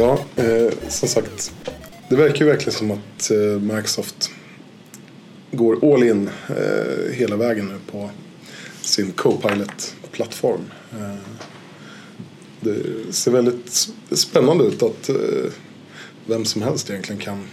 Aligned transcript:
Ja, 0.00 0.18
eh, 0.36 0.72
som 0.88 1.08
sagt. 1.08 1.52
Det 2.08 2.16
verkar 2.16 2.44
ju 2.44 2.50
verkligen 2.50 2.72
som 2.72 2.90
att 2.90 3.30
eh, 3.30 3.36
Microsoft 3.60 4.30
går 5.52 5.94
all 5.94 6.02
in 6.02 6.30
eh, 6.48 7.12
hela 7.12 7.36
vägen 7.36 7.66
nu 7.68 7.78
på 7.92 8.10
sin 8.82 9.12
Copilot-plattform. 9.12 10.60
Eh, 10.92 11.14
det 12.60 12.76
ser 13.10 13.30
väldigt 13.30 13.88
spännande 14.10 14.64
ut 14.64 14.82
att 14.82 15.08
eh, 15.08 15.16
vem 16.26 16.44
som 16.44 16.62
helst 16.62 16.90
egentligen 16.90 17.20
kan 17.20 17.44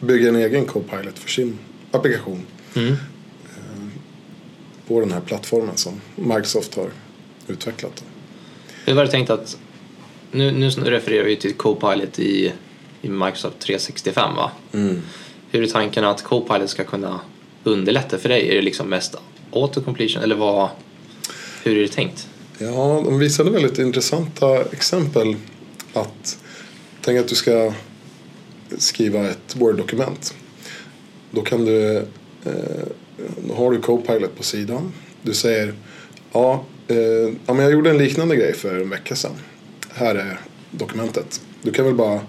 bygga 0.00 0.28
en 0.28 0.36
egen 0.36 0.64
Copilot 0.66 1.18
för 1.18 1.28
sin 1.30 1.58
applikation 1.90 2.46
Mm. 2.74 2.96
på 4.88 5.00
den 5.00 5.12
här 5.12 5.20
plattformen 5.20 5.76
som 5.76 6.00
Microsoft 6.16 6.74
har 6.74 6.88
utvecklat. 7.48 8.04
Hur 8.84 8.94
var 8.94 9.04
det 9.04 9.10
tänkt 9.10 9.30
att, 9.30 9.58
nu, 10.32 10.50
nu 10.52 10.68
refererar 10.68 11.24
vi 11.24 11.36
till 11.36 11.54
Copilot 11.54 12.18
i, 12.18 12.52
i 13.02 13.08
Microsoft 13.08 13.58
365 13.58 14.36
va? 14.36 14.50
Hur 15.50 15.62
är 15.62 15.66
tanken 15.66 16.04
att 16.04 16.22
Copilot 16.22 16.70
ska 16.70 16.84
kunna 16.84 17.20
underlätta 17.64 18.18
för 18.18 18.28
dig? 18.28 18.50
Är 18.50 18.54
det 18.54 18.62
liksom 18.62 18.88
mest 18.88 19.14
autocompletion 19.52 20.22
eller 20.22 20.36
vad, 20.36 20.68
hur 21.64 21.76
är 21.76 21.82
det 21.82 21.88
tänkt? 21.88 22.28
Ja, 22.58 23.02
de 23.04 23.18
visade 23.18 23.50
väldigt 23.50 23.78
intressanta 23.78 24.62
exempel. 24.62 25.36
Att 25.92 26.38
tänk 27.00 27.20
att 27.20 27.28
du 27.28 27.34
ska 27.34 27.72
skriva 28.78 29.30
ett 29.30 29.56
Word-dokument. 29.56 30.34
Då 31.30 31.42
kan 31.42 31.64
du, 31.64 31.96
eh, 32.44 32.52
då 33.48 33.54
har 33.54 33.70
du 33.70 33.80
Copilot 33.80 34.36
på 34.36 34.42
sidan. 34.42 34.92
Du 35.22 35.34
säger 35.34 35.74
ja, 36.32 36.64
eh, 36.88 36.96
ja 37.46 37.54
men 37.54 37.58
jag 37.58 37.72
gjorde 37.72 37.90
en 37.90 37.98
liknande 37.98 38.36
grej 38.36 38.54
för 38.54 38.80
en 38.80 38.90
vecka 38.90 39.16
sedan. 39.16 39.36
Här 39.94 40.14
är 40.14 40.40
dokumentet. 40.70 41.40
Du 41.62 41.72
kan 41.72 41.84
väl 41.84 41.94
bara 41.94 42.20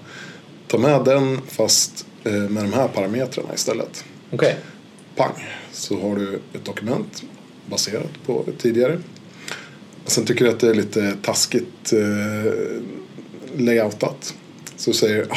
ta 0.68 0.78
med 0.78 1.04
den 1.06 1.42
fast 1.48 2.06
eh, 2.24 2.32
med 2.34 2.64
de 2.64 2.74
här 2.74 2.88
parametrarna 2.88 3.54
istället. 3.54 4.06
Okej. 4.32 4.56
Pang, 5.16 5.46
så 5.72 6.00
har 6.02 6.16
du 6.16 6.40
ett 6.54 6.66
dokument 6.66 7.24
baserat 7.70 8.10
på 8.26 8.46
tidigare. 8.58 9.00
Sen 10.06 10.26
tycker 10.26 10.46
du 10.46 10.52
att 10.52 10.60
det 10.60 10.70
är 10.70 10.74
lite 10.74 11.16
taskigt 11.22 11.94
eh, 11.94 12.52
layoutat. 13.58 14.34
Så 14.76 14.94
säger 14.94 15.16
du, 15.16 15.24
ah, 15.30 15.36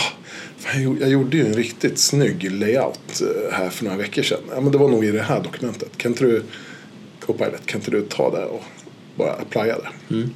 fan, 0.58 0.72
jag 0.74 0.82
gjorde- 0.82 1.00
jag 1.00 1.10
gjorde 1.10 1.36
ju 1.36 1.46
en 1.46 1.54
riktigt 1.54 1.98
snygg 1.98 2.52
layout 2.52 3.20
eh, 3.22 3.52
här 3.56 3.70
för 3.70 3.84
några 3.84 3.96
veckor 3.96 4.22
sedan. 4.22 4.40
Ja 4.54 4.60
men 4.60 4.72
det 4.72 4.78
var 4.78 4.88
nog 4.88 5.04
i 5.04 5.10
det 5.10 5.22
här 5.22 5.42
dokumentet. 5.42 5.96
Kan 5.96 6.12
inte 6.12 6.24
du, 6.24 6.42
Copilot, 7.20 7.66
kan 7.66 7.80
inte 7.80 7.90
du 7.90 8.02
ta 8.02 8.30
det 8.30 8.44
och 8.44 8.62
bara 9.16 9.32
applya 9.32 9.78
det? 9.78 10.14
Mm. 10.14 10.30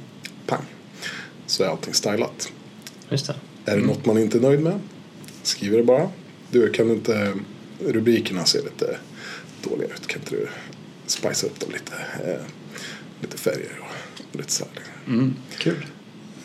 Så 1.51 1.63
är 1.63 1.67
allting 1.67 1.93
stylat. 1.93 2.51
Just 3.09 3.27
det. 3.27 3.35
Är 3.65 3.77
det 3.77 3.85
något 3.85 4.05
man 4.05 4.17
inte 4.17 4.37
är 4.37 4.41
nöjd 4.41 4.59
med? 4.59 4.79
Skriver 5.43 5.77
det 5.77 5.83
bara. 5.83 6.09
Du, 6.51 6.71
kan 6.71 6.91
inte 6.91 7.33
rubrikerna 7.79 8.45
se 8.45 8.57
lite 8.61 8.97
dåliga 9.63 9.87
ut? 9.87 10.07
Kan 10.07 10.21
inte 10.21 10.35
du 10.35 10.47
spicea 11.05 11.49
upp 11.49 11.59
dem 11.59 11.69
lite? 11.71 11.93
Eh, 12.25 12.45
lite 13.21 13.37
färger 13.37 13.79
och 13.81 14.35
lite 14.37 14.51
så 14.51 14.63
här. 14.63 14.83
Mm, 15.13 15.35
kul. 15.57 15.85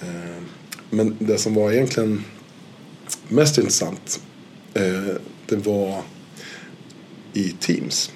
Eh, 0.03 0.43
men 0.91 1.17
det 1.19 1.39
som 1.39 1.55
var 1.55 1.73
egentligen 1.73 2.25
mest 3.29 3.59
intressant 3.59 4.21
eh, 4.75 5.15
det 5.47 5.57
var 5.57 6.03
i 7.33 7.51
Teams. 7.51 8.13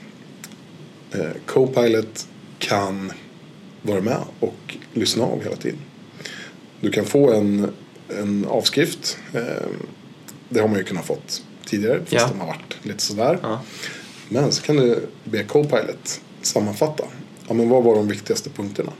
Eh, 1.12 1.30
Copilot 1.46 2.28
kan 2.58 3.12
vara 3.82 4.00
med 4.00 4.20
och 4.40 4.76
lyssna 4.94 5.24
av 5.24 5.42
hela 5.42 5.56
tiden. 5.56 5.80
Du 6.80 6.90
kan 6.90 7.04
få 7.04 7.32
en, 7.32 7.70
en 8.18 8.44
avskrift. 8.48 9.18
Eh, 9.34 9.40
det 10.48 10.60
har 10.60 10.68
man 10.68 10.78
ju 10.78 10.84
kunnat 10.84 11.06
fått 11.06 11.42
tidigare 11.66 11.98
fast 12.00 12.12
Ja. 12.12 12.28
de 12.28 12.40
har 12.40 12.46
varit 12.46 12.76
lite 12.82 13.02
sådär. 13.02 13.38
Ja. 13.42 13.60
Men 14.28 14.52
så 14.52 14.62
kan 14.62 14.76
du 14.76 15.06
be 15.24 15.44
Copilot 15.44 16.20
sammanfatta. 16.42 17.04
Ja, 17.48 17.54
men 17.54 17.68
vad 17.68 17.84
var 17.84 17.94
de 17.94 18.08
viktigaste 18.08 18.50
punkterna? 18.50 18.92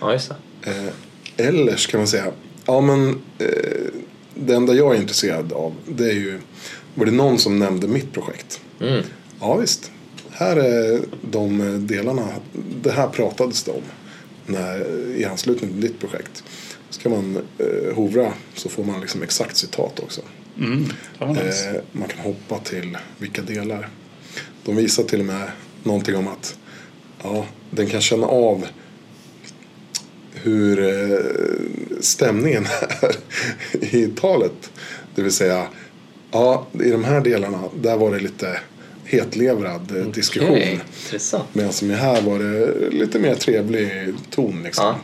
ja, 0.00 0.12
just 0.12 0.32
det. 0.62 0.70
Eh, 0.70 1.46
eller 1.48 1.76
så 1.76 1.90
kan 1.90 2.00
man 2.00 2.06
säga, 2.06 2.32
ja 2.66 2.80
men 2.80 3.08
eh, 3.38 3.48
det 4.34 4.54
enda 4.54 4.74
jag 4.74 4.94
är 4.96 5.00
intresserad 5.00 5.52
av 5.52 5.74
det 5.88 6.04
är 6.08 6.12
ju, 6.14 6.40
var 6.94 7.06
det 7.06 7.12
någon 7.12 7.38
som 7.38 7.58
nämnde 7.58 7.88
mitt 7.88 8.12
projekt? 8.12 8.60
Mm. 8.80 9.02
Ja 9.40 9.56
visst, 9.56 9.90
här 10.30 10.56
är 10.56 11.00
de 11.30 11.58
delarna, 11.86 12.28
det 12.82 12.90
här 12.90 13.08
pratades 13.08 13.62
det 13.62 13.70
om 13.70 13.82
när, 14.46 14.86
i 15.16 15.24
anslutning 15.24 15.70
till 15.70 15.80
ditt 15.80 16.00
projekt. 16.00 16.44
Så 16.94 17.00
kan 17.00 17.12
man 17.12 17.36
eh, 17.58 17.94
hovra 17.94 18.32
så 18.54 18.68
får 18.68 18.84
man 18.84 19.00
liksom 19.00 19.22
exakt 19.22 19.56
citat 19.56 20.00
också. 20.00 20.20
Mm, 20.58 20.84
nice. 21.34 21.70
Eh, 21.70 21.82
man 21.92 22.08
kan 22.08 22.18
hoppa 22.18 22.58
till 22.58 22.98
vilka 23.18 23.42
delar. 23.42 23.88
De 24.64 24.76
visar 24.76 25.02
till 25.02 25.20
och 25.20 25.26
med 25.26 25.50
någonting 25.82 26.16
om 26.16 26.28
att 26.28 26.58
ja, 27.22 27.46
den 27.70 27.86
kan 27.86 28.00
känna 28.00 28.26
av 28.26 28.66
hur 30.32 30.78
eh, 30.78 31.18
stämningen 32.00 32.66
är 33.72 33.94
i 33.94 34.08
talet. 34.08 34.70
Det 35.14 35.22
vill 35.22 35.32
säga, 35.32 35.66
ja, 36.30 36.66
i 36.84 36.90
de 36.90 37.04
här 37.04 37.20
delarna, 37.20 37.62
där 37.82 37.96
var 37.96 38.10
det 38.10 38.20
lite 38.20 38.60
hetlevrad 39.04 39.96
eh, 39.96 40.06
diskussion. 40.06 40.80
Medan 41.52 41.72
som 41.72 41.90
här 41.90 42.22
var 42.22 42.38
det 42.38 42.90
lite 42.90 43.18
mer 43.18 43.34
trevlig 43.34 44.14
ton 44.30 44.62
liksom. 44.62 44.84
Ja. 44.84 44.98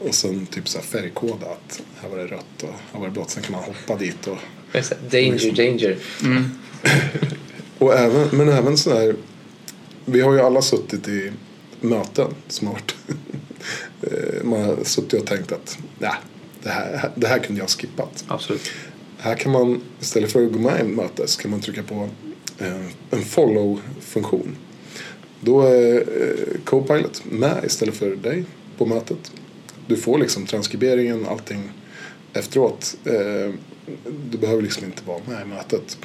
Och 0.00 0.14
sen 0.14 0.46
typ 0.46 0.68
så 0.68 0.78
här 0.78 0.84
färgkodat. 0.84 1.82
Här 2.00 2.08
var 2.08 2.18
det 2.18 2.26
rött 2.26 2.62
och 2.62 2.74
här 2.92 3.00
var 3.00 3.06
det 3.06 3.12
blått. 3.12 3.30
Sen 3.30 3.42
kan 3.42 3.52
man 3.52 3.64
hoppa 3.64 3.96
dit 3.96 4.26
och 4.26 4.38
Just 4.74 4.92
det. 5.10 5.20
Danger, 5.20 5.52
danger. 5.52 5.96
Och 7.78 7.94
även, 7.94 8.28
men 8.32 8.48
även 8.48 8.76
sådär, 8.76 9.16
vi 10.04 10.20
har 10.20 10.32
ju 10.32 10.40
alla 10.40 10.62
suttit 10.62 11.08
i 11.08 11.32
möten 11.80 12.34
som 12.48 12.66
har 12.66 12.74
varit, 12.74 12.94
eh, 14.02 14.44
man 14.44 14.62
har 14.62 14.84
suttit 14.84 15.20
och 15.20 15.26
tänkt 15.26 15.52
att 15.52 15.78
nej, 15.98 16.14
det 16.62 16.68
här, 16.68 17.10
det 17.14 17.26
här 17.26 17.38
kunde 17.38 17.60
jag 17.60 17.64
ha 17.64 17.68
skippat. 17.68 18.24
Absolut. 18.28 18.70
Här 19.18 19.34
kan 19.34 19.52
man 19.52 19.80
istället 20.00 20.32
för 20.32 20.46
att 20.46 20.52
gå 20.52 20.58
med 20.58 20.78
i 20.78 20.80
ett 20.80 20.96
möte 20.96 21.26
så 21.26 21.42
kan 21.42 21.50
man 21.50 21.60
trycka 21.60 21.82
på 21.82 22.08
eh, 22.58 22.86
en 23.10 23.22
follow-funktion. 23.24 24.56
Då 25.40 25.62
är 25.62 25.96
eh, 25.96 26.60
Copilot 26.64 27.22
med 27.24 27.64
istället 27.66 27.96
för 27.96 28.16
dig 28.16 28.44
på 28.78 28.86
mötet. 28.86 29.32
Du 29.88 29.96
får 29.96 30.18
liksom 30.18 30.46
transkriberingen, 30.46 31.26
allting 31.26 31.70
efteråt. 32.32 32.96
Eh, 33.04 33.54
du 34.30 34.38
behöver 34.38 34.62
liksom 34.62 34.84
inte 34.84 35.02
vara 35.04 35.20
med 35.28 35.42
i 35.42 35.44
mötet. 35.44 35.98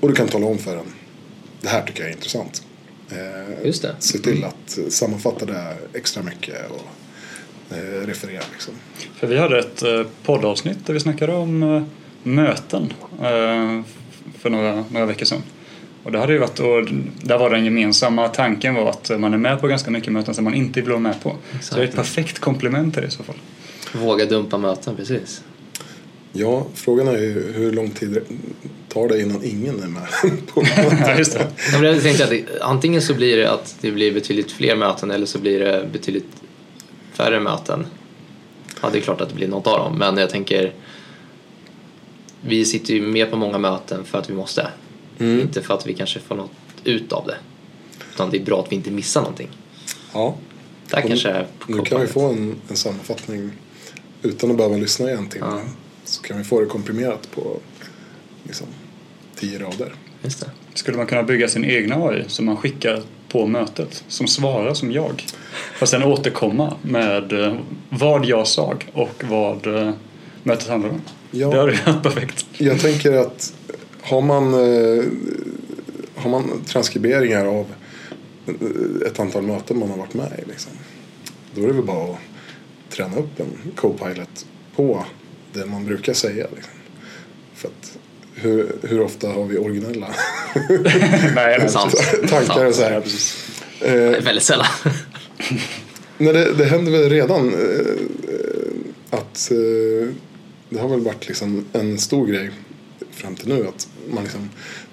Och 0.00 0.08
du 0.08 0.14
kan 0.14 0.28
tala 0.28 0.46
om 0.46 0.58
för 0.58 0.76
den. 0.76 0.86
Det 1.60 1.68
här 1.68 1.86
tycker 1.86 2.00
jag 2.02 2.10
är 2.10 2.14
intressant. 2.14 2.62
Eh, 3.10 3.66
Just 3.66 3.82
det. 3.82 3.96
Se 3.98 4.18
till 4.18 4.44
att 4.44 4.78
sammanfatta 4.88 5.46
det 5.46 5.76
extra 5.94 6.22
mycket 6.22 6.70
och 6.70 7.76
eh, 7.76 8.06
referera 8.06 8.42
liksom. 8.52 8.74
För 9.14 9.26
vi 9.26 9.38
hade 9.38 9.58
ett 9.58 9.82
poddavsnitt 10.22 10.86
där 10.86 10.94
vi 10.94 11.00
snackade 11.00 11.34
om 11.34 11.84
möten 12.22 12.92
för 14.38 14.50
några, 14.50 14.84
några 14.90 15.06
veckor 15.06 15.26
sedan. 15.26 15.42
Och 16.02 16.12
det 16.12 16.18
hade 16.18 16.32
ju 16.32 16.38
varit, 16.38 16.60
och 16.60 16.84
där 17.22 17.38
var 17.38 17.50
den 17.50 17.64
gemensamma 17.64 18.28
tanken 18.28 18.74
var 18.74 18.90
att 18.90 19.20
man 19.20 19.34
är 19.34 19.38
med 19.38 19.60
på 19.60 19.66
ganska 19.66 19.90
mycket 19.90 20.12
möten 20.12 20.34
som 20.34 20.44
man 20.44 20.54
inte 20.54 20.80
vill 20.80 20.90
vara 20.90 21.00
med 21.00 21.22
på. 21.22 21.36
Så 21.60 21.74
det 21.74 21.80
är 21.80 21.84
ett 21.84 21.94
perfekt 21.94 22.38
komplement 22.38 22.94
till 22.94 23.02
det 23.02 23.08
i 23.08 23.10
så 23.10 23.22
fall. 23.22 23.36
Våga 23.94 24.26
dumpa 24.26 24.58
möten, 24.58 24.96
precis. 24.96 25.42
Ja, 26.32 26.66
frågan 26.74 27.08
är 27.08 27.18
ju 27.18 27.52
hur 27.52 27.72
lång 27.72 27.90
tid 27.90 28.18
tar 28.88 29.08
det 29.08 29.20
innan 29.20 29.44
ingen 29.44 29.82
är 29.82 29.88
med 29.88 30.06
på 30.46 30.64
ja, 31.00 31.18
just 31.18 31.32
det. 31.32 31.46
Ja, 31.72 31.84
jag 31.84 32.02
tänkte 32.02 32.24
att 32.24 32.30
det, 32.30 32.44
antingen 32.60 33.02
så 33.02 33.14
blir 33.14 33.36
det 33.36 33.50
att 33.50 33.76
det 33.80 33.90
blir 33.90 34.12
betydligt 34.14 34.52
fler 34.52 34.76
möten 34.76 35.10
eller 35.10 35.26
så 35.26 35.38
blir 35.38 35.60
det 35.60 35.88
betydligt 35.92 36.28
färre 37.12 37.40
möten. 37.40 37.86
Ja, 38.82 38.88
det 38.92 38.98
är 38.98 39.02
klart 39.02 39.20
att 39.20 39.28
det 39.28 39.34
blir 39.34 39.48
något 39.48 39.66
av 39.66 39.78
dem, 39.78 39.98
men 39.98 40.16
jag 40.16 40.30
tänker 40.30 40.72
vi 42.40 42.64
sitter 42.64 42.94
ju 42.94 43.02
med 43.02 43.30
på 43.30 43.36
många 43.36 43.58
möten 43.58 44.04
för 44.04 44.18
att 44.18 44.30
vi 44.30 44.34
måste. 44.34 44.68
Mm. 45.18 45.40
Inte 45.40 45.62
för 45.62 45.74
att 45.74 45.86
vi 45.86 45.94
kanske 45.94 46.20
får 46.20 46.34
något 46.34 46.50
ut 46.84 47.12
av 47.12 47.26
det. 47.26 47.36
Utan 48.14 48.30
det 48.30 48.36
är 48.36 48.44
bra 48.44 48.60
att 48.60 48.72
vi 48.72 48.76
inte 48.76 48.90
missar 48.90 49.20
någonting. 49.20 49.48
Ja, 50.12 50.34
Där 50.90 51.02
Och 51.02 51.08
kanske 51.08 51.28
är 51.28 51.46
nu 51.66 51.82
kan 51.82 52.00
vi 52.00 52.06
få 52.06 52.26
en, 52.26 52.56
en 52.68 52.76
sammanfattning 52.76 53.50
utan 54.22 54.50
att 54.50 54.56
behöva 54.56 54.76
lyssna 54.76 55.10
i 55.10 55.12
en 55.12 55.28
timme. 55.28 55.46
Ja. 55.50 55.60
Så 56.04 56.22
kan 56.22 56.38
vi 56.38 56.44
få 56.44 56.60
det 56.60 56.66
komprimerat 56.66 57.30
på 57.30 57.60
liksom, 58.44 58.66
tio 59.36 59.58
rader. 59.58 59.94
Just 60.22 60.40
det. 60.40 60.50
Skulle 60.74 60.96
man 60.96 61.06
kunna 61.06 61.22
bygga 61.22 61.48
sin 61.48 61.64
egna 61.64 61.96
AI 61.96 62.24
som 62.26 62.46
man 62.46 62.56
skickar 62.56 63.02
på 63.28 63.46
mötet 63.46 64.04
som 64.08 64.26
svarar 64.26 64.74
som 64.74 64.92
jag? 64.92 65.24
För 65.74 65.86
sen 65.86 66.02
återkomma 66.02 66.76
med 66.82 67.32
eh, 67.32 67.56
vad 67.88 68.24
jag 68.24 68.46
sa 68.46 68.74
och 68.92 69.24
vad 69.24 69.66
eh, 69.66 69.90
mötet 70.42 70.68
handlar 70.68 70.90
om. 70.90 71.00
Ja. 71.30 71.48
Det 71.48 71.58
hade 71.58 71.72
varit 71.72 72.02
perfekt. 72.02 72.46
Jag 72.58 72.80
tänker 72.80 73.12
att 73.12 73.54
har 74.02 74.20
man, 74.22 74.54
eh, 74.54 75.04
har 76.14 76.30
man 76.30 76.62
transkriberingar 76.66 77.44
av 77.46 77.66
eh, 78.46 79.06
ett 79.06 79.20
antal 79.20 79.42
möten 79.42 79.78
man 79.78 79.90
har 79.90 79.96
varit 79.96 80.14
med 80.14 80.42
i. 80.46 80.48
Liksom, 80.50 80.72
då 81.54 81.62
är 81.62 81.66
det 81.66 81.72
väl 81.72 81.84
bara 81.84 82.10
att 82.12 82.18
träna 82.90 83.16
upp 83.16 83.40
en 83.40 83.72
Copilot 83.76 84.46
på 84.76 85.04
det 85.52 85.66
man 85.66 85.84
brukar 85.86 86.12
säga. 86.12 86.46
Liksom. 86.54 86.72
För 87.54 87.68
att 87.68 87.98
hur, 88.34 88.72
hur 88.82 89.00
ofta 89.00 89.28
har 89.28 89.44
vi 89.44 89.58
originella 89.58 90.08
Nej, 91.34 91.58
det 91.58 91.64
är 91.64 91.68
Sant. 91.68 91.94
tankar 92.28 92.66
och 92.66 92.74
så 92.74 92.82
Ja, 92.82 92.88
här. 92.88 93.00
precis. 93.00 93.50
Eh, 93.80 93.94
Väldigt 94.24 94.44
sällan. 94.44 94.66
Men 96.18 96.34
det, 96.34 96.52
det 96.52 96.64
händer 96.64 96.92
väl 96.92 97.10
redan 97.10 97.54
att 99.10 99.50
eh, 99.50 100.08
det 100.68 100.78
har 100.80 100.88
väl 100.88 101.00
varit 101.00 101.28
liksom 101.28 101.64
en 101.72 101.98
stor 101.98 102.26
grej 102.26 102.50
fram 103.12 103.36
till 103.36 103.48
nu 103.48 103.66
att 103.66 103.88
man 104.10 104.22
liksom 104.22 104.50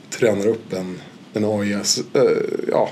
tränar 0.09 0.47
upp 0.47 0.73
en, 0.73 1.01
en 1.33 1.45
AI, 1.45 1.73
eh, 1.73 2.21
ja, 2.71 2.89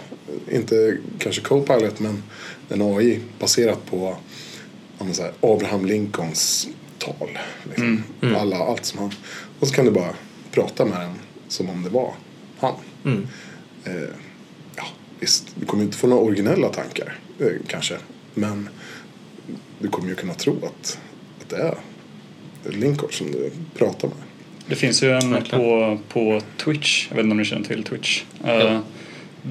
inte 0.52 0.98
kanske 1.20 1.42
Copilot 1.42 2.00
men 2.00 2.24
en 2.70 2.82
AI 2.82 3.20
baserat 3.40 3.86
på 3.86 4.18
här, 5.00 5.34
Abraham 5.42 5.86
Lincolns 5.86 6.68
tal. 6.98 7.40
Liksom. 7.64 8.04
Alla, 8.36 8.58
allt 8.58 8.86
som 8.86 9.00
han. 9.00 9.12
Och 9.60 9.68
så 9.68 9.74
kan 9.74 9.86
du 9.86 9.92
bara 9.92 10.14
prata 10.52 10.86
med 10.86 11.00
den 11.00 11.14
som 11.48 11.70
om 11.70 11.84
det 11.84 11.90
var 11.90 12.14
han. 12.60 12.76
Mm. 13.06 13.28
Eh, 13.84 14.10
ja, 14.76 14.84
visst, 15.20 15.48
du 15.56 15.66
kommer 15.66 15.84
inte 15.84 15.98
få 15.98 16.08
några 16.08 16.24
originella 16.24 16.70
tankar 16.70 17.20
eh, 17.40 17.52
kanske. 17.68 17.98
Men 18.34 18.70
du 19.80 19.88
kommer 19.88 20.10
ju 20.10 20.16
kunna 20.16 20.34
tro 20.34 20.66
att, 20.66 21.00
att 21.42 21.50
det 21.50 21.58
är 21.58 21.78
Lincoln 22.64 23.12
som 23.12 23.32
du 23.32 23.52
pratar 23.76 24.08
med. 24.08 24.18
Det 24.70 24.76
finns 24.76 25.04
ju 25.04 25.12
en 25.12 25.32
Verkligen. 25.32 25.60
på, 25.62 25.98
på 26.10 26.42
Twitch, 26.58 27.08
jag 27.10 27.16
vet 27.16 27.24
inte 27.24 27.32
om 27.32 27.38
ni 27.38 27.46
känner 27.46 27.64
till 27.68 27.84
Twitch. 27.84 28.24
Eh, 28.46 28.54
Ja. 28.54 28.82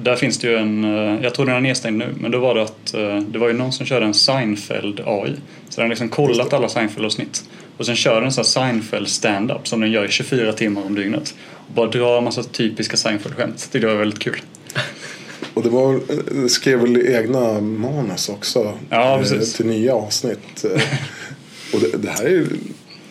Där 0.03 0.15
finns 0.15 0.37
det 0.37 0.47
ju 0.47 0.57
en, 0.57 0.83
eh, 0.83 1.23
jag 1.23 1.33
tror 1.33 1.45
den 1.45 1.55
är 1.55 1.61
nedstängd 1.61 1.97
nu, 1.97 2.15
men 2.19 2.31
då 2.31 2.39
var 2.39 2.55
det 2.55 2.61
att 2.61 2.93
eh, 2.93 3.19
det 3.19 3.39
var 3.39 3.47
ju 3.47 3.53
någon 3.53 3.73
som 3.73 3.85
körde 3.85 4.05
en 4.05 4.13
Seinfeld 4.13 4.99
AI. 5.05 5.33
Så 5.69 5.75
den 5.75 5.81
har 5.81 5.89
liksom 5.89 6.09
kollat 6.09 6.53
alla 6.53 6.67
Seinfeld-avsnitt. 6.67 7.43
Och 7.77 7.85
sen 7.85 7.95
kör 7.95 8.21
den 8.21 8.31
här 8.31 8.43
Seinfeld 8.43 9.07
stand-up 9.07 9.67
som 9.67 9.81
den 9.81 9.91
gör 9.91 10.05
i 10.05 10.09
24 10.09 10.53
timmar 10.53 10.85
om 10.85 10.95
dygnet. 10.95 11.35
Och 11.67 11.73
bara 11.73 11.87
drar 11.89 12.17
en 12.17 12.23
massa 12.23 12.43
typiska 12.43 12.97
Seinfeld-skämt. 12.97 13.69
Det 13.71 13.85
var 13.85 13.95
väldigt 13.95 14.19
kul. 14.19 14.41
Och 15.53 15.63
det 15.63 15.69
var, 15.69 15.99
skrev 16.47 16.79
väl 16.79 17.07
egna 17.07 17.61
manus 17.61 18.29
också 18.29 18.77
Ja, 18.89 19.23
till 19.55 19.65
nya 19.65 19.93
avsnitt. 19.93 20.65
Och, 21.73 21.79
det, 21.79 21.97
det 21.97 22.09
här 22.09 22.25
är 22.25 22.45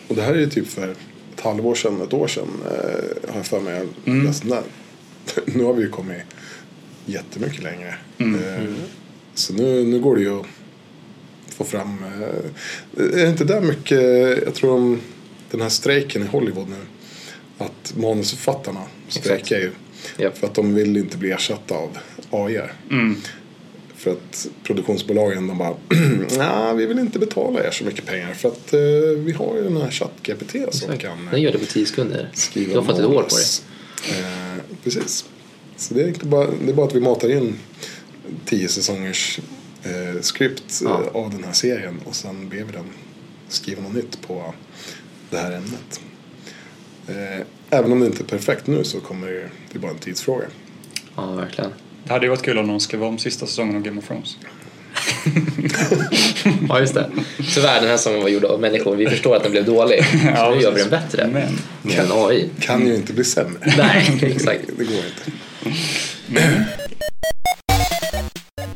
och 0.07 0.15
det 0.15 0.21
här 0.21 0.33
är 0.33 0.39
ju 0.39 0.49
typ 0.49 0.67
för 0.67 0.93
ett 1.37 1.43
halvår 1.43 1.75
sedan, 1.75 2.01
ett 2.01 2.13
år 2.13 2.27
sedan 2.27 2.47
eh, 2.65 3.29
har 3.29 3.35
jag 3.35 3.45
för 3.45 3.59
mig 3.59 3.81
Mm. 4.05 4.25
läste 4.25 4.47
där. 4.47 4.63
Nu 5.45 5.63
har 5.63 5.73
vi 5.73 5.81
ju 5.83 5.89
kommit 5.89 6.17
jättemycket 7.05 7.63
längre. 7.63 7.95
Mm. 8.17 8.43
Eh, 8.43 8.69
Så 9.33 9.53
nu, 9.53 9.83
nu 9.83 9.99
går 9.99 10.15
det 10.15 10.21
ju 10.21 10.39
att 10.39 10.45
få 11.49 11.63
fram. 11.63 12.03
eh, 12.03 13.03
Är 13.03 13.23
det 13.25 13.29
inte 13.29 13.43
där 13.45 13.61
mycket, 13.61 14.01
jag 14.45 14.53
tror 14.55 14.71
om 14.73 14.99
den 15.51 15.61
här 15.61 15.69
strejken 15.69 16.23
i 16.23 16.25
Hollywood 16.25 16.69
nu. 16.69 16.75
Att 17.57 17.93
manusförfattarna 17.97 18.81
strejkar 19.07 19.55
ju. 19.57 19.71
Japp. 20.17 20.37
För 20.37 20.47
att 20.47 20.53
de 20.55 20.75
vill 20.75 20.97
inte 20.97 21.17
bli 21.17 21.31
ersatta 21.31 21.75
av 21.75 21.97
AI. 22.29 22.61
Mm. 22.91 23.15
För 23.97 24.11
att 24.11 24.47
produktionsbolagen 24.63 25.47
de 25.47 25.57
bara 25.57 25.75
Nej, 26.37 26.75
vi 26.75 26.85
vill 26.85 26.99
inte 26.99 27.19
betala 27.19 27.63
er 27.63 27.71
så 27.71 27.83
mycket 27.83 28.05
pengar 28.05 28.33
för 28.33 28.49
att 28.49 28.73
eh, 28.73 28.79
vi 29.17 29.31
har 29.31 29.55
ju 29.55 29.63
den 29.63 29.77
här 29.77 29.91
ChatGPT 29.91 30.51
som 30.51 30.91
Exakt. 30.91 31.01
kan 31.01 31.29
Den 31.31 31.41
gör 31.41 31.51
det 31.51 31.57
på 31.59 31.65
10 31.65 31.85
sekunder. 31.85 32.29
skriva 32.33 32.73
Du 32.73 32.79
har 32.79 32.85
fått 32.85 32.99
ett 32.99 33.05
år 33.05 33.09
på 33.09 33.13
manus. 33.15 33.65
Eh, 34.09 34.63
precis. 34.83 35.25
Så 35.77 35.93
det 35.93 36.03
är, 36.03 36.07
inte 36.07 36.25
bara, 36.25 36.47
det 36.65 36.71
är 36.71 36.75
bara 36.75 36.85
att 36.87 36.95
vi 36.95 36.99
matar 37.01 37.29
in 37.29 37.55
tio 38.45 38.67
säsongers 38.67 39.39
eh, 39.83 40.21
script 40.21 40.81
Ja. 40.83 41.01
eh, 41.03 41.15
av 41.15 41.29
den 41.31 41.43
här 41.43 41.53
serien 41.53 41.99
och 42.05 42.15
sen 42.15 42.49
ber 42.49 42.57
vi 42.63 42.71
den 42.71 42.85
skriva 43.49 43.81
något 43.81 43.93
nytt 43.93 44.21
på 44.27 44.53
det 45.29 45.37
här 45.37 45.51
ämnet. 45.51 45.99
Eh, 47.07 47.45
även 47.69 47.91
om 47.91 47.99
det 47.99 48.05
inte 48.05 48.23
är 48.23 48.27
perfekt 48.27 48.67
nu 48.67 48.83
så 48.83 48.99
kommer 48.99 49.27
det, 49.27 49.49
det 49.71 49.77
är 49.77 49.79
bara 49.79 49.91
en 49.91 49.97
tidsfråga. 49.97 50.45
Ja, 51.15 51.31
verkligen. 51.35 51.71
Det 52.07 52.13
hade 52.13 52.25
ju 52.25 52.29
varit 52.29 52.41
kul 52.41 52.57
om 52.57 52.67
någon 52.67 52.81
skrev 52.81 53.03
om 53.03 53.17
sista 53.17 53.45
säsongen 53.45 53.75
av 53.75 53.81
Game 53.81 53.99
of 53.99 54.07
Thrones. 54.07 54.37
Ja, 56.69 56.79
just 56.79 56.93
det. 56.93 57.09
Tyvärr, 57.53 57.79
den 57.81 57.89
här 57.89 57.97
säsongen 57.97 58.21
var 58.21 58.29
gjord 58.29 58.45
av 58.45 58.59
människor. 58.61 58.95
Vi 58.95 59.07
förstår 59.07 59.35
att 59.35 59.43
den 59.43 59.51
blev 59.51 59.65
dålig. 59.65 60.05
Så 60.11 60.17
Ja, 60.35 60.53
nu 60.55 60.61
gör 60.61 60.71
vi 60.71 60.79
den 60.79 60.89
bättre. 60.89 61.27
Men- 61.27 61.57
Med 61.81 61.99
en 61.99 62.11
AI. 62.11 62.49
Kan 62.59 62.87
ju 62.87 62.95
inte 62.95 63.13
bli 63.13 63.23
sämre. 63.23 63.59
Nej, 63.77 64.19
exakt. 64.21 64.61
Det 64.77 64.83
går 64.83 64.95
inte. 64.95 66.41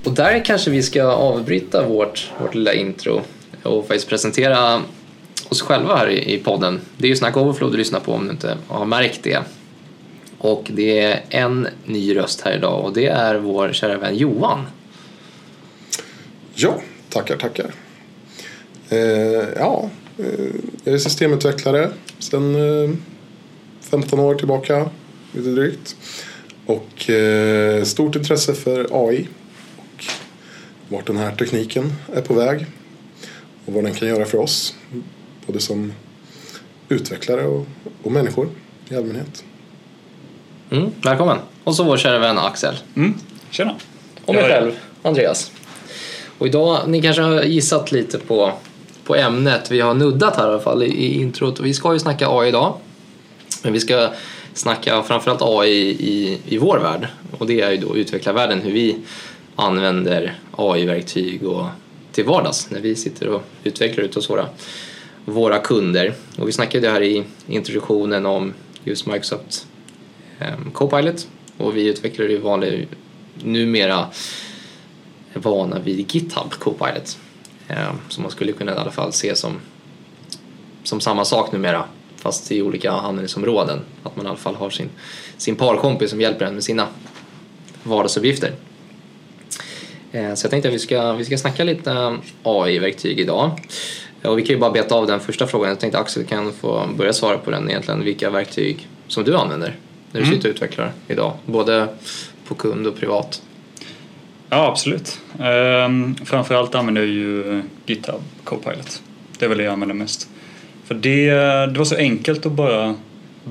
Och 0.04 0.12
där 0.14 0.46
kanske 0.46 0.72
vi 0.72 0.84
ska 0.84 1.04
avbryta 1.04 1.88
vårt, 1.88 2.32
vårt 2.42 2.56
lilla 2.56 2.74
intro 2.74 3.22
och 3.64 3.88
faktiskt 3.88 4.10
presentera 4.10 4.82
oss 5.50 5.62
själva 5.62 5.96
här 5.98 6.10
i, 6.10 6.34
i 6.34 6.38
podden. 6.38 6.80
Det 6.98 7.06
är 7.08 7.10
ju 7.10 7.16
Snack 7.16 7.38
Overflow 7.38 7.72
du 7.72 7.78
lyssnar 7.78 8.00
på 8.00 8.14
om 8.14 8.26
du 8.26 8.32
inte 8.32 8.58
har 8.68 8.86
märkt 8.86 9.20
det. 9.24 9.40
Och 10.44 10.68
det 10.74 11.00
är 11.00 11.24
en 11.30 11.68
ny 11.86 12.16
röst 12.16 12.42
här 12.42 12.56
idag 12.58 12.86
och 12.86 12.94
det 12.94 13.06
är 13.06 13.36
vår 13.36 13.74
kära 13.74 13.98
vän 13.98 14.18
Johan. 14.18 14.66
Ja, 16.54 16.82
tackar, 17.10 17.38
tackar. 17.38 17.74
Eh, 18.90 19.00
ja, 19.58 19.90
eh, 20.18 20.26
jag 20.84 20.94
är 20.94 20.98
systemutvecklare 20.98 21.90
sedan 22.20 22.56
eh, 22.56 22.90
15 23.82 24.20
år 24.20 24.36
tillbaka, 24.36 24.90
lite 25.32 25.50
drygt. 25.50 25.96
Och 26.66 27.10
eh, 27.10 27.84
stort 27.84 28.16
intresse 28.16 28.54
för 28.54 29.08
AI 29.08 29.28
och 29.78 30.06
vart 30.90 31.08
den 31.08 31.18
här 31.18 31.36
tekniken 31.36 31.94
är 32.14 32.22
på 32.22 32.34
väg 32.34 32.66
och 33.66 33.74
vad 33.74 33.84
den 33.84 33.94
kan 33.94 34.08
göra 34.08 34.26
för 34.26 34.38
oss, 34.38 34.76
både 35.46 35.60
som 35.60 35.94
utvecklare 36.90 37.48
och, 37.48 37.66
och 38.04 38.12
människor 38.12 38.50
i 38.90 38.96
allmänhet. 38.96 39.44
Mm, 40.72 40.92
välkommen! 41.02 41.38
Och 41.64 41.76
så 41.76 41.84
vår 41.84 41.98
kära 41.98 42.20
vän 42.20 42.38
Axel. 42.38 42.76
Mm. 42.96 43.14
Tjena! 43.50 43.76
Och 44.26 44.36
mig 44.36 44.44
själv, 44.44 44.72
Andreas. 45.02 45.52
Och 46.38 46.48
idag, 46.48 46.80
ni 46.88 47.02
kanske 47.02 47.22
har 47.22 47.44
gissat 47.44 47.92
lite 47.92 48.18
på, 48.18 48.52
på 49.04 49.16
ämnet 49.16 49.72
vi 49.72 49.82
har 49.82 49.94
nuddat 49.94 50.36
här 50.36 50.44
i 50.44 50.50
alla 50.50 50.60
fall 50.60 50.84
i, 50.84 50.86
i 50.86 51.22
introt. 51.22 51.60
Vi 51.60 51.74
ska 51.74 51.94
ju 51.94 52.00
snacka 52.00 52.28
AI 52.30 52.48
idag. 52.48 52.74
Men 53.64 53.74
vi 53.74 53.80
ska 53.80 54.10
snacka 54.54 55.04
framförallt 55.04 55.42
AI 55.42 55.72
i, 56.00 56.40
i 56.46 56.58
vår 56.58 56.80
värld. 56.80 57.08
Och 57.38 57.48
det 57.48 57.62
är 57.62 57.72
ju 57.72 57.78
då 57.78 57.96
utvecklarvärlden, 57.96 58.62
hur 58.62 58.72
vi 58.72 58.98
använder 59.56 60.40
AI-verktyg 60.52 61.44
och 61.44 61.66
till 62.12 62.26
vardags 62.26 62.70
när 62.70 62.80
vi 62.80 62.96
sitter 62.96 63.28
och 63.28 63.44
utvecklar 63.64 64.04
ute 64.04 64.18
hos 64.20 64.30
våra, 64.30 64.46
våra 65.26 65.60
kunder. 65.60 66.14
Och 66.38 66.48
vi 66.48 66.52
snackade 66.52 66.90
här 66.90 67.02
i 67.02 67.24
introduktionen 67.48 68.26
om 68.26 68.54
just 68.84 69.06
Microsoft 69.06 69.68
Ehm, 70.42 70.72
Copilot 70.72 71.28
och 71.58 71.78
vi 71.78 71.88
utvecklar 71.88 72.26
ju 72.26 72.38
vanlig, 72.38 72.88
numera 73.44 74.08
vana 75.34 75.80
vid 75.80 76.16
GitHub 76.16 76.52
Copilot. 76.52 77.18
Eh, 77.68 77.94
som 78.10 78.24
man 78.24 78.32
skulle 78.32 78.52
kunna 78.52 78.72
i 78.72 78.76
alla 78.76 78.92
fall 78.92 79.14
se 79.14 79.36
som, 79.36 79.60
som 80.84 81.02
samma 81.02 81.26
sak 81.26 81.52
numera 81.52 81.84
fast 82.16 82.52
i 82.52 82.62
olika 82.62 82.92
användningsområden. 82.92 83.80
Att 84.04 84.16
man 84.16 84.26
i 84.26 84.30
alla 84.30 84.38
fall 84.38 84.56
har 84.56 84.70
sin, 84.70 84.90
sin 85.38 85.56
parkompis 85.56 86.10
som 86.10 86.22
hjälper 86.22 86.46
en 86.46 86.54
med 86.54 86.64
sina 86.64 86.88
vardagsuppgifter. 87.84 88.54
Eh, 90.12 90.34
Så 90.34 90.46
jag 90.46 90.52
tänkte 90.52 90.70
att 90.70 90.76
vi 90.76 90.80
ska, 90.80 91.14
vi 91.14 91.26
ska 91.26 91.38
snacka 91.38 91.64
lite 91.64 92.18
AI-verktyg 92.44 93.20
idag. 93.20 93.52
Och 94.24 94.38
vi 94.40 94.42
kan 94.42 94.56
ju 94.56 94.60
bara 94.60 94.72
beta 94.72 94.96
av 94.96 95.08
den 95.08 95.20
första 95.20 95.48
frågan. 95.48 95.70
Jag 95.70 95.80
tänkte 95.80 96.00
Axel 96.00 96.26
kan 96.26 96.54
få 96.54 96.90
börja 96.98 97.14
svara 97.14 97.38
på 97.38 97.52
den 97.52 97.70
egentligen. 97.70 98.04
Vilka 98.04 98.30
verktyg 98.30 98.88
som 99.08 99.24
du 99.24 99.38
använder 99.38 99.76
när 100.12 100.22
du 100.22 100.28
sitter 100.28 100.50
och 100.50 100.54
utvecklar 100.56 100.92
idag. 101.08 101.34
Både 101.46 101.88
på 102.48 102.56
kund 102.56 102.88
och 102.88 102.96
privat. 103.00 103.42
Ja, 104.50 104.68
absolut. 104.68 105.20
Ehm, 105.40 106.16
framförallt 106.26 106.76
använder 106.76 107.02
jag 107.02 107.12
ju 107.12 107.62
GitHub 107.86 108.22
Copilot. 108.44 109.02
Det 109.40 109.46
är 109.46 109.50
väl 109.50 109.58
det 109.58 109.64
jag 109.64 109.74
använder 109.74 109.96
mest. 109.96 110.30
För 110.86 110.96
det, 110.96 111.30
det 111.72 111.78
var 111.78 111.86
så 111.86 111.96
enkelt 111.96 112.46
att 112.46 112.52
bara 112.52 112.96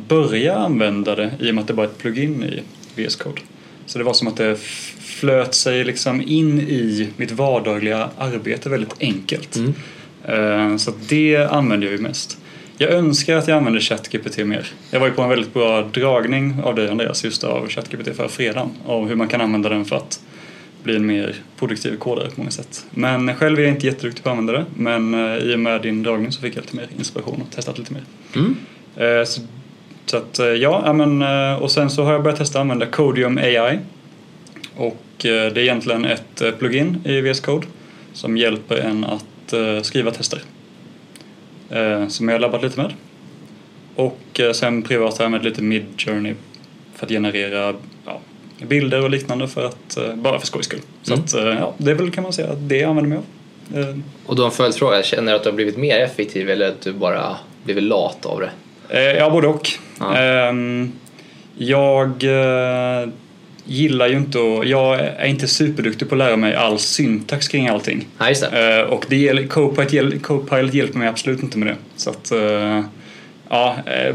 börja 0.08 0.54
använda 0.56 1.14
det 1.14 1.30
i 1.40 1.50
och 1.50 1.54
med 1.54 1.62
att 1.62 1.68
det 1.68 1.74
bara 1.74 1.86
är 1.86 1.90
ett 1.90 1.98
plugin 1.98 2.44
i 2.44 2.62
VS 2.94 3.16
Code. 3.16 3.40
Så 3.86 3.98
det 3.98 4.04
var 4.04 4.12
som 4.12 4.28
att 4.28 4.36
det 4.36 4.58
flöt 5.00 5.54
sig 5.54 5.84
liksom 5.84 6.22
in 6.22 6.60
i 6.60 7.08
mitt 7.16 7.30
vardagliga 7.30 8.10
arbete 8.18 8.68
väldigt 8.68 8.94
enkelt. 9.00 9.56
Mm. 9.56 9.74
Ehm, 10.24 10.78
Så 10.78 10.92
det 11.08 11.36
använder 11.36 11.86
jag 11.86 11.96
ju 11.96 12.02
mest. 12.02 12.38
Jag 12.82 12.90
önskar 12.90 13.36
att 13.36 13.48
jag 13.48 13.56
använde 13.56 13.80
ChatGPT 13.80 14.38
mer. 14.38 14.66
Jag 14.90 15.00
var 15.00 15.06
ju 15.06 15.12
på 15.12 15.22
en 15.22 15.28
väldigt 15.28 15.54
bra 15.54 15.82
dragning 15.82 16.54
av 16.64 16.74
dig 16.74 16.88
Andreas 16.88 17.24
just 17.24 17.44
av 17.44 17.68
ChatGPT 17.68 18.16
förra 18.16 18.28
fredagen. 18.28 18.70
Av 18.86 19.08
hur 19.08 19.16
man 19.16 19.28
kan 19.28 19.40
använda 19.40 19.68
den 19.68 19.84
för 19.84 19.96
att 19.96 20.20
bli 20.82 20.96
en 20.96 21.06
mer 21.06 21.34
produktiv 21.58 21.96
kodare 21.96 22.30
på 22.30 22.40
många 22.40 22.50
sätt. 22.50 22.86
Men 22.90 23.36
själv 23.36 23.58
är 23.58 23.62
jag 23.62 23.72
inte 23.72 23.86
jätteduktig 23.86 24.24
på 24.24 24.30
att 24.30 24.38
använda 24.38 24.52
det. 24.52 24.64
Men 24.74 25.14
eh, 25.14 25.36
i 25.36 25.54
och 25.54 25.58
med 25.58 25.82
din 25.82 26.02
dragning 26.02 26.32
så 26.32 26.40
fick 26.40 26.56
jag 26.56 26.62
lite 26.62 26.76
mer 26.76 26.88
inspiration 26.98 27.42
och 27.48 27.54
testat 27.54 27.78
lite 27.78 27.92
mer. 27.92 28.02
Mm. 28.36 28.56
Eh, 28.96 29.24
Så, 29.24 29.40
så 30.06 30.16
att 30.16 30.38
eh, 30.38 30.46
ja, 30.46 30.92
men, 30.92 31.22
och 31.56 31.70
sen 31.70 31.90
så 31.90 32.04
har 32.04 32.12
jag 32.12 32.22
börjat 32.22 32.38
testa 32.38 32.58
att 32.58 32.62
använda 32.62 32.86
Codium 32.86 33.38
AI. 33.38 33.78
Och 34.76 35.02
det 35.18 35.28
är 35.28 35.58
egentligen 35.58 36.04
ett 36.04 36.58
plugin 36.58 37.02
i 37.04 37.20
VS 37.20 37.40
Code 37.40 37.66
som 38.12 38.36
hjälper 38.36 38.76
en 38.76 39.04
att 39.04 39.54
skriva 39.86 40.10
tester. 40.10 40.42
Eh, 41.70 42.08
som 42.08 42.28
jag 42.28 42.34
har 42.34 42.40
labbat 42.40 42.62
lite 42.62 42.80
med. 42.82 42.92
Och 43.96 44.40
eh, 44.40 44.52
sen 44.52 44.82
privat 44.82 45.18
har 45.18 45.24
jag 45.24 45.32
med 45.32 45.44
lite 45.44 45.62
Midjourney 45.62 46.34
för 46.94 47.06
att 47.06 47.12
generera 47.12 47.74
ja, 48.06 48.20
bilder 48.66 49.02
och 49.04 49.10
liknande 49.10 49.48
för 49.48 49.64
att, 49.64 49.96
eh, 49.96 50.14
bara 50.14 50.38
för 50.38 50.46
skojs 50.46 50.66
skull. 50.66 50.80
Så 51.02 51.12
Mm. 51.12 51.24
att, 51.24 51.32
ja, 51.60 51.74
det 51.78 51.90
är 51.90 51.94
väl 51.94 52.10
kan 52.10 52.22
man 52.22 52.32
säga 52.32 52.50
att 52.52 52.68
det 52.68 52.76
jag 52.76 52.88
använder 52.90 53.08
mig 53.08 53.18
av. 53.18 53.24
Och 54.26 54.36
då 54.36 54.44
en 54.44 54.50
följdfråga, 54.50 55.02
känner 55.02 55.32
du 55.32 55.36
att 55.36 55.42
du 55.42 55.48
har 55.48 55.56
blivit 55.56 55.76
mer 55.76 55.98
effektiv 56.00 56.50
eller 56.50 56.68
att 56.68 56.80
du 56.80 56.92
bara 56.92 57.36
blivit 57.64 57.84
lat 57.84 58.26
av 58.26 58.40
det? 58.40 58.50
Ja, 59.18 59.30
både 59.30 59.46
och. 59.48 59.68
Ja. 60.00 60.16
Ehm, 60.16 60.92
Jag 61.58 62.24
gillar 63.70 64.08
ju 64.08 64.16
inte 64.16 64.38
att, 64.38 64.68
jag 64.68 65.00
är 65.00 65.26
inte 65.26 65.46
superduktig 65.48 66.08
på 66.08 66.14
att 66.14 66.18
lära 66.18 66.36
mig 66.36 66.54
all 66.54 66.78
syntax 66.78 67.48
kring 67.48 67.68
allting. 67.68 68.08
Nej, 68.18 68.28
just 68.28 68.50
det. 68.50 68.80
Eh, 68.80 68.84
Och 68.92 69.04
det 69.08 69.16
gäller, 69.16 69.46
Copilot, 69.46 69.92
hjäl- 69.92 70.18
Copilot 70.20 70.74
hjälper 70.74 70.98
mig 70.98 71.08
absolut 71.08 71.42
inte 71.42 71.58
med 71.58 71.68
det. 71.68 71.76
Så 71.96 72.10
att, 72.10 72.32
eh, 72.32 72.84
ja, 73.48 73.76
eh, 73.86 74.14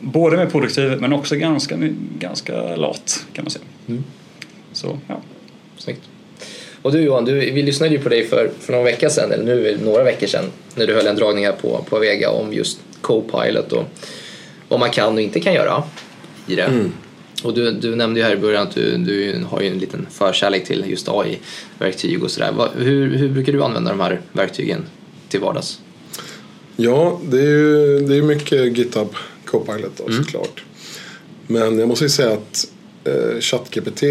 både 0.00 0.36
med 0.36 0.52
produktiv 0.52 0.96
men 1.00 1.12
också 1.12 1.36
ganska, 1.36 1.76
ganska 2.18 2.76
lat 2.76 3.26
kan 3.32 3.44
man 3.44 3.50
säga. 3.50 3.64
Mm. 3.88 4.04
Så, 4.72 4.98
ja. 5.06 5.20
Snyggt. 5.78 6.00
Och 6.82 6.92
du 6.92 7.00
Johan, 7.00 7.24
du, 7.24 7.32
vi 7.34 7.62
lyssnade 7.62 7.92
ju 7.92 7.98
på 7.98 8.08
dig 8.08 8.26
för, 8.26 8.50
för 8.60 8.72
några 8.72 8.84
veckor 8.84 9.08
sedan, 9.08 9.32
eller 9.32 9.44
nu 9.44 9.78
några 9.84 10.04
veckor 10.04 10.26
sedan, 10.26 10.44
när 10.74 10.86
du 10.86 10.94
höll 10.94 11.06
en 11.06 11.16
dragning 11.16 11.44
här 11.44 11.52
på, 11.52 11.84
på 11.88 11.98
Vega 11.98 12.30
om 12.30 12.52
just 12.52 12.80
Copilot 13.00 13.72
och 13.72 13.84
vad 14.68 14.80
man 14.80 14.90
kan 14.90 15.14
och 15.14 15.20
inte 15.20 15.40
kan 15.40 15.54
göra 15.54 15.82
i 16.46 16.54
det. 16.54 16.90
Och 17.42 17.54
du, 17.54 17.70
du 17.70 17.96
nämnde 17.96 18.20
ju 18.20 18.26
här 18.26 18.32
i 18.32 18.36
början 18.36 18.68
att 18.68 18.74
du, 18.74 18.96
du 18.96 19.44
har 19.48 19.60
ju 19.60 19.68
en 19.68 19.78
liten 19.78 20.06
förkärlek 20.10 20.64
till 20.64 20.84
just 20.88 21.08
AI-verktyg 21.08 22.22
och 22.22 22.30
sådär. 22.30 22.68
Hur, 22.76 23.16
hur 23.16 23.28
brukar 23.28 23.52
du 23.52 23.64
använda 23.64 23.90
de 23.90 24.00
här 24.00 24.20
verktygen 24.32 24.84
till 25.28 25.40
vardags? 25.40 25.80
Ja, 26.76 27.20
det 27.30 27.38
är 27.38 27.46
ju 27.46 27.98
det 27.98 28.16
är 28.16 28.22
mycket 28.22 28.78
GitHub 28.78 29.14
Copilot 29.44 29.96
då, 29.96 30.12
såklart. 30.12 30.64
Men 31.46 31.78
jag 31.78 31.88
måste 31.88 32.04
ju 32.04 32.10
säga 32.10 32.32
att 32.32 32.68
eh, 33.04 33.40
ChatGPT 33.40 34.02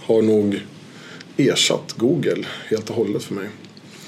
har 0.00 0.22
nog 0.22 0.60
ersatt 1.36 1.94
Google 1.96 2.44
helt 2.68 2.90
och 2.90 2.96
hållet 2.96 3.22
för 3.22 3.34
mig. 3.34 3.48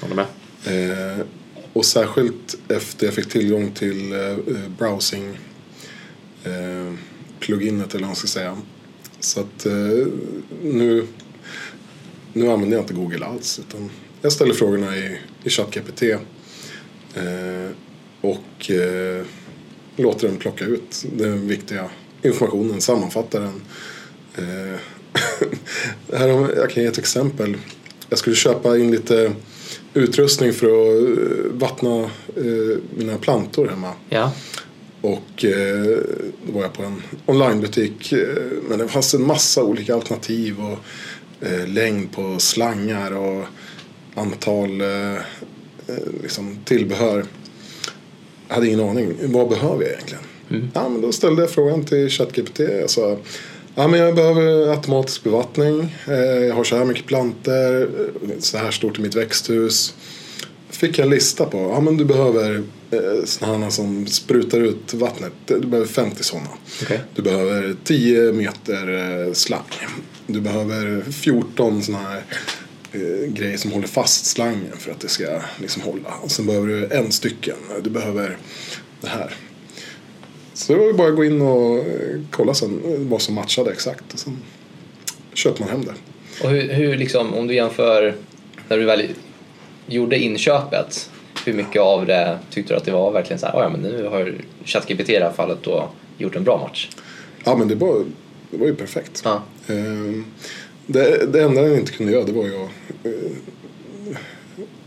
Håller 0.01 0.15
med? 0.15 0.25
Eh, 0.65 1.25
och 1.73 1.85
särskilt 1.85 2.57
efter 2.67 3.05
jag 3.05 3.13
fick 3.13 3.29
tillgång 3.29 3.71
till 3.71 4.11
eh, 4.11 4.19
eh, 4.19 4.69
browsing 4.77 5.37
eh, 6.43 6.93
pluginet 7.39 7.89
eller 7.89 8.01
vad 8.01 8.09
man 8.09 8.15
ska 8.15 8.27
säga. 8.27 8.57
Så 9.19 9.39
att 9.39 9.65
eh, 9.65 10.07
nu, 10.61 11.07
nu 12.33 12.51
använder 12.51 12.77
jag 12.77 12.83
inte 12.83 12.93
Google 12.93 13.25
alls 13.25 13.59
utan 13.59 13.89
jag 14.21 14.31
ställer 14.31 14.53
frågorna 14.53 14.97
i, 14.97 15.17
i 15.43 15.49
ChatGPT 15.49 16.01
eh, 16.03 16.19
och 18.21 18.71
eh, 18.71 19.25
låter 19.95 20.27
den 20.27 20.37
plocka 20.37 20.65
ut 20.65 21.05
den 21.17 21.47
viktiga 21.47 21.89
informationen, 22.21 22.81
sammanfatta 22.81 23.39
den. 23.39 23.61
Eh, 24.35 24.79
här 26.17 26.29
har, 26.29 26.53
jag 26.55 26.69
kan 26.69 26.83
ge 26.83 26.89
ett 26.89 26.97
exempel. 26.97 27.57
Jag 28.09 28.19
skulle 28.19 28.35
köpa 28.35 28.77
in 28.77 28.91
lite 28.91 29.31
utrustning 29.93 30.53
för 30.53 30.67
att 30.67 31.17
eh, 31.17 31.51
vattna 31.51 32.03
eh, 32.35 32.77
mina 32.97 33.17
plantor 33.17 33.67
hemma. 33.67 33.93
Ja, 34.09 34.31
och 35.01 35.45
eh, 35.45 35.99
då 36.45 36.51
var 36.51 36.61
jag 36.61 36.73
på 36.73 36.83
en 36.83 37.01
onlinebutik. 37.25 38.11
Eh, 38.11 38.27
men 38.69 38.79
det 38.79 38.87
fanns 38.87 39.13
en 39.13 39.27
massa 39.27 39.63
olika 39.63 39.93
alternativ 39.93 40.55
och 40.59 40.77
eh, 41.47 41.67
längd 41.67 42.11
på 42.11 42.39
slangar 42.39 43.11
och 43.11 43.45
antal 44.15 44.81
eh, 44.81 45.17
liksom 46.21 46.59
tillbehör. 46.65 47.25
Jag 48.47 48.55
hade 48.55 48.67
ingen 48.67 48.89
aning. 48.89 49.13
Vad 49.23 49.49
behöver 49.49 49.83
jag 49.83 49.91
egentligen? 49.91 50.23
Ja, 50.73 50.89
men 50.89 51.01
då 51.01 51.11
ställde 51.11 51.41
jag 51.41 51.51
frågan 51.51 51.85
till 51.85 52.09
ChatGPT. 52.09 52.59
Jag 52.59 52.89
sa 52.89 53.17
Ja, 53.75 53.87
men 53.87 53.99
jag 53.99 54.15
behöver 54.15 54.71
automatisk 54.71 55.23
bevattning. 55.23 55.95
Jag 56.47 56.55
har 56.55 56.63
så 56.63 56.75
här 56.77 56.85
mycket 56.85 57.05
planter. 57.05 57.89
Så 58.39 58.57
här 58.57 58.71
stort 58.71 58.99
i 58.99 59.01
mitt 59.01 59.15
växthus. 59.15 59.95
Fick 60.69 60.99
jag 60.99 61.05
en 61.05 61.09
lista 61.09 61.45
på. 61.45 61.57
Ja, 61.57 61.79
men 61.79 61.97
du 61.97 62.05
behöver 62.05 62.55
eh, 62.55 62.61
sådana 63.25 63.71
som 63.71 64.07
sprutar 64.07 64.59
ut 64.59 64.93
vattnet. 64.93 65.33
Du 65.45 65.59
behöver 65.59 65.87
50 65.87 66.23
sådana. 66.23 66.49
okej. 66.81 66.99
Du 67.15 67.21
behöver 67.21 67.75
10 67.83 68.31
meter 68.33 68.87
eh, 69.27 69.33
slang. 69.33 69.61
Du 70.27 70.41
behöver 70.41 71.11
14 71.11 71.83
sådana 71.83 72.03
här 72.03 72.23
eh, 72.91 73.31
grejer 73.33 73.57
som 73.57 73.71
håller 73.71 73.87
fast 73.87 74.25
slangen 74.25 74.77
för 74.77 74.91
att 74.91 74.99
det 74.99 75.07
ska 75.07 75.41
liksom 75.61 75.81
hålla. 75.81 76.09
Och 76.21 76.31
sen 76.31 76.45
behöver 76.45 76.67
du 76.67 76.87
en 76.91 77.11
stycken. 77.11 77.55
Du 77.83 77.89
behöver 77.89 78.37
det 79.01 79.07
här. 79.07 79.35
Så 80.53 80.73
det 80.73 80.79
var 80.79 80.85
ju 80.85 80.93
bara 80.93 81.07
att 81.07 81.15
gå 81.15 81.25
in 81.25 81.41
och 81.41 81.77
eh, 81.77 82.19
kolla 82.31 82.53
sen 82.53 82.81
eh, 82.85 82.99
vad 82.99 83.21
som 83.21 83.35
matchade 83.35 83.71
exakt. 83.71 84.13
Och 84.13 84.19
sen 84.19 84.37
köper 85.33 85.59
man 85.59 85.69
hem 85.69 85.85
det. 85.85 85.93
Och 86.43 86.49
hur, 86.49 86.73
hur 86.73 86.97
liksom, 86.97 87.33
om 87.33 87.47
du 87.47 87.53
jämför 87.53 88.15
när 88.67 88.77
du 88.77 88.85
väl 88.85 89.07
gjorde 89.87 90.19
inköpet, 90.19 91.09
hur 91.47 91.53
mycket 91.53 91.81
av 91.81 92.05
det 92.05 92.39
tyckte 92.49 92.73
du 92.73 92.77
att 92.77 92.85
det 92.85 92.91
var 92.91 93.11
verkligen 93.11 93.39
så 93.39 93.45
här, 93.45 93.55
"Ah, 93.59 93.63
ja 93.63 93.69
men 93.69 93.81
nu 93.81 94.07
har 94.07 94.33
ChatGPT 94.65 95.09
i 95.09 95.13
det 95.13 95.23
här 95.25 95.31
fallet 95.31 95.57
då 95.63 95.89
gjort 96.17 96.35
en 96.35 96.43
bra 96.43 96.57
match? 96.57 96.89
Ja 97.43 97.55
men 97.55 97.67
det 97.67 97.75
var, 97.75 98.05
det 98.51 98.57
var 98.57 98.67
ju 98.67 98.75
perfekt. 98.75 99.21
Ja, 99.25 99.43
Ehm, 99.67 100.25
Det, 100.87 101.33
det 101.33 101.41
enda 101.43 101.61
den 101.61 101.75
inte 101.79 101.91
kunde 101.91 102.11
göra 102.11 102.23
det 102.23 102.31
var 102.31 102.43
ju 102.43 102.55
att 102.55 102.69
eh, 103.03 103.11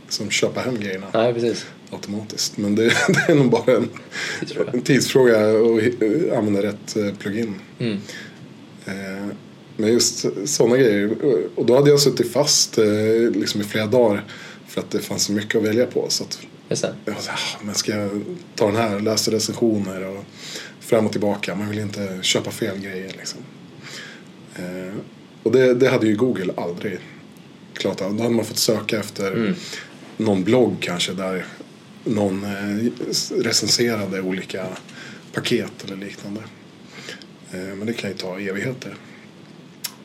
som 0.09 0.31
köpa 0.31 0.61
hem 0.61 0.81
grejerna 0.81 1.07
nej 1.15 1.35
precis. 1.35 1.67
automatiskt. 1.91 2.57
Men 2.57 2.75
det, 2.75 2.85
det 3.09 3.33
är 3.33 3.35
nog 3.35 3.51
bara 3.51 3.77
en, 3.77 3.89
Tidsfråga. 4.41 4.71
en 4.73 4.83
tidsfråga 4.83 5.37
att 5.37 6.03
eh, 6.03 6.39
använda 6.39 6.63
rätt 6.63 6.97
eh, 6.97 7.15
plugin. 7.19 7.55
Mm. 7.79 7.99
Eh, 8.87 9.27
Men 9.77 9.93
just 9.93 10.27
sådana 10.45 10.77
grejer. 10.77 11.11
Och 11.55 11.67
då 11.67 11.75
hade 11.77 11.91
jag 11.91 12.01
suttit 12.01 12.33
fast 12.33 12.79
liksom 13.35 13.61
i 13.61 13.65
flera 13.65 13.87
dagar 13.87 14.25
för 14.69 14.81
att 14.81 14.91
det 14.91 14.99
fanns 14.99 15.25
så 15.25 15.33
mycket 15.33 15.55
att 15.57 15.63
välja 15.69 15.87
på. 15.87 16.07
Så 16.09 16.25
att 16.25 16.39
Just 16.71 16.83
det. 16.83 16.95
jag 17.05 17.13
var 17.15 17.21
så 17.21 17.31
här, 17.31 17.39
"Ah, 17.57 17.59
men 17.65 17.75
ska 17.75 17.97
jag 17.97 18.11
ta 18.55 18.67
den 18.67 18.77
här, 18.77 19.01
läsa 19.01 19.31
recensioner 19.31 20.07
och 20.07 20.25
fram 20.81 21.07
och 21.07 21.13
tillbaka. 21.13 21.55
Man 21.55 21.69
vill 21.69 21.79
inte 21.79 22.19
köpa 22.23 22.51
fel 22.51 22.79
grejer 22.79 23.13
liksom. 23.19 23.41
Eh, 24.57 24.95
och 25.43 25.53
det, 25.53 25.75
det 25.75 25.89
hade 25.89 26.07
ju 26.07 26.17
Google 26.17 26.53
aldrig 26.57 26.99
klarat 27.75 28.01
av. 28.03 28.15
Då 28.17 28.23
hade 28.23 28.35
man 28.35 28.45
fått 28.45 28.59
söka 28.59 28.99
efter 29.01 29.33
Mm. 29.33 29.55
någon 30.17 30.45
blogg 30.45 30.77
kanske 30.81 31.13
där 31.13 31.45
någon 32.05 32.45
eh, 32.45 32.91
recenserade 33.43 34.21
olika 34.21 34.67
paket 35.33 35.85
eller 35.85 35.97
liknande. 35.97 36.41
Eh, 37.53 37.59
men 37.61 37.87
det 37.87 37.93
kan 37.93 38.11
ju 38.11 38.17
ta 38.17 38.39
evigheter. 38.41 38.95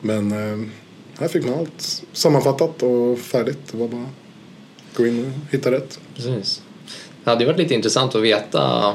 Men 0.00 0.32
eh, 0.32 0.68
här 1.18 1.28
fick 1.28 1.44
man 1.44 1.54
allt 1.54 2.02
sammanfattat 2.12 2.82
och 2.82 3.18
färdigt. 3.18 3.58
Det 3.70 3.76
var 3.76 3.88
bara 3.88 4.06
gå 4.96 5.06
in 5.06 5.24
och 5.24 5.52
hitta 5.52 5.70
rätt. 5.70 6.00
Precis. 6.14 6.62
Det 7.24 7.30
hade 7.30 7.44
ju 7.44 7.46
varit 7.46 7.58
lite 7.58 7.74
intressant 7.74 8.14
att 8.14 8.22
veta, 8.22 8.94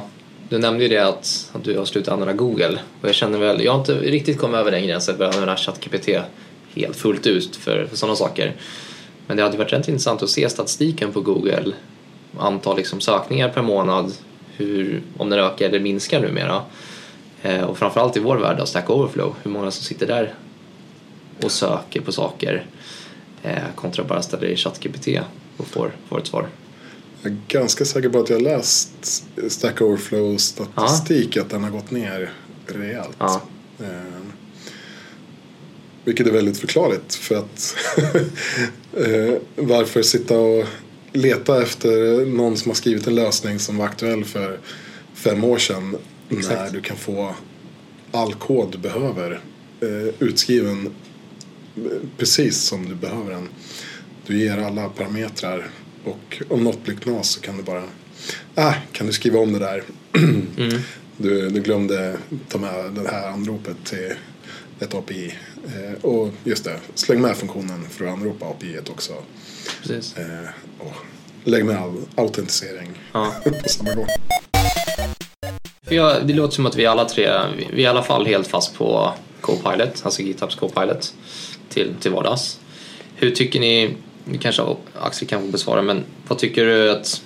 du 0.50 0.58
nämnde 0.58 0.84
ju 0.84 0.90
det 0.90 0.98
att, 0.98 1.50
att 1.54 1.64
du 1.64 1.78
har 1.78 1.86
slutat 1.86 2.14
använda 2.14 2.34
Google 2.34 2.80
och 3.02 3.08
jag 3.08 3.16
känner 3.16 3.40
väl, 3.40 3.64
jag 3.64 3.72
har 3.72 3.80
inte 3.80 3.94
riktigt 3.94 4.38
kommit 4.38 4.58
över 4.58 4.72
den 4.72 4.88
gränsen 4.88 5.18
för 5.18 5.24
att 5.24 5.36
använda 5.36 5.58
ChatGPT 5.58 6.10
helt 6.76 6.96
fullt 6.96 7.28
ut 7.28 7.56
för, 7.56 7.86
för 7.86 7.98
sådana 7.98 8.16
saker. 8.16 8.56
Men 9.28 9.38
det 9.38 9.44
hade 9.44 9.58
varit 9.58 9.74
rätt 9.74 9.88
intressant 9.88 10.24
att 10.24 10.30
se 10.30 10.50
statistiken 10.50 11.12
på 11.12 11.22
Google, 11.22 11.74
antal 12.38 12.78
liksom 12.78 13.02
sökningar 13.02 13.50
per 13.50 13.62
månad, 13.62 14.14
hur, 14.56 15.02
om 15.18 15.30
den 15.30 15.40
ökar 15.40 15.66
eller 15.66 15.80
minskar 15.80 16.22
numera. 16.22 16.62
Eh, 17.42 17.64
och 17.64 17.78
framförallt 17.78 18.18
i 18.18 18.20
vår 18.20 18.38
värld 18.38 18.60
av 18.60 18.66
Stack 18.66 18.90
Overflow, 18.90 19.36
hur 19.44 19.52
många 19.52 19.72
som 19.72 19.84
sitter 19.84 20.08
där 20.08 20.34
och 21.44 21.52
söker 21.52 22.02
på 22.02 22.12
saker 22.12 22.66
eh, 23.44 23.64
kontra 23.76 24.04
bara 24.04 24.22
ställer 24.22 24.48
i 24.48 24.56
ChatGPT 24.56 25.08
och 25.58 25.68
får, 25.68 25.96
får 26.10 26.20
ett 26.20 26.28
svar. 26.28 26.50
Jag 27.22 27.32
är 27.32 27.38
ganska 27.48 27.86
säker 27.86 28.10
på 28.10 28.20
att 28.20 28.30
jag 28.30 28.38
har 28.38 28.44
läst 28.44 29.24
Stack 29.48 29.82
Overflow 29.82 30.38
statistik 30.38 31.38
att 31.38 31.50
den 31.50 31.64
har 31.64 31.72
gått 31.72 31.92
ner 31.92 32.34
rejält. 32.66 33.18
Ja. 33.20 33.42
Eh, 33.80 34.22
vilket 36.04 36.28
är 36.28 36.32
väldigt 36.32 36.58
förklarligt 36.58 37.16
för 37.16 37.36
att 37.36 37.76
eh, 38.98 39.34
varför 39.56 40.02
sitta 40.02 40.40
och 40.40 40.66
leta 41.14 41.62
efter 41.62 42.26
någon 42.26 42.58
som 42.58 42.70
har 42.70 42.76
skrivit 42.76 43.08
en 43.08 43.16
lösning 43.16 43.60
som 43.60 43.78
var 43.78 43.86
aktuell 43.86 44.26
för 44.26 44.60
fem 45.14 45.44
år 45.44 45.58
sedan 45.58 45.98
Exakt. 46.30 46.60
när 46.60 46.70
du 46.70 46.82
kan 46.82 46.98
få 46.98 47.36
all 48.12 48.34
kod 48.34 48.72
du 48.72 48.78
behöver 48.78 49.42
eh, 49.82 50.14
utskriven 50.20 50.90
eh, 51.76 51.84
precis 52.18 52.58
som 52.58 52.90
du 52.90 52.96
behöver 52.96 53.32
den. 53.32 53.50
Du 54.28 54.40
ger 54.40 54.58
alla 54.58 54.90
parametrar 54.90 55.68
och 56.04 56.42
om 56.50 56.64
något 56.64 56.84
blir 56.84 56.96
knas 56.96 57.30
så 57.30 57.42
kan 57.42 57.58
du 57.58 57.64
bara 57.64 57.84
ah, 58.56 58.74
kan 58.92 59.08
du 59.08 59.14
skriva 59.14 59.40
om 59.40 59.54
det 59.54 59.60
där. 59.60 59.84
Mm. 60.58 60.82
Du, 61.18 61.50
du 61.50 61.62
glömde 61.62 62.18
ta 62.50 62.58
med 62.58 62.92
det 62.92 63.12
här 63.12 63.28
anropet 63.28 63.76
till 63.86 64.14
ett 64.80 64.94
API. 64.94 65.34
Eh, 65.66 66.06
och 66.06 66.30
just 66.44 66.64
det, 66.64 66.80
släng 66.96 67.22
med 67.22 67.38
funktionen 67.38 67.90
för 67.90 68.06
att 68.06 68.14
anropa 68.14 68.46
API 68.46 68.80
också. 68.90 69.14
Precis. 69.82 70.18
Eh, 70.18 70.50
och 70.80 70.94
lägg 71.44 71.66
med 71.66 71.78
all 71.78 72.02
autentisering 72.16 72.90
Ja. 73.12 73.36
på 73.64 73.70
samma 73.70 73.94
gång. 73.94 74.08
För 75.88 75.96
jag, 75.96 76.28
det 76.28 76.34
låter 76.34 76.56
som 76.56 76.66
att 76.66 76.76
vi 76.76 76.86
alla 76.86 77.06
tre, 77.06 77.32
vi 77.58 77.68
vi 77.74 77.82
är 77.82 77.86
i 77.86 77.88
alla 77.88 78.04
fall 78.04 78.26
helt 78.26 78.48
fast 78.48 78.76
på 78.76 79.14
Copilot, 79.42 80.02
alltså 80.04 80.22
GitHubs 80.22 80.56
Copilot 80.56 81.14
till, 81.70 81.96
till 82.02 82.12
vardags. 82.12 82.60
Hur 83.16 83.32
tycker 83.32 83.60
ni, 83.60 83.96
det 84.26 84.38
kanske 84.38 84.64
Axel 85.02 85.28
kan 85.28 85.52
besvara, 85.52 85.82
men 85.82 86.04
vad 86.28 86.38
tycker 86.38 86.66
du 86.66 86.92
att 86.92 87.24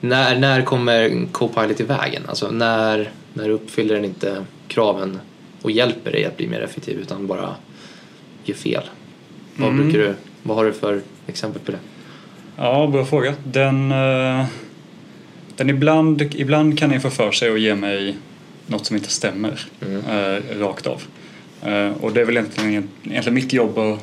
när, 0.00 0.38
när 0.38 0.62
kommer 0.62 1.26
Copilot 1.32 1.80
i 1.80 1.84
vägen? 1.84 2.22
Alltså 2.28 2.50
när, 2.50 3.10
när 3.34 3.48
uppfyller 3.48 3.94
den 3.94 4.04
inte 4.04 4.44
kraven 4.68 5.18
och 5.62 5.70
hjälper 5.70 6.12
dig 6.12 6.24
att 6.24 6.36
bli 6.36 6.46
mer 6.48 6.60
effektiv 6.60 6.98
utan 7.00 7.26
bara 7.26 7.54
gör 8.44 8.54
fel? 8.54 8.82
Vad, 9.56 9.68
Mm. 9.68 9.82
brukar 9.82 9.98
du, 9.98 10.14
vad 10.42 10.56
har 10.56 10.64
du 10.64 10.72
för 10.72 11.00
exempel 11.26 11.62
på 11.62 11.72
det? 11.72 11.78
Ja, 12.56 12.86
bra 12.86 13.04
fråga. 13.04 13.34
Den, 13.44 13.92
eh, 13.92 14.44
den 15.56 15.70
ibland, 15.70 16.22
ibland 16.22 16.78
kan 16.78 16.90
den 16.90 17.00
få 17.00 17.10
för 17.10 17.30
sig 17.32 17.52
att 17.52 17.60
ge 17.60 17.74
mig 17.74 18.16
något 18.66 18.86
som 18.86 18.96
inte 18.96 19.10
stämmer 19.10 19.60
eh, 19.80 20.58
rakt 20.60 20.86
av. 20.86 21.02
Eh, 21.62 21.90
och 22.00 22.12
det 22.12 22.20
är 22.20 22.24
väl 22.24 22.36
egentligen, 22.36 22.88
egentligen 23.04 23.34
mitt 23.34 23.52
jobb 23.52 23.78
att 23.78 23.98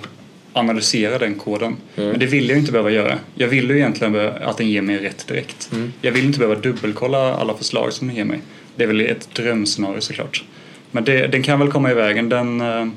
analysera 0.54 1.18
den 1.18 1.36
koden. 1.36 1.76
Men 1.96 2.20
det 2.20 2.26
vill 2.26 2.50
jag 2.50 2.58
inte 2.58 2.72
behöva 2.72 2.92
göra. 2.92 3.20
Jag 3.36 3.48
vill 3.48 3.70
ju 3.70 3.76
egentligen 3.76 4.16
att 4.42 4.58
den 4.58 4.70
ger 4.70 4.82
mig 4.82 4.98
rätt 4.98 5.28
direkt. 5.28 5.70
Jag 6.02 6.12
vill 6.12 6.26
inte 6.26 6.40
behöva 6.40 6.60
dubbelkolla 6.62 7.34
alla 7.36 7.54
förslag 7.58 7.94
som 7.94 8.08
den 8.08 8.16
ger 8.18 8.26
mig. 8.26 8.40
Det 8.76 8.84
är 8.84 8.88
väl 8.88 9.02
ett 9.02 9.30
drömscenario 9.34 10.02
såklart. 10.02 10.44
Men 10.92 11.04
det, 11.04 11.28
den 11.28 11.44
kan 11.44 11.60
väl 11.60 11.72
komma 11.72 11.92
i 11.92 11.94
vägen. 11.94 12.30
Den, 12.30 12.62
eh, 12.62 12.88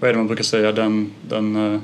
vad 0.00 0.08
är 0.10 0.12
det 0.14 0.18
man 0.18 0.26
brukar 0.26 0.44
säga, 0.44 0.72
den, 0.72 1.12
den 1.28 1.74
eh, 1.74 1.80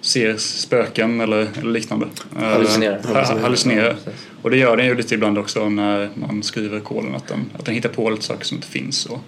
ser 0.00 0.36
spöken 0.36 1.20
eller, 1.20 1.48
eller 1.60 1.72
liknande. 1.72 2.06
Eh, 2.38 2.42
Hallucinerar. 2.44 3.00
ha- 3.34 3.40
hallucinerar. 3.40 3.96
Och 4.42 4.50
det 4.50 4.56
gör 4.56 4.76
den 4.76 4.86
ju 4.86 4.94
lite 4.94 5.14
ibland 5.14 5.38
också 5.38 5.68
när 5.68 6.10
man 6.14 6.42
skriver 6.42 6.80
koden 6.80 7.14
att 7.14 7.28
den, 7.28 7.40
att 7.58 7.64
den 7.64 7.74
hittar 7.74 7.88
på 7.88 8.10
lite 8.10 8.22
saker 8.24 8.44
som 8.44 8.56
inte 8.56 8.68
finns 8.68 9.06
och 9.06 9.18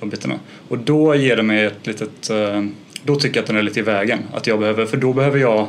de 0.00 0.08
bitarna. 0.10 0.38
Och 0.68 0.78
då 0.78 1.14
ger 1.14 1.36
det 1.36 1.42
mig 1.42 1.64
ett 1.64 1.86
litet, 1.86 2.30
då 3.04 3.16
tycker 3.16 3.36
jag 3.36 3.42
att 3.42 3.46
den 3.46 3.56
är 3.56 3.62
lite 3.62 3.80
i 3.80 3.82
vägen. 3.82 4.18
Att 4.34 4.46
jag 4.46 4.58
behöver, 4.58 4.86
för 4.86 4.96
då 4.96 5.12
behöver 5.12 5.38
jag 5.38 5.68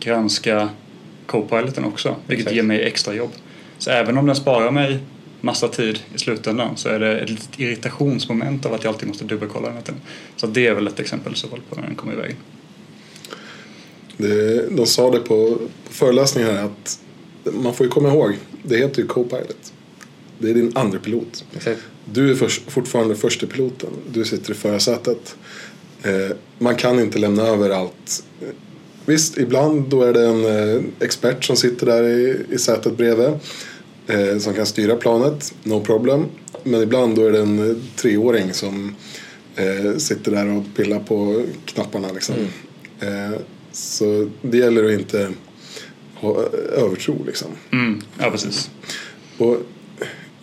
granska 0.00 0.68
Copiloten 1.26 1.84
också, 1.84 2.16
vilket 2.26 2.46
Exakt. 2.46 2.56
ger 2.56 2.62
mig 2.62 2.82
extra 2.82 3.14
jobb. 3.14 3.30
Så 3.78 3.90
även 3.90 4.18
om 4.18 4.26
den 4.26 4.36
sparar 4.36 4.70
mig 4.70 4.98
massa 5.40 5.68
tid 5.68 5.98
i 6.14 6.18
slutändan 6.18 6.76
så 6.76 6.88
är 6.88 6.98
det 6.98 7.20
ett 7.20 7.30
litet 7.30 7.60
irritationsmoment 7.60 8.66
av 8.66 8.74
att 8.74 8.84
jag 8.84 8.92
alltid 8.92 9.08
måste 9.08 9.24
dubbelkolla 9.24 9.68
den. 9.68 9.76
här. 9.76 9.94
Så 10.36 10.46
det 10.46 10.66
är 10.66 10.74
väl 10.74 10.86
ett 10.86 11.00
exempel 11.00 11.34
så 11.34 11.48
på 11.48 11.56
när 11.76 11.82
den 11.82 11.94
kommer 11.94 12.12
i 12.12 12.16
vägen. 12.16 12.36
Det, 14.16 14.68
de 14.76 14.86
sa 14.86 15.10
det 15.10 15.18
på, 15.20 15.58
på 15.86 15.92
föreläsningen 15.92 16.56
här 16.56 16.64
att 16.64 17.00
man 17.44 17.74
får 17.74 17.86
ju 17.86 17.90
komma 17.90 18.08
ihåg, 18.08 18.36
det 18.62 18.76
heter 18.76 19.02
ju 19.02 19.08
Copilot. 19.08 19.72
Det 20.38 20.50
är 20.50 20.54
din 20.54 20.72
andra 20.74 20.98
pilot. 20.98 21.44
Exakt. 21.56 21.80
Du 22.04 22.30
är 22.30 22.34
först, 22.34 22.70
fortfarande 22.70 23.16
första 23.16 23.46
piloten. 23.46 23.90
Du 24.12 24.24
sitter 24.24 24.50
i 24.50 24.54
förarsätet. 24.54 25.36
Eh, 26.02 26.36
man 26.58 26.76
kan 26.76 27.00
inte 27.00 27.18
lämna 27.18 27.42
över 27.42 27.70
allt. 27.70 28.24
Visst, 29.06 29.38
ibland 29.38 29.88
då 29.88 30.02
är 30.02 30.12
det 30.12 30.26
en 30.26 30.44
eh, 30.44 30.82
expert 31.00 31.44
som 31.44 31.56
sitter 31.56 31.86
där 31.86 32.02
i, 32.02 32.36
i 32.50 32.58
sätet 32.58 32.96
bredvid. 32.96 33.30
Eh, 34.06 34.38
som 34.38 34.54
kan 34.54 34.66
styra 34.66 34.96
planet, 34.96 35.54
no 35.62 35.80
problem. 35.80 36.24
Men 36.64 36.82
ibland 36.82 37.16
då 37.16 37.26
är 37.26 37.32
det 37.32 37.40
en 37.40 37.70
eh, 37.70 37.76
treåring 37.96 38.52
som 38.52 38.94
eh, 39.56 39.96
sitter 39.96 40.30
där 40.30 40.56
och 40.56 40.64
pillar 40.76 41.00
på 41.00 41.44
knapparna. 41.64 42.08
Liksom. 42.12 42.34
Eh, 43.00 43.40
så 43.72 44.30
det 44.42 44.58
gäller 44.58 44.84
att 44.84 45.00
inte 45.00 45.30
ha 46.14 46.42
övertro. 46.76 47.24
Liksom. 47.26 47.48
Mm, 47.72 48.02
ja, 48.18 48.30
precis. 48.30 48.70
Och 49.38 49.56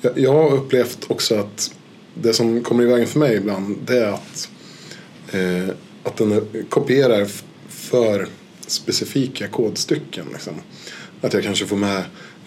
jag, 0.01 0.19
jag 0.19 0.33
har 0.33 0.53
upplevt 0.53 1.05
också 1.07 1.35
att 1.35 1.71
det 2.13 2.33
som 2.33 2.63
kommer 2.63 2.83
i 2.83 2.87
vägen 2.87 3.07
för 3.07 3.19
mig 3.19 3.35
ibland 3.35 3.77
det 3.85 3.99
är 3.99 4.07
att, 4.07 4.49
eh, 5.31 5.69
att 6.03 6.17
den 6.17 6.47
kopierar 6.69 7.27
för 7.67 8.27
specifika 8.67 9.47
kodstycken. 9.47 10.25
Liksom. 10.33 10.53
Att 11.21 11.33
jag 11.33 11.43
kanske 11.43 11.65
får 11.65 11.75
med 11.75 12.03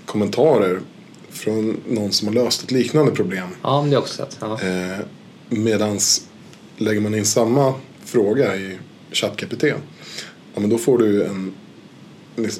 kommentarer 0.07 0.81
från 1.31 1.81
någon 1.89 2.13
som 2.13 2.29
har 2.29 2.35
löst 2.35 2.63
ett 2.63 2.71
liknande 2.71 3.13
problem. 3.13 3.49
Ja, 3.63 3.83
men 3.83 3.91
det 3.91 3.97
också 3.97 4.15
sett. 4.15 4.39
Ja. 4.41 4.61
Eh, 4.61 4.99
medans 5.49 6.29
lägger 6.77 7.01
man 7.01 7.15
in 7.15 7.27
samma 7.27 7.75
fråga 8.05 8.57
i 8.57 8.79
ChatGPT 9.13 9.65
ja, 10.55 10.61
men 10.61 10.71
då 10.71 10.79
får 10.79 10.99
du 10.99 11.25
en, 11.25 11.55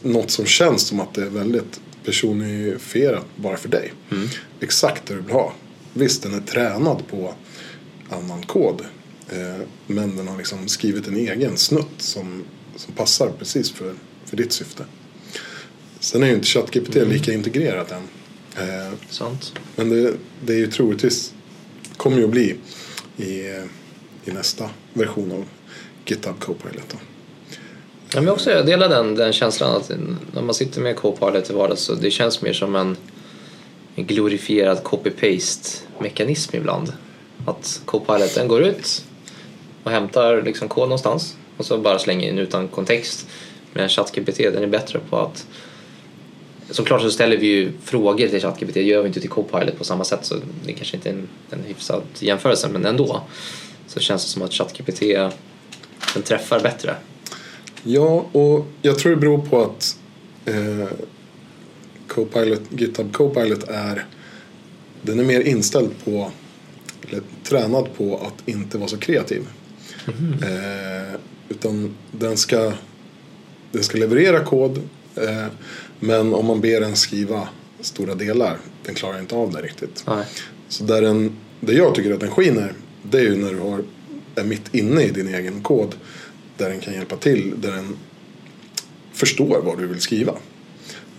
något 0.03 0.31
som 0.31 0.47
känns 0.47 0.87
som 0.87 1.01
att 1.01 1.15
det 1.15 1.23
är 1.23 1.31
väldigt 1.31 1.81
personifierat 2.05 3.27
bara 3.37 3.57
för 3.57 3.69
dig. 3.69 3.93
Exakt 4.61 5.07
det 5.07 5.15
du 5.15 5.21
vill 5.21 5.33
ha. 5.33 5.53
Visst, 5.93 6.23
den 6.23 6.35
är 6.35 6.41
tränad 6.41 7.03
på 7.11 7.35
annan 8.11 8.43
kod. 8.43 8.83
Eh, 9.33 9.67
men 9.87 10.17
den 10.17 10.29
har 10.29 10.39
liksom 10.39 10.69
skrivit 10.69 11.09
en 11.09 11.17
egen 11.17 11.57
snutt 11.57 11.87
som, 11.99 12.45
som 12.77 12.95
passar 12.95 13.31
precis 13.39 13.71
för, 13.71 13.95
för 14.25 14.37
ditt 14.37 14.53
syfte. 14.53 14.85
Sen 16.01 16.23
är 16.23 16.27
ju 16.27 16.35
inte 16.35 16.47
ChatGPT 16.47 16.95
lika 16.95 17.33
integrerat 17.33 17.93
än. 17.93 18.03
Eh, 18.57 18.93
Sant. 19.11 19.53
men 19.77 19.89
det, 19.89 20.13
det 20.45 20.53
är 20.53 20.59
ju 20.59 20.67
troligtvis 20.67 21.35
kommer 21.97 22.19
ju 22.19 22.25
att 22.25 22.31
bli 22.31 22.57
i, 23.17 23.31
i 24.25 24.31
nästa 24.33 24.71
version 24.93 25.33
av 25.33 25.45
GitHub 26.07 26.41
Copilot. 26.41 26.89
Då. 26.89 26.97
Ja, 28.15 28.21
men 28.21 28.29
också, 28.29 28.51
jag 28.51 28.67
delar 28.67 28.89
den, 28.89 29.15
den 29.15 29.33
känslan 29.33 29.77
att 29.77 29.91
när 30.33 30.43
man 30.43 30.55
sitter 30.55 30.81
med 30.81 30.97
Copilot 30.97 31.51
i 31.51 31.53
vardags 31.53 31.81
så 31.81 31.95
det 31.95 32.11
känns 32.11 32.43
mer 32.43 32.53
som 32.53 32.77
en, 32.77 32.97
en 33.95 34.07
glorifierad 34.07 34.83
copy-paste 34.83 35.83
mekanism 35.99 36.57
ibland. 36.57 36.93
Att 37.47 37.83
Copilot 37.85 38.35
den 38.35 38.49
går 38.49 38.63
ut 38.63 39.05
och 39.85 39.91
hämtar 39.91 40.43
liksom 40.43 40.69
kod 40.69 40.83
någonstans 40.83 41.37
och 41.57 41.67
så 41.67 41.79
bara 41.79 41.99
slänger 41.99 42.29
in 42.29 42.39
utan 42.39 42.69
kontext. 42.69 43.27
Men 43.73 43.89
ChatGPT 43.89 44.37
den 44.37 44.63
är 44.63 44.67
bättre 44.67 44.99
på 45.11 45.17
att 45.17 45.47
Såklart 46.71 47.03
så 47.03 47.11
ställer 47.11 47.37
vi 47.37 47.47
ju 47.47 47.73
frågor 47.85 48.29
till 48.29 48.41
ChatGPT, 48.41 48.75
det 48.75 48.83
gör 48.83 49.03
vi 49.03 49.09
inte 49.09 49.21
till 49.21 49.31
Copilot 49.31 49.79
på 49.79 49.85
samma 49.85 50.05
sätt 50.05 50.19
så 50.23 50.35
det 50.67 50.73
kanske 50.73 50.97
inte 50.97 51.09
är 51.09 51.13
en, 51.13 51.29
en 51.51 51.65
hyfsad 51.65 52.03
jämförelse 52.19 52.69
men 52.69 52.87
ändå 52.87 53.21
så 53.87 54.01
känns 54.01 54.25
det 54.25 54.31
som 54.31 54.43
att 54.43 54.53
ChatGPT 54.53 55.01
den 56.15 56.23
träffar 56.23 56.61
bättre. 56.61 56.95
Ja, 57.83 58.27
och 58.33 58.67
jag 58.83 58.99
tror 58.99 59.11
det 59.11 59.17
beror 59.17 59.39
på 59.39 59.63
att 59.63 59.99
eh, 60.45 60.89
Copilot, 62.07 62.63
GitHub 62.71 63.13
Copilot 63.13 63.69
är 63.69 64.07
den 65.03 65.21
är 65.21 65.25
mer 65.25 65.41
inställd 65.41 65.91
på 66.05 66.31
eller 67.09 67.23
tränad 67.45 67.89
på 67.97 68.17
att 68.27 68.49
inte 68.49 68.79
vara 68.79 68.89
så 68.89 68.97
kreativ. 68.97 69.47
Eh, 70.43 71.21
utan 71.49 71.95
den 72.13 72.37
ska, 72.37 72.73
den 73.73 73.83
ska 73.83 73.99
leverera 73.99 74.45
kod 74.45 74.79
eh, 75.15 75.47
men 76.01 76.35
om 76.35 76.47
man 76.47 76.61
ber 76.61 76.81
den 76.81 76.97
skriva 76.97 77.49
stora 77.81 78.15
delar, 78.15 78.59
den 78.85 78.95
klarar 78.95 79.19
inte 79.19 79.35
av 79.35 79.53
det 79.53 79.63
riktigt. 79.63 80.05
Nej. 80.07 80.25
Så 80.69 80.85
där 80.85 81.03
den, 81.03 81.37
det 81.61 81.73
jag 81.73 81.95
tycker 81.95 82.15
att 82.15 82.21
den 82.21 82.31
skiner, 82.31 82.73
det 83.03 83.19
är 83.19 83.23
ju 83.23 83.37
när 83.37 83.51
du 83.51 83.59
har, 83.59 83.85
är 84.35 84.45
mitt 84.45 84.75
inne 84.75 85.03
i 85.03 85.11
din 85.11 85.35
egen 85.35 85.63
kod. 85.63 85.95
Där 86.57 86.71
den 86.71 86.81
kan 86.81 86.95
hjälpa 86.95 87.17
till, 87.17 87.55
där 87.57 87.73
den 87.73 87.97
förstår 89.13 89.61
vad 89.65 89.79
du 89.79 89.87
vill 89.87 90.01
skriva. 90.01 90.35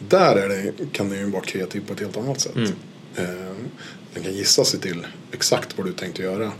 Där 0.10 0.36
är 0.36 0.50
det, 0.50 0.74
kan 0.92 1.10
den 1.10 1.20
ju 1.20 1.26
vara 1.26 1.44
kreativ 1.44 1.82
på 1.88 1.94
ett 1.94 2.00
helt 2.00 2.18
annat 2.18 2.42
sätt. 2.42 2.56
Eh, 3.16 3.26
den 4.14 4.24
kan 4.24 4.34
gissa 4.34 4.66
sig 4.66 4.80
till 4.80 5.08
exakt 5.32 5.78
vad 5.78 5.88
du 5.88 5.94
tänkte 5.94 6.22
göra 6.22 6.52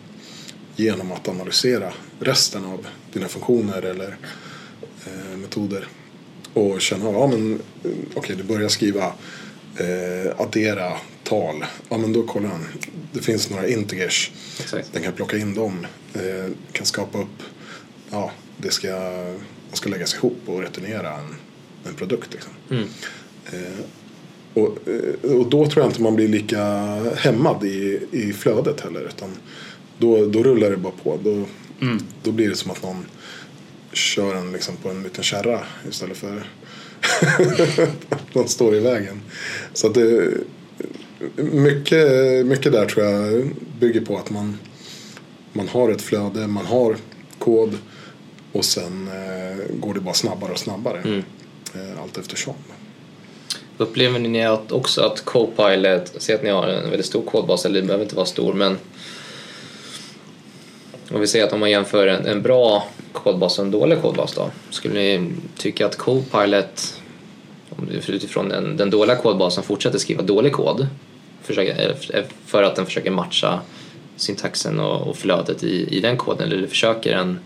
genom 0.76 1.12
att 1.12 1.28
analysera 1.28 1.94
resten 2.20 2.66
av 2.66 2.88
dina 3.14 3.28
funktioner 3.28 3.82
eller 3.82 4.18
eh, 5.06 5.38
metoder. 5.38 5.88
Och 6.54 6.82
känna, 6.82 7.12
ja 7.12 7.28
men 7.28 7.54
eh, 7.84 7.92
okej 8.16 8.36
du 8.36 8.44
börjar 8.44 8.70
skriva 8.70 9.06
eh, 9.78 10.42
addera 10.42 10.94
tal. 11.24 11.66
Ja 11.90 11.98
men 11.98 12.14
då 12.14 12.24
kollar 12.24 12.50
han. 12.50 12.66
Det 13.14 13.22
finns 13.22 13.50
några 13.50 13.68
integers. 13.68 14.32
Exakt. 14.60 14.94
Den 14.94 15.04
kan 15.04 15.14
plocka 15.14 15.38
in 15.38 15.56
dem. 15.56 15.88
Eh, 16.14 16.52
kan 16.72 16.86
skapa 16.86 17.22
upp, 17.22 17.44
ja 18.10 18.32
det 18.58 18.72
ska, 18.72 18.92
de 19.70 19.78
ska 19.78 19.90
läggas 19.90 20.14
ihop 20.14 20.40
och 20.46 20.62
returnera 20.62 21.14
en, 21.14 21.36
en 21.88 21.94
produkt 21.94 22.34
liksom. 22.34 22.52
Mm. 22.70 22.88
Eh, 23.52 23.86
och, 24.54 24.78
eh, 24.88 25.32
och 25.32 25.50
då 25.50 25.68
tror 25.68 25.84
jag 25.84 25.90
inte 25.90 26.02
man 26.02 26.16
blir 26.16 26.28
lika 26.28 26.64
hämmad 27.16 27.64
i, 27.64 28.00
i 28.12 28.34
flödet 28.34 28.82
heller. 28.82 29.02
Utan 29.02 29.30
då, 30.02 30.26
då 30.26 30.44
rullar 30.44 30.70
det 30.70 30.78
bara 30.78 30.94
på. 31.04 31.20
Då, 31.24 31.46
då 32.24 32.32
blir 32.32 32.50
det 32.50 32.56
som 32.56 32.72
att 32.72 32.84
någon 32.84 33.06
kör 33.94 34.36
en 34.36 34.52
liksom 34.52 34.76
på 34.78 34.90
en 34.90 35.04
liten 35.04 35.24
kärra 35.24 35.60
istället 35.90 36.18
för 36.18 36.38
att 36.38 38.36
någon 38.36 38.48
står 38.48 38.76
i 38.76 38.80
vägen. 38.80 39.22
Så 39.74 39.88
att 39.88 39.94
det, 39.94 40.32
mycket, 41.36 42.46
mycket 42.46 42.72
där 42.72 42.86
tror 42.86 43.06
jag 43.06 43.50
bygger 43.80 44.02
på 44.02 44.18
att 44.18 44.30
man, 44.30 44.58
man 45.54 45.68
har 45.68 45.90
ett 45.90 46.02
flöde, 46.02 46.48
man 46.48 46.66
har 46.66 46.96
kod 47.40 47.78
och 48.52 48.66
sen 48.66 49.08
eh, 49.08 49.76
går 49.80 49.94
det 49.94 50.00
bara 50.00 50.14
snabbare 50.14 50.52
och 50.52 50.60
snabbare. 50.60 50.98
Mm. 50.98 51.24
Eh, 51.76 52.02
allt 52.02 52.18
eftersom. 52.18 52.54
Upplever 53.78 54.20
ni 54.20 54.46
att 54.46 54.72
också 54.72 55.02
att 55.02 55.26
Copilot, 55.26 56.14
säg 56.18 56.36
att 56.36 56.44
ni 56.44 56.50
har 56.50 56.68
en 56.68 56.90
väldigt 56.90 57.06
stor 57.06 57.22
kodbas, 57.22 57.66
eller 57.66 57.82
det 57.82 57.88
behöver 57.88 58.04
inte 58.04 58.16
vara 58.16 58.26
stor, 58.26 58.54
men 58.54 58.78
om 61.14 61.22
vi 61.22 61.28
säger 61.28 61.46
att 61.46 61.54
om 61.54 61.60
man 61.60 61.70
jämför 61.70 62.08
en, 62.08 62.26
en 62.26 62.42
bra 62.42 62.88
kodbas 63.14 63.60
och 63.60 63.66
en 63.66 63.72
dålig 63.72 64.02
kodbas 64.02 64.34
då, 64.34 64.50
skulle 64.70 64.94
ni 64.94 65.32
tycka 65.58 65.86
att 65.86 65.98
Copilot 65.98 67.02
om 67.70 67.86
du 67.86 68.14
utifrån 68.14 68.50
den, 68.50 68.78
den 68.78 68.90
dåliga 68.90 69.16
kodbasen 69.16 69.64
fortsätter 69.64 70.00
skriva 70.00 70.22
dålig 70.22 70.54
kod 70.54 70.88
försöker, 71.42 71.90
eh, 71.90 72.20
eh, 72.20 72.26
för 72.46 72.64
att 72.64 72.76
den 72.76 72.86
försöker 72.86 73.12
matcha 73.12 73.60
syntaxen 74.16 74.80
och, 74.80 75.08
och 75.08 75.18
flödet 75.18 75.64
i, 75.64 75.98
i 75.98 76.00
den 76.00 76.18
koden 76.18 76.52
eller 76.52 76.68
försöker 76.68 77.16
den 77.16 77.40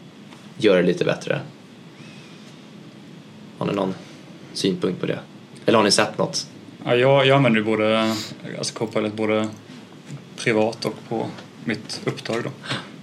göra 0.58 0.82
det 0.82 0.88
lite 0.88 1.06
bättre? 1.06 1.40
Har 3.58 3.66
ni 3.66 3.74
någon 3.74 3.94
synpunkt 4.54 5.00
på 5.00 5.06
det? 5.06 5.20
Eller 5.66 5.78
har 5.78 5.86
ni 5.86 5.92
sett 5.92 6.18
något? 6.18 6.48
Ja, 6.86 6.96
jag, 6.96 7.26
jag 7.26 7.36
använder 7.38 7.60
ju 7.60 7.66
både 7.66 8.16
alltså 8.58 8.74
Copilot 8.74 9.14
både 9.14 9.48
privat 10.36 10.86
och 10.86 10.96
på 11.10 11.28
mitt 11.64 12.02
uppdrag. 12.06 12.44
Då. 12.44 12.50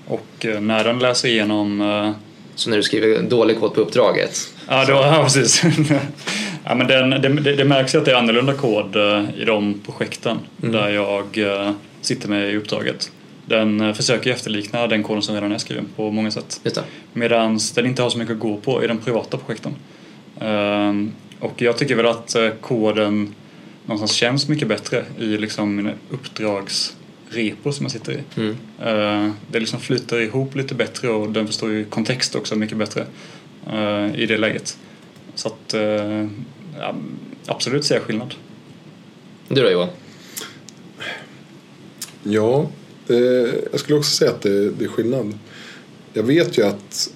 Och 0.06 0.46
eh, 0.46 0.60
när 0.60 0.84
den 0.84 0.98
läser 0.98 1.28
igenom... 1.28 1.80
eh, 1.80 2.10
Så 2.54 2.70
när 2.70 2.76
du 2.76 2.82
skriver 2.82 3.22
dålig 3.22 3.60
kod 3.60 3.74
på 3.74 3.80
uppdraget? 3.80 4.54
Ja, 4.68 4.84
då, 4.84 4.92
ja 4.92 5.22
precis. 5.24 5.62
ja, 6.64 6.74
men 6.74 6.86
den, 6.86 7.10
det, 7.10 7.56
det, 7.56 7.64
märks 7.64 7.94
ju 7.94 7.98
att 7.98 8.04
det 8.04 8.10
är 8.10 8.16
annorlunda 8.16 8.54
kod 8.54 8.96
eh, 8.96 9.24
i 9.36 9.44
de 9.44 9.80
projekten 9.86 10.38
där 10.56 10.88
jag 10.88 11.38
sitter 12.00 12.28
med 12.28 12.52
i 12.52 12.56
uppdraget. 12.56 13.10
Den 13.46 13.94
försöker 13.94 14.30
efterlikna 14.30 14.86
den 14.86 15.02
koden 15.02 15.22
som 15.22 15.34
redan 15.34 15.52
är 15.52 15.58
skriven 15.58 15.88
på 15.96 16.10
många 16.10 16.30
sätt. 16.30 16.60
Medan 17.12 17.58
den 17.74 17.86
inte 17.86 18.02
har 18.02 18.10
så 18.10 18.18
mycket 18.18 18.32
att 18.32 18.40
gå 18.40 18.56
på 18.56 18.84
i 18.84 18.86
de 18.86 18.98
privata 18.98 19.36
projekten. 19.36 19.74
Ehm, 20.40 21.12
och 21.40 21.62
jag 21.62 21.78
tycker 21.78 21.94
väl 21.94 22.06
att 22.06 22.36
koden 22.60 23.34
någonstans 23.86 24.12
känns 24.12 24.48
mycket 24.48 24.68
bättre 24.68 25.04
i 25.18 25.24
liksom 25.24 25.76
mina 25.76 25.92
uppdragsrepor 27.32 27.72
som 27.72 27.84
jag 27.84 27.92
sitter 27.92 28.12
i. 28.12 28.20
Mm. 28.36 28.56
Eh, 28.80 29.32
det 29.50 29.60
liksom 29.60 29.80
flyter 29.80 30.20
ihop 30.20 30.54
lite 30.54 30.74
bättre 30.74 31.08
och 31.08 31.30
den 31.30 31.46
förstår 31.46 31.70
ju 31.70 31.84
kontext 31.84 32.34
också 32.34 32.56
mycket 32.56 32.76
bättre 32.76 33.06
eh, 33.66 34.14
i 34.14 34.26
det 34.26 34.38
läget. 34.38 34.78
Så 35.34 35.48
att 35.48 35.74
eh, 35.74 36.28
ja, 36.78 36.94
absolut 37.46 37.84
ser 37.84 37.94
jag 37.94 38.04
skillnad. 38.04 38.34
Du 39.48 39.62
då 39.62 39.70
Johan? 39.70 39.88
Ja, 42.22 42.70
eh, 43.08 43.16
jag 43.70 43.80
skulle 43.80 43.98
också 43.98 44.10
säga 44.10 44.30
att 44.30 44.42
det, 44.42 44.70
det 44.70 44.84
är 44.84 44.88
skillnad. 44.88 45.38
Jag 46.12 46.22
vet 46.22 46.58
ju 46.58 46.62
att 46.62 47.10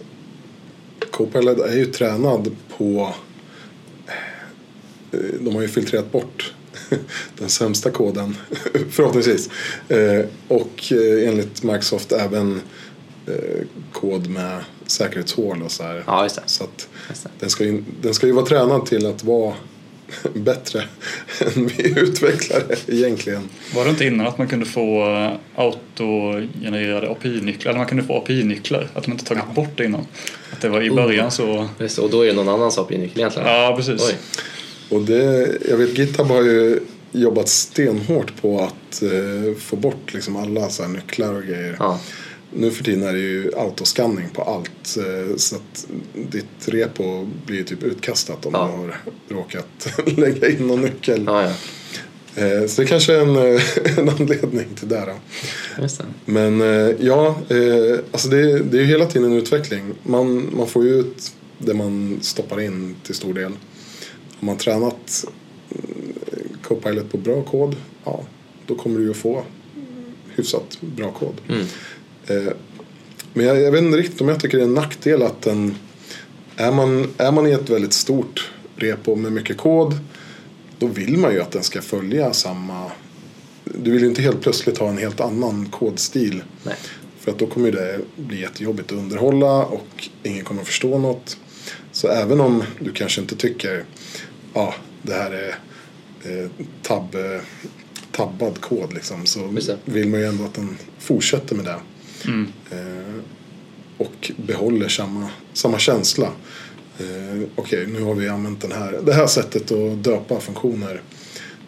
Copilot 1.11 1.59
är 1.59 1.77
ju 1.77 1.87
tränad 1.87 2.51
på... 2.77 3.15
De 5.41 5.55
har 5.55 5.63
ju 5.63 5.69
filtrerat 5.69 6.13
bort 6.13 6.55
den 7.38 7.49
sämsta 7.49 7.90
koden, 7.90 8.37
förhoppningsvis. 8.90 9.51
Eh, 9.88 10.25
Och 10.49 10.92
eh, 10.92 11.29
enligt 11.29 11.62
Microsoft 11.62 12.12
även 12.12 12.61
eh, 13.27 13.66
kod 13.92 14.27
med 14.27 14.64
säkerhetshål 14.87 15.62
och 15.62 15.70
så 15.72 15.83
här. 15.83 16.05
Ja, 16.07 16.22
just 16.22 16.37
det. 16.37 16.42
Så 16.46 16.64
att 16.64 16.88
den 17.40 17.51
ska, 17.51 17.64
ju, 17.64 17.85
den 18.03 18.14
ska 18.14 18.27
ju 18.27 18.33
vara 18.33 18.46
tränad 18.46 18.87
till 18.87 19.07
att 19.07 19.25
vara 19.25 19.55
bättre 20.35 20.85
än 21.40 21.66
vi 21.66 22.01
utvecklare 22.01 22.77
egentligen. 22.87 23.49
Var 23.75 23.85
det 23.85 23.90
inte 23.90 24.05
innan 24.05 24.27
att 24.27 24.38
man 24.38 24.49
kunde 24.49 24.66
få 24.66 25.05
autogenererade 25.55 27.11
API-nycklar? 27.11 27.70
Eller 27.70 27.79
man 27.79 27.88
kunde 27.88 28.03
få 28.05 28.16
API-nycklar? 28.16 28.88
Att 28.94 29.05
de 29.05 29.12
inte 29.12 29.25
tagit 29.25 29.55
bort 29.55 29.70
det 29.77 29.85
innan? 29.85 30.07
Att 30.53 30.61
det 30.61 30.68
var 30.68 30.83
i 30.83 30.90
början 30.90 31.31
så... 31.31 31.68
Det, 31.79 31.99
Och 31.99 32.11
då 32.11 32.22
är 32.22 32.27
det 32.27 32.33
någon 32.33 32.49
annans 32.49 32.79
API-nyckel 32.79 33.18
egentligen? 33.18 33.49
Ja, 33.49 33.75
precis. 33.77 34.03
Oj. 34.09 34.14
Och 34.90 35.01
det, 35.01 35.49
jag 35.68 35.77
vet 35.77 35.99
GitHub 35.99 36.27
har 36.27 36.42
ju 36.42 36.81
jobbat 37.12 37.49
stenhårt 37.49 38.42
på 38.42 38.61
att 38.61 39.03
eh, 39.03 39.55
få 39.59 39.77
bort 39.77 40.14
liksom 40.14 40.37
alla 40.37 40.68
så 40.68 40.88
nycklar 40.88 41.35
och 41.35 41.42
grejer. 41.42 41.77
Ja. 41.79 42.01
Nu 42.55 42.70
för 42.70 42.85
tiden 42.85 43.03
är 43.03 43.12
det 43.12 43.18
ju 43.18 43.51
autoscanning 43.57 44.29
på 44.35 44.42
allt. 44.42 44.96
Eh, 44.96 45.37
så 45.37 45.57
att 45.57 45.87
ditt 46.31 46.68
repo 46.68 47.27
blir 47.46 47.64
typ 47.64 47.83
utkastat 47.83 48.46
om 48.46 48.53
Ja. 48.55 48.70
du 48.72 48.79
har 48.79 49.40
råkat 49.42 49.88
lägga 50.18 50.49
in 50.49 50.66
någon 50.66 50.81
nyckel. 50.83 51.22
Ja, 51.27 51.42
ja. 51.42 51.53
Eh, 52.44 52.66
så 52.66 52.83
det 52.83 52.87
kanske 52.88 53.14
är 53.14 53.20
en, 53.20 53.37
en 53.99 54.09
anledning 54.09 54.66
till 54.75 54.88
det. 54.88 55.14
Just 55.81 55.99
det. 55.99 56.05
Men 56.25 56.61
eh, 56.61 56.94
ja, 57.01 57.38
alltså 58.11 58.29
det, 58.29 58.59
det 58.59 58.77
är 58.79 58.81
ju 58.81 58.87
hela 58.87 59.07
tiden 59.07 59.33
en 59.33 59.38
utveckling. 59.38 59.94
Man, 60.03 60.51
man 60.57 60.66
får 60.66 60.85
ju 60.85 60.90
ut 60.90 61.33
det 61.59 61.75
man 61.75 62.18
stoppar 62.22 62.61
in 62.61 62.94
till 63.03 63.14
stor 63.14 63.35
del. 63.35 63.53
Om 64.40 64.46
man 64.46 64.57
tränat 64.57 65.25
mm, 65.70 66.12
Copilot 66.62 67.12
på 67.12 67.18
bra 67.18 67.42
kod, 67.42 67.77
ja, 68.05 68.25
då 68.66 68.75
kommer 68.75 68.99
du 68.99 69.05
ju 69.05 69.14
få 69.14 69.42
hyfsat 70.35 70.79
bra 70.81 71.11
kod. 71.11 71.40
Mm. 71.49 71.66
Eh, 72.27 72.53
men 73.33 73.46
jag, 73.46 73.62
jag 73.62 73.72
vet 73.72 73.83
inte 73.83 73.99
riktigt 73.99 74.20
om 74.20 74.29
jag 74.29 74.40
tycker 74.40 74.59
det 74.59 74.64
är 74.64 74.68
en 74.68 74.75
nackdel 74.75 75.22
att 75.22 75.42
den... 75.42 75.75
Är 76.57 76.72
man, 76.72 77.09
är 77.18 77.33
man 77.33 77.46
i 77.46 77.51
ett 77.51 77.70
väldigt 77.70 77.92
stort 77.92 78.51
repo 78.77 79.14
med 79.14 79.33
mycket 79.33 79.57
kod 79.57 79.94
då 80.79 80.87
vill 80.87 81.16
man 81.16 81.33
ju 81.33 81.40
att 81.40 81.51
den 81.51 81.62
ska 81.62 81.83
följa 81.83 82.33
samma... 82.33 82.90
Du 83.64 83.90
vill 83.90 84.03
ju 84.03 84.09
inte 84.09 84.22
helt 84.22 84.40
plötsligt 84.40 84.79
ha 84.79 84.88
en 84.88 84.99
helt 84.99 85.20
annan 85.20 85.66
kodstil. 85.66 86.42
Nej. 86.62 86.75
För 87.20 87.31
att 87.31 87.38
då 87.38 87.46
kommer 87.46 87.72
det 87.72 88.01
bli 88.16 88.40
jättejobbigt 88.40 88.92
att 88.92 88.99
underhålla 88.99 89.64
och 89.64 90.09
ingen 90.22 90.44
kommer 90.44 90.61
att 90.61 90.66
förstå 90.66 90.99
något. 90.99 91.37
Så 91.92 92.09
även 92.09 92.40
om 92.40 92.62
du 92.81 92.92
kanske 92.92 93.20
inte 93.20 93.37
tycker 93.37 93.85
ja, 94.57 94.75
det 95.03 95.14
här 95.14 95.31
är 95.31 95.49
eh, 96.23 96.51
tab, 96.83 97.14
eh, 97.14 97.40
tabbad 98.12 98.61
kod 98.61 98.95
liksom, 98.95 99.27
så 99.27 99.55
vill 99.85 100.09
man 100.09 100.21
ju 100.21 100.27
ändå 100.27 100.45
att 100.45 100.55
den 100.55 100.77
fortsätter 100.99 101.57
med 101.57 101.64
det. 101.64 101.81
Mm. 102.25 102.47
Eh, 102.71 103.14
och 103.99 104.33
behåller 104.37 104.88
samma, 104.88 105.29
samma 105.53 105.79
känsla. 105.79 106.33
Eh, 106.99 107.49
Okej, 107.55 107.87
nu 107.87 108.03
har 108.03 108.14
vi 108.14 108.29
använt 108.29 108.61
den 108.61 108.73
här, 108.73 109.01
det 109.03 109.12
här 109.12 109.27
sättet 109.27 109.73
att 109.73 110.05
döpa 110.05 110.40
funktioner 110.40 111.03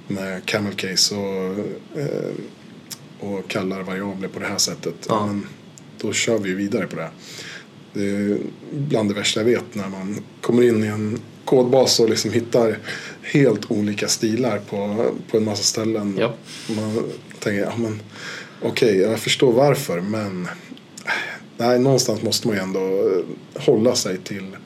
med 0.09 0.47
camel 0.47 0.75
case 0.75 1.15
och, 1.15 1.59
eh, 1.99 2.33
och 3.21 3.51
kallar 3.51 3.83
variabler 3.83 4.29
på 4.29 4.39
det 4.39 4.47
här 4.47 4.59
sättet. 4.59 4.95
Ja. 5.09 5.27
Men 5.27 5.47
då 6.01 6.13
kör 6.13 6.39
vi 6.39 6.49
ju 6.49 6.55
vidare 6.55 6.87
på 6.87 6.97
det. 6.97 7.11
Det 7.93 8.11
är 8.11 8.39
bland 8.73 9.11
det 9.11 9.15
värsta 9.15 9.41
jag 9.41 9.45
vet 9.45 9.75
när 9.75 9.89
man 9.89 10.17
kommer 10.41 10.63
in 10.63 10.85
i 10.85 10.87
en 10.87 11.21
kodbas 11.49 12.01
och 12.01 12.11
liksom 12.11 12.33
hittar 12.33 12.79
helt 13.23 13.71
olika 13.71 14.09
stilar 14.09 14.59
på, 14.59 15.11
på 15.31 15.37
en 15.37 15.45
massa 15.45 15.63
ställen. 15.63 16.17
Ja. 16.19 16.35
Man 16.69 17.05
tänker, 17.39 17.61
ja 17.61 17.77
men 17.77 18.01
okej, 18.63 18.97
jag 18.97 19.21
förstår 19.21 19.53
varför 19.53 20.01
men 20.01 20.49
nej, 21.57 21.79
någonstans 21.79 22.23
måste 22.23 22.49
man 22.49 22.57
ju 22.57 22.63
ändå 22.63 23.05
hålla 23.55 23.95
sig 23.95 24.19
till 24.19 24.57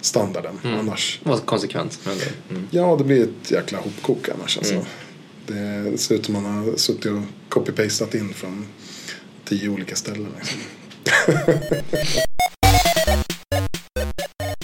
standarden. 0.00 0.58
Mm. 0.64 0.78
Annars, 0.78 1.20
Var 1.22 1.36
konsekvent. 1.36 1.98
Men 2.04 2.18
det, 2.18 2.54
mm. 2.54 2.68
ja 2.70 2.96
det 2.98 3.04
blir 3.04 3.22
ett 3.22 3.50
jäkla 3.50 3.78
hopkok 3.78 4.28
annars. 4.28 4.58
Alltså. 4.58 4.74
Mm. 4.74 4.86
Det 5.46 5.98
ser 5.98 6.14
ut 6.14 6.24
som 6.24 6.34
man 6.34 6.44
har 6.44 6.76
suttit 6.76 7.06
och 7.06 7.22
copy-pastat 7.48 8.16
in 8.16 8.34
från 8.34 8.66
tio 9.44 9.68
olika 9.68 9.96
ställen. 9.96 10.28
Liksom. 10.38 10.60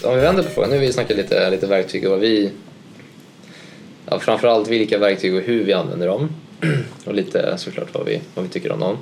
Om 0.05 0.15
vi 0.15 0.21
vänder 0.21 0.43
på 0.43 0.51
frågan, 0.51 0.71
nu 0.71 0.77
har 0.77 0.81
vi 0.81 0.93
snackat 0.93 1.17
lite, 1.17 1.51
lite 1.51 1.67
verktyg 1.67 2.05
och 2.05 2.11
vad 2.11 2.21
vi... 2.21 2.51
Ja, 4.11 4.19
framförallt 4.19 4.69
vilka 4.69 4.99
verktyg 4.99 5.35
och 5.35 5.41
hur 5.41 5.65
vi 5.65 5.73
använder 5.73 6.07
dem. 6.07 6.29
Och 7.05 7.15
lite 7.15 7.59
såklart 7.59 7.95
vad 7.95 8.07
vi, 8.07 8.21
vad 8.35 8.45
vi 8.45 8.51
tycker 8.51 8.73
om 8.73 8.81
dem. 8.81 8.99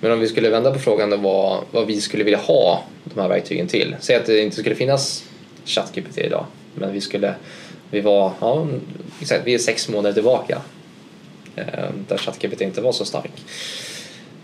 Men 0.00 0.12
om 0.12 0.20
vi 0.20 0.28
skulle 0.28 0.50
vända 0.50 0.72
på 0.72 0.78
frågan 0.78 1.10
då 1.10 1.16
vad, 1.16 1.64
vad 1.70 1.86
vi 1.86 2.00
skulle 2.00 2.24
vilja 2.24 2.38
ha 2.38 2.84
de 3.04 3.20
här 3.20 3.28
verktygen 3.28 3.66
till. 3.66 3.96
Säg 4.00 4.16
att 4.16 4.26
det 4.26 4.40
inte 4.42 4.56
skulle 4.56 4.74
finnas 4.74 5.24
ChatGPT 5.64 6.18
idag. 6.18 6.46
Men 6.74 6.92
vi 6.92 7.00
skulle... 7.00 7.34
Vi 7.90 8.00
var... 8.00 8.32
Ja, 8.40 8.66
exakt, 9.20 9.42
vi 9.46 9.54
är 9.54 9.58
sex 9.58 9.88
månader 9.88 10.12
tillbaka. 10.12 10.62
Eh, 11.56 11.64
där 12.08 12.16
ChatGPT 12.16 12.60
inte 12.60 12.80
var 12.80 12.92
så 12.92 13.04
stark. 13.04 13.32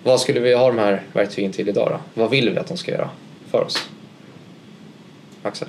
Vad 0.03 0.21
skulle 0.21 0.41
vi 0.41 0.55
ha 0.55 0.67
de 0.67 0.79
här 0.79 1.03
verktygen 1.13 1.53
till 1.53 1.69
idag 1.69 1.89
då? 1.91 2.21
Vad 2.23 2.31
vill 2.31 2.51
vi 2.51 2.59
att 2.59 2.69
de 2.69 2.77
ska 2.77 2.91
göra 2.91 3.11
för 3.51 3.65
oss? 3.65 3.89
Axel? 5.45 5.69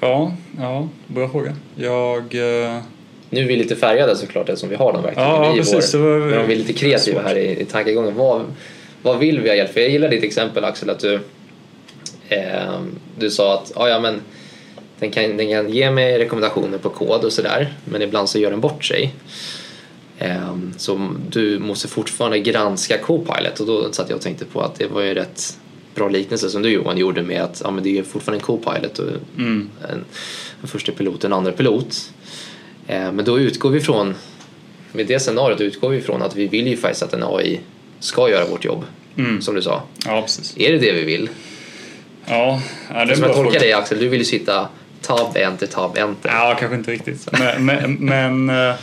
Ja, 0.00 0.32
ja, 0.58 0.88
bra 1.06 1.28
fråga. 1.28 1.56
Jag... 1.76 2.18
eh, 2.34 2.78
Nu 3.30 3.40
är 3.40 3.44
vi 3.46 3.56
lite 3.56 3.76
färgade 3.76 4.16
såklart 4.16 4.48
eftersom 4.48 4.68
vi 4.68 4.76
har 4.76 4.92
de 4.92 5.02
verktygen 5.02 5.28
Ja, 5.30 5.54
i 5.54 5.58
precis. 5.58 5.94
Vår... 5.94 6.18
var- 6.18 6.26
Men 6.26 6.46
vi 6.46 6.52
är 6.54 6.58
lite 6.58 6.72
kreativa 6.72 7.22
här 7.22 7.36
i, 7.36 7.60
i 7.60 7.64
tankegången. 7.64 8.14
Vad, 8.14 8.42
vad 9.02 9.18
vill 9.18 9.40
vi 9.40 9.48
ha 9.48 9.56
hjälp? 9.56 9.72
För 9.72 9.80
jag 9.80 9.90
gillar 9.90 10.08
ditt 10.08 10.24
exempel 10.24 10.64
Axel 10.64 10.90
att 10.90 11.00
du, 11.00 11.20
eh, 12.28 12.80
du 13.18 13.30
sa 13.30 13.54
att 13.54 13.72
ja, 13.74 13.88
ja, 13.88 14.00
men 14.00 14.20
den, 14.98 15.10
kan, 15.10 15.36
den 15.36 15.50
kan 15.50 15.70
ge 15.70 15.90
mig 15.90 16.18
rekommendationer 16.18 16.78
på 16.78 16.88
kod 16.88 17.24
och 17.24 17.32
sådär 17.32 17.72
men 17.84 18.02
ibland 18.02 18.28
så 18.28 18.38
gör 18.38 18.50
den 18.50 18.60
bort 18.60 18.84
sig. 18.84 19.14
Eh, 20.18 20.56
så 20.76 21.10
du 21.30 21.58
måste 21.58 21.88
fortfarande 21.88 22.38
granska 22.38 22.98
Copilot 22.98 23.60
och 23.60 23.66
då 23.66 23.92
satt 23.92 24.08
jag 24.08 24.16
och 24.16 24.22
tänkte 24.22 24.44
på 24.44 24.60
att 24.60 24.74
det 24.74 24.86
var 24.86 25.00
ju 25.02 25.14
rätt 25.14 25.58
bra 25.98 26.08
liknelse 26.08 26.50
som 26.50 26.62
du 26.62 26.68
Johan 26.70 26.98
gjorde 26.98 27.22
med 27.22 27.42
att 27.42 27.60
ja, 27.64 27.70
men 27.70 27.84
det 27.84 27.98
är 27.98 28.02
fortfarande 28.02 28.38
en 28.38 28.46
co-pilot 28.46 28.98
och 28.98 29.08
Mm. 29.38 29.68
en, 29.90 30.04
en 30.62 30.68
första 30.68 30.92
pilot 30.92 31.18
och 31.18 31.24
en 31.24 31.32
andra 31.32 31.52
pilot. 31.52 32.12
Eh, 32.86 33.12
men 33.12 33.24
då 33.24 33.38
utgår 33.40 33.70
vi 33.70 33.80
från, 33.80 34.14
med 34.92 35.06
det 35.06 35.20
scenariot 35.20 35.60
utgår 35.60 35.88
vi 35.90 36.00
från 36.00 36.22
att 36.22 36.36
vi 36.36 36.46
vill 36.46 36.66
ju 36.66 36.76
faktiskt 36.76 37.02
att 37.02 37.12
en 37.12 37.22
AI 37.22 37.60
ska 38.00 38.30
göra 38.30 38.46
vårt 38.46 38.64
jobb, 38.64 38.84
Mm. 39.16 39.42
som 39.42 39.54
du 39.54 39.62
sa. 39.62 39.82
Ja, 40.06 40.22
precis. 40.22 40.54
Är 40.58 40.72
det 40.72 40.78
det 40.78 40.92
vi 40.92 41.04
vill? 41.04 41.28
Ja, 42.26 42.62
ja 42.94 43.04
det 43.04 43.12
är 43.12 43.14
Som 43.16 43.24
jag 43.24 43.34
tolkar 43.34 43.60
dig 43.60 43.72
Axel, 43.72 43.98
du 43.98 44.08
vill 44.08 44.18
ju 44.20 44.24
sitta 44.24 44.68
tab, 45.02 45.36
enter, 45.36 45.66
tab, 45.66 45.98
enter. 45.98 46.30
Ja, 46.34 46.56
kanske 46.60 46.76
inte 46.76 46.90
riktigt. 46.90 47.28
Men, 47.32 47.64
men, 47.66 47.92
men, 47.94 48.50
eh, 48.68 48.74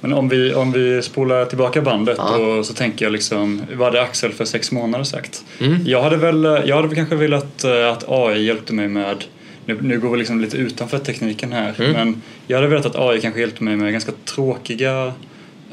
men 0.00 0.12
om, 0.12 0.28
vi, 0.28 0.54
om 0.54 0.72
vi 0.72 1.02
spolar 1.02 1.44
tillbaka 1.44 1.82
bandet 1.82 2.14
Ja. 2.18 2.36
och 2.36 2.66
så 2.66 2.74
tänker 2.74 3.04
jag 3.04 3.12
liksom, 3.12 3.62
vad 3.74 3.86
hade 3.86 4.02
Axel 4.02 4.32
för 4.32 4.44
sex 4.44 4.72
månader 4.72 5.04
sagt? 5.04 5.44
Mm. 5.60 5.78
Jag, 5.86 6.02
hade 6.02 6.16
väl, 6.16 6.44
jag 6.66 6.76
hade 6.76 6.88
väl 6.88 6.96
kanske 6.96 7.16
velat 7.16 7.64
eh, 7.64 7.88
att 7.92 8.04
AI 8.08 8.44
hjälpte 8.46 8.74
mig 8.74 8.88
med 8.88 9.24
nu, 9.66 9.78
nu 9.82 10.00
går 10.00 10.10
vi 10.10 10.18
liksom 10.18 10.40
lite 10.40 10.56
utanför 10.56 10.98
tekniken 10.98 11.52
här 11.52 11.74
Mm. 11.78 11.92
men 11.92 12.22
jag 12.46 12.56
hade 12.56 12.68
velat 12.68 12.86
att 12.86 12.96
AI 12.96 13.20
kanske 13.20 13.40
hjälpte 13.40 13.64
mig 13.64 13.76
med 13.76 13.92
ganska 13.92 14.12
tråkiga 14.34 15.12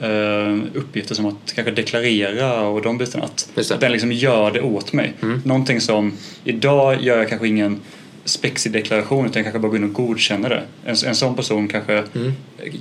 eh, 0.01 0.55
uppgifter 0.73 1.15
som 1.15 1.25
att 1.25 1.53
kanske 1.55 1.71
deklarera 1.71 2.61
och 2.61 2.81
de 2.81 2.97
bitarna. 2.97 3.23
Att 3.23 3.79
den 3.79 3.91
liksom 3.91 4.11
gör 4.11 4.51
det 4.51 4.61
åt 4.61 4.93
mig. 4.93 5.13
Mm. 5.21 5.41
Någonting 5.45 5.81
som 5.81 6.13
idag 6.43 7.01
gör 7.01 7.17
jag 7.17 7.29
kanske 7.29 7.47
ingen 7.47 7.79
spexig 8.27 8.71
deklaration 8.71 9.25
utan 9.25 9.35
jag 9.35 9.45
kanske 9.45 9.59
bara 9.59 9.67
går 9.67 9.77
in 9.77 9.83
och 9.83 9.93
godkänner 9.93 10.49
det. 10.49 10.63
En, 10.85 10.95
en 11.05 11.15
sån 11.15 11.35
person 11.35 11.67
kanske 11.67 12.03
Mm. 12.15 12.31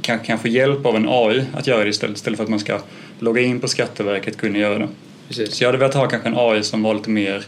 kan, 0.03 0.19
kan 0.19 0.39
få 0.39 0.49
hjälp 0.49 0.87
av 0.87 0.97
en 0.97 1.07
AI 1.09 1.45
att 1.55 1.67
göra 1.67 1.85
det 1.85 1.91
istället, 1.91 2.17
istället 2.17 2.37
för 2.37 2.45
att 2.45 2.51
man 2.51 2.61
ska 2.61 2.81
logga 3.19 3.41
in 3.43 3.61
på 3.61 3.69
Skatteverket 3.69 4.35
och 4.35 4.41
kunna 4.41 4.59
göra 4.59 4.79
det. 4.79 4.89
Precis. 5.29 5.55
Så 5.55 5.65
jag 5.65 5.69
hade 5.69 5.79
velat 5.79 5.95
ha 5.95 6.09
kanske 6.09 6.29
en 6.29 6.35
AI 6.37 6.63
som 6.63 6.83
var 6.83 6.95
lite 6.95 7.11
mer 7.11 7.45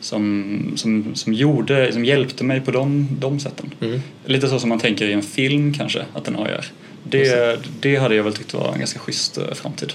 som, 0.00 0.72
som, 0.76 1.14
som, 1.14 1.32
gjorde, 1.34 1.92
som 1.92 2.04
hjälpte 2.04 2.44
mig 2.44 2.60
på 2.60 2.70
de, 2.70 3.08
de 3.20 3.40
sätten. 3.40 3.70
Mm. 3.80 4.00
Lite 4.24 4.48
så 4.48 4.58
som 4.58 4.68
man 4.68 4.78
tänker 4.78 5.06
i 5.06 5.12
en 5.12 5.22
film 5.22 5.74
kanske 5.74 6.04
att 6.14 6.28
en 6.28 6.36
AI 6.36 6.50
är. 6.52 6.66
Det, 7.04 7.58
det 7.80 7.96
hade 7.96 8.14
jag 8.14 8.24
väl 8.24 8.34
tyckt 8.34 8.54
var 8.54 8.72
en 8.72 8.78
ganska 8.78 8.98
schysst 8.98 9.38
eh, 9.38 9.44
framtid. 9.54 9.92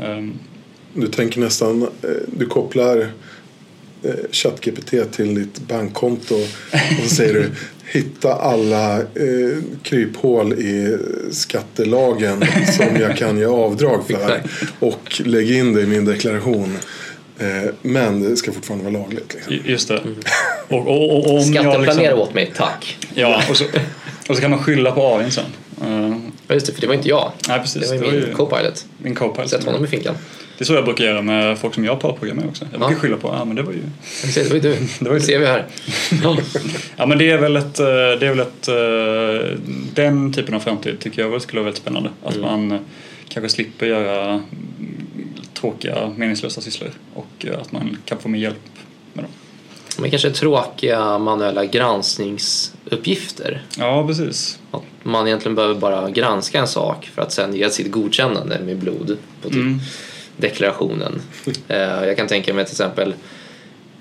Ehm, 0.00 0.32
Du 0.94 1.06
tänker 1.06 1.40
nästan, 1.40 1.82
eh, 1.82 1.88
du 2.38 2.46
kopplar 2.46 3.08
ChatGPT 4.32 5.12
till 5.12 5.34
ditt 5.34 5.58
bankkonto 5.68 6.34
och 6.34 7.08
så 7.08 7.14
säger 7.14 7.34
du 7.34 7.50
hitta 7.92 8.34
alla 8.34 8.96
eh, 8.98 9.02
kryphål 9.82 10.52
i 10.52 10.98
skattelagen 11.32 12.44
som 12.76 12.96
jag 13.00 13.16
kan 13.16 13.38
ge 13.38 13.44
avdrag 13.44 14.06
för 14.06 14.42
och 14.80 15.20
lägg 15.24 15.50
in 15.50 15.72
det 15.72 15.82
i 15.82 15.86
min 15.86 16.04
deklaration. 16.04 16.76
Eh, 17.38 17.70
men 17.82 18.22
det 18.22 18.36
ska 18.36 18.52
fortfarande 18.52 18.90
vara 18.90 19.02
lagligt. 19.02 19.34
Liksom. 19.34 19.52
ju- 19.54 19.60
just 19.64 19.88
det. 19.88 20.00
Och, 20.68 20.78
och, 20.88 21.10
och, 21.10 21.24
och 21.26 21.30
om 21.30 21.52
jag 21.52 21.64
Skatteplanera 21.64 22.02
liksom, 22.02 22.18
åt 22.20 22.34
mig, 22.34 22.52
tack. 22.56 22.98
Ja, 23.14 23.42
och 23.50 23.56
så, 23.56 23.64
och 24.28 24.36
så 24.36 24.42
kan 24.42 24.50
man 24.50 24.62
skylla 24.62 24.92
på 24.92 25.16
AI 25.16 25.30
sen. 25.30 25.44
Uh, 25.84 26.16
Ja, 26.48 26.54
just 26.54 26.66
det, 26.66 26.72
för 26.72 26.80
det 26.80 26.86
var 26.86 26.94
inte 26.94 27.08
jag. 27.08 27.32
nej 27.48 27.60
precis, 27.60 27.82
Det 27.90 27.96
var 27.98 28.04
det 28.04 28.10
var 28.10 28.12
min 28.12 28.28
ju 28.28 28.34
co-pilot. 28.34 28.84
min 28.98 29.14
co-pilot. 29.14 29.48
Sätt 29.50 29.64
honom 29.64 29.84
i 29.84 29.88
finkan. 29.88 30.14
Det 30.58 30.62
är 30.64 30.66
så 30.66 30.72
jag 30.74 30.84
brukar 30.84 31.04
göra 31.04 31.22
med 31.22 31.58
folk 31.58 31.74
som 31.74 31.84
jag 31.84 32.00
parprogrammar 32.00 32.42
med 32.42 32.50
också. 32.50 32.64
Jag 32.70 32.80
brukar 32.80 32.94
Ja. 32.94 32.98
skylla 33.00 33.16
på, 33.16 33.28
ja 33.28 33.40
ah, 33.40 33.44
men 33.44 33.56
det 33.56 33.62
var 33.62 33.72
ju... 33.72 33.82
Det 34.34 34.48
var 34.48 34.54
ju 34.54 34.60
du. 34.60 34.70
Det 35.00 35.04
var 35.08 35.12
ju 35.12 35.18
Det 35.18 35.24
ser 35.24 35.38
vi 35.38 35.46
här. 35.46 35.66
Ja. 36.22 36.36
Ja 36.96 37.06
men 37.06 37.18
det 37.18 37.30
är 37.30 37.38
väl 37.38 37.56
ett, 37.56 37.78
eh, 37.80 37.86
det 37.86 38.26
är 38.26 38.34
väl 38.34 38.40
ett, 38.40 38.68
eh, 38.68 39.58
den 39.94 40.32
typen 40.32 40.54
av 40.54 40.60
framtid 40.60 40.98
tycker 41.00 41.22
jag 41.22 41.28
väl 41.28 41.40
skulle 41.40 41.60
vara 41.60 41.64
väldigt 41.64 41.82
spännande. 41.82 42.10
Att 42.24 42.36
Mm. 42.36 42.50
man 42.68 42.72
eh, 42.72 42.78
kanske 43.28 43.48
slipper 43.48 43.86
göra 43.86 44.24
mm, 44.30 44.42
tråkiga, 45.54 46.12
meningslösa 46.16 46.60
sysslor 46.60 46.90
och 47.14 47.46
att 47.60 47.72
man 47.72 47.96
kan 48.04 48.18
få 48.18 48.28
mer 48.28 48.38
hjälp 48.38 48.56
med 49.12 49.24
dem. 49.24 49.30
Men 49.98 50.10
kanske 50.10 50.30
tråkiga 50.30 51.18
manuella 51.18 51.64
granskningsuppgifter. 51.64 53.62
Ja, 53.78 54.06
precis. 54.06 54.58
Att 54.70 54.82
man 55.02 55.26
egentligen 55.26 55.54
behöver 55.54 55.74
bara 55.74 56.10
granska 56.10 56.58
en 56.58 56.68
sak 56.68 57.10
för 57.14 57.22
att 57.22 57.32
sen 57.32 57.54
ge 57.56 57.70
sitt 57.70 57.90
godkännande 57.92 58.58
med 58.64 58.76
blod 58.76 59.16
på 59.42 59.48
typ 59.48 59.56
Mm. 59.58 59.80
Deklarationen. 60.36 61.22
Eh, 61.68 61.78
jag 61.78 62.16
kan 62.16 62.28
tänka 62.28 62.54
mig 62.54 62.64
till 62.64 62.72
exempel 62.72 63.14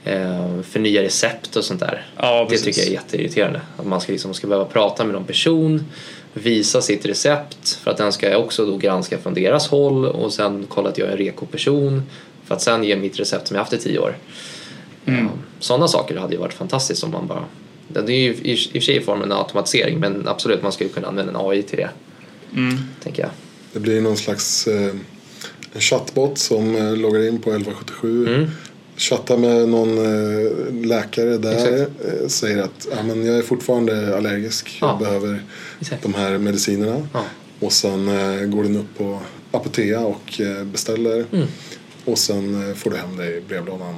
eh, 0.04 0.62
förnya 0.62 1.02
recept 1.02 1.56
och 1.56 1.64
sånt 1.64 1.80
där. 1.80 2.06
Ja, 2.18 2.48
det 2.50 2.58
tycker 2.58 2.82
jag 2.82 2.88
är 2.88 2.94
jätteirriterande. 2.94 3.62
Att 3.78 3.86
man 3.86 4.02
ska, 4.02 4.12
liksom, 4.12 4.34
ska 4.34 4.48
behöva 4.48 4.66
prata 4.66 5.04
med 5.04 5.14
någon 5.14 5.26
person, 5.26 5.86
visa 6.34 6.82
sitt 6.82 7.06
recept 7.06 7.70
för 7.84 7.92
att 7.92 7.98
den 7.98 8.12
ska 8.12 8.30
jag 8.30 8.42
också 8.42 8.66
då 8.66 8.78
granska 8.78 9.18
från 9.18 9.34
deras 9.34 9.68
håll 9.68 10.06
och 10.06 10.34
sen 10.34 10.66
kolla 10.70 10.90
att 10.90 10.98
jag 10.98 11.08
är 11.08 11.12
en 11.12 11.18
reko-person 11.18 12.04
för 12.46 12.56
att 12.56 12.62
sen 12.62 12.84
ge 12.84 12.96
mitt 12.96 13.20
recept 13.20 13.48
som 13.48 13.56
jag 13.56 13.62
haft 13.62 13.74
i 13.74 13.78
tio 13.78 14.00
år. 14.00 14.18
Mm. 15.06 15.30
Sådana 15.60 15.88
saker 15.88 16.18
hade 16.18 16.34
ju 16.34 16.40
varit 16.40 16.54
fantastiskt 16.54 17.04
om 17.04 17.12
man 17.12 17.28
bara... 17.28 17.44
Det 17.88 18.14
är 18.14 18.20
ju 18.20 18.34
i 18.34 18.52
i 18.52 18.56
och 18.56 18.72
för 18.72 18.80
sig 18.80 18.96
i 18.98 19.02
formen 19.02 19.32
en 19.32 19.38
automatisering 19.38 20.00
men 20.00 20.28
absolut 20.28 20.62
man 20.64 20.72
skulle 20.72 20.90
kunna 20.90 21.08
använda 21.08 21.32
en 21.32 21.50
AI 21.50 21.62
till 21.64 21.78
det, 21.78 21.90
Mm. 22.54 22.78
tänker 23.04 23.22
jag. 23.22 23.32
Det 23.74 23.80
blir 23.80 24.02
någon 24.02 24.18
slags 24.18 24.68
eh, 24.68 24.94
chattbot 25.80 26.38
som 26.38 26.76
eh, 26.76 26.96
loggar 26.98 27.28
in 27.28 27.42
på 27.42 27.50
1177. 27.50 28.28
Mm. 28.36 28.50
Chattar 28.98 29.38
med 29.38 29.70
någon 29.70 29.98
eh, 29.98 30.86
läkare 30.86 31.38
där. 31.38 31.52
Exakt. 31.54 31.92
Eh, 32.22 32.28
säger 32.28 32.64
att 32.64 32.88
ja, 32.96 33.04
men 33.04 33.26
jag 33.26 33.38
är 33.38 33.42
fortfarande 33.42 34.18
allergisk. 34.18 34.78
Jag 34.82 34.90
Ja. 34.90 34.98
behöver 35.00 35.44
Exakt. 35.82 36.04
de 36.04 36.14
här 36.14 36.38
medicinerna. 36.38 37.08
Ja. 37.14 37.24
Och 37.60 37.72
sen 37.74 38.06
går 38.52 38.64
den 38.64 38.78
upp 38.78 38.98
på 38.98 39.20
Apotea 39.52 40.00
och 40.00 40.42
beställer. 40.64 41.26
Mm. 41.32 41.48
Och 42.06 42.18
sen 42.18 42.76
får 42.76 42.90
du 42.92 42.98
hem 42.98 43.18
det 43.18 43.38
i 43.38 43.42
brevlådan 43.48 43.96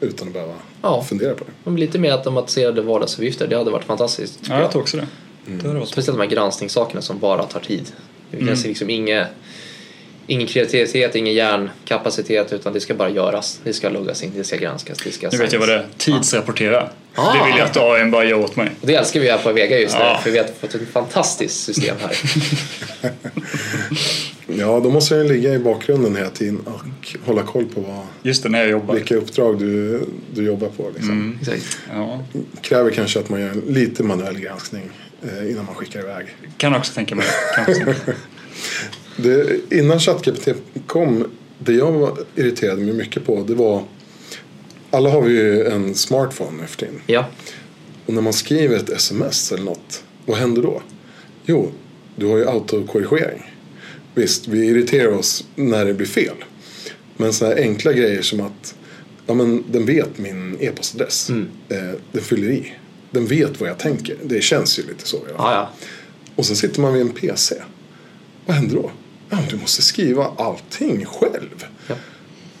utan 0.00 0.28
att 0.28 0.34
behöva 0.34 0.54
Ja. 0.82 1.04
fundera 1.08 1.34
på 1.34 1.44
det. 1.44 1.50
Men 1.64 1.76
lite 1.76 1.98
mer 1.98 2.12
automatiserade 2.12 2.82
vardagsuppgifter, 2.82 3.46
det 3.46 3.56
hade 3.56 3.70
varit 3.70 3.84
fantastiskt. 3.84 4.38
Ja, 4.48 4.60
jag 4.60 4.70
tror 4.72 4.82
också 4.82 4.96
det. 4.96 5.06
Mm. 5.46 5.80
det 5.80 5.86
Speciellt 5.86 6.18
de 6.18 6.22
här 6.24 6.30
granskningssakerna 6.30 7.02
som 7.02 7.18
bara 7.18 7.42
tar 7.42 7.60
tid. 7.60 7.92
Det 8.30 8.36
Mm. 8.36 8.48
finns 8.48 8.64
liksom 8.64 8.90
inget, 8.90 9.26
ingen 10.26 10.46
kreativitet, 10.46 11.14
ingen 11.14 11.34
hjärnkapacitet 11.34 12.52
utan 12.52 12.72
det 12.72 12.80
ska 12.80 12.94
bara 12.94 13.10
göras. 13.10 13.60
Det 13.64 13.72
ska 13.72 13.88
loggas 13.88 14.22
in, 14.22 14.32
det 14.36 14.44
ska 14.44 14.56
granskas, 14.56 14.98
det 15.04 15.10
ska 15.10 15.28
Nu 15.32 15.38
vet 15.38 15.52
jag 15.52 15.60
vad 15.60 15.68
det 15.68 15.74
är. 15.74 15.86
Tidsrapportera. 15.98 16.88
Ah. 17.14 17.32
Det 17.32 17.46
vill 17.50 17.58
jag 17.58 17.66
att 17.66 17.76
AI 17.76 18.10
bara 18.10 18.24
gör 18.24 18.38
åt 18.38 18.56
mig. 18.56 18.70
Och 18.80 18.86
det 18.86 18.94
älskar 18.94 19.20
vi 19.20 19.30
här 19.30 19.38
på 19.38 19.52
Vega 19.52 19.78
just 19.78 19.94
nu 19.98 20.00
Ja. 20.04 20.20
för 20.24 20.30
vi 20.30 20.38
har 20.38 20.46
fått 20.60 20.74
ett 20.74 20.88
fantastiskt 20.92 21.64
system 21.64 21.96
här. 22.00 22.16
Ja, 24.46 24.80
då 24.84 24.90
måste 24.90 25.14
den 25.14 25.28
ligga 25.28 25.54
i 25.54 25.58
bakgrunden 25.58 26.16
hela 26.16 26.30
tiden 26.30 26.60
och 26.60 27.16
hålla 27.26 27.42
koll 27.42 27.64
på 27.64 27.80
vad, 27.80 28.06
Just 28.22 28.42
det, 28.42 28.48
när 28.48 28.58
jag 28.60 28.68
jobbar. 28.70 28.94
vilka 28.94 29.16
uppdrag 29.16 29.58
du, 29.58 30.00
du 30.34 30.44
jobbar 30.44 30.68
på. 30.68 30.90
Liksom. 30.94 31.10
Mm. 31.10 31.38
Exakt. 31.40 31.78
Ja. 31.92 32.20
Kräver 32.62 32.90
kanske 32.90 33.18
att 33.18 33.28
man 33.28 33.40
gör 33.40 33.54
lite 33.68 34.02
manuell 34.02 34.38
granskning 34.38 34.90
eh, 35.22 35.50
innan 35.50 35.64
man 35.64 35.74
skickar 35.74 36.00
iväg. 36.00 36.26
Kan 36.56 36.74
också 36.74 36.92
tänka 36.94 37.14
mig. 37.14 37.26
Kan 37.54 37.64
också 37.64 37.84
tänka 37.84 37.86
mig. 38.06 38.16
Det, 39.16 39.60
innan 39.70 40.00
ChatGPT 40.00 40.48
kom, 40.86 41.26
det 41.58 41.72
jag 41.72 41.92
var 41.92 42.18
irriterade 42.36 42.82
mig 42.82 42.94
mycket 42.94 43.24
på 43.24 43.44
det 43.46 43.54
var 43.54 43.84
alla 44.90 45.10
har 45.10 45.20
vi 45.22 45.32
ju 45.32 45.64
en 45.64 45.94
smartphone 45.94 46.60
nu 46.60 46.66
för 46.66 46.76
tiden. 46.76 47.00
Ja, 47.06 47.26
Och 48.06 48.14
när 48.14 48.22
man 48.22 48.32
skriver 48.32 48.76
ett 48.76 48.90
sms 48.90 49.52
eller 49.52 49.64
något, 49.64 50.04
vad 50.26 50.36
händer 50.38 50.62
då? 50.62 50.82
Jo, 51.44 51.72
du 52.16 52.26
har 52.26 52.36
ju 52.36 52.48
autokorrigering. 52.48 53.52
Visst, 54.14 54.48
vi 54.48 54.66
irriterar 54.66 55.12
oss 55.12 55.46
när 55.54 55.84
det 55.84 55.94
blir 55.94 56.06
fel. 56.06 56.34
Men 57.16 57.32
sådana 57.32 57.54
här 57.54 57.62
enkla 57.62 57.92
grejer 57.92 58.22
som 58.22 58.40
att 58.40 58.74
ja, 59.26 59.34
men 59.34 59.64
den 59.70 59.86
vet 59.86 60.18
min 60.18 60.56
e-postadress. 60.60 61.28
Mm. 61.28 61.48
Eh, 61.68 61.98
den 62.12 62.22
fyller 62.22 62.48
i. 62.50 62.72
Den 63.10 63.26
vet 63.26 63.60
vad 63.60 63.68
jag 63.68 63.78
tänker. 63.78 64.16
Det 64.24 64.40
känns 64.40 64.78
ju 64.78 64.82
lite 64.82 65.06
så. 65.06 65.18
ja, 65.36 65.52
ja. 65.52 65.70
Och 66.36 66.46
sen 66.46 66.56
sitter 66.56 66.80
man 66.80 66.92
vid 66.92 67.02
en 67.02 67.12
PC. 67.12 67.54
Vad 68.46 68.56
händer 68.56 68.74
då? 68.74 68.90
Ja, 69.36 69.38
du 69.50 69.56
måste 69.56 69.82
skriva 69.82 70.30
allting 70.38 71.04
själv. 71.04 71.64
Ja. 71.88 71.94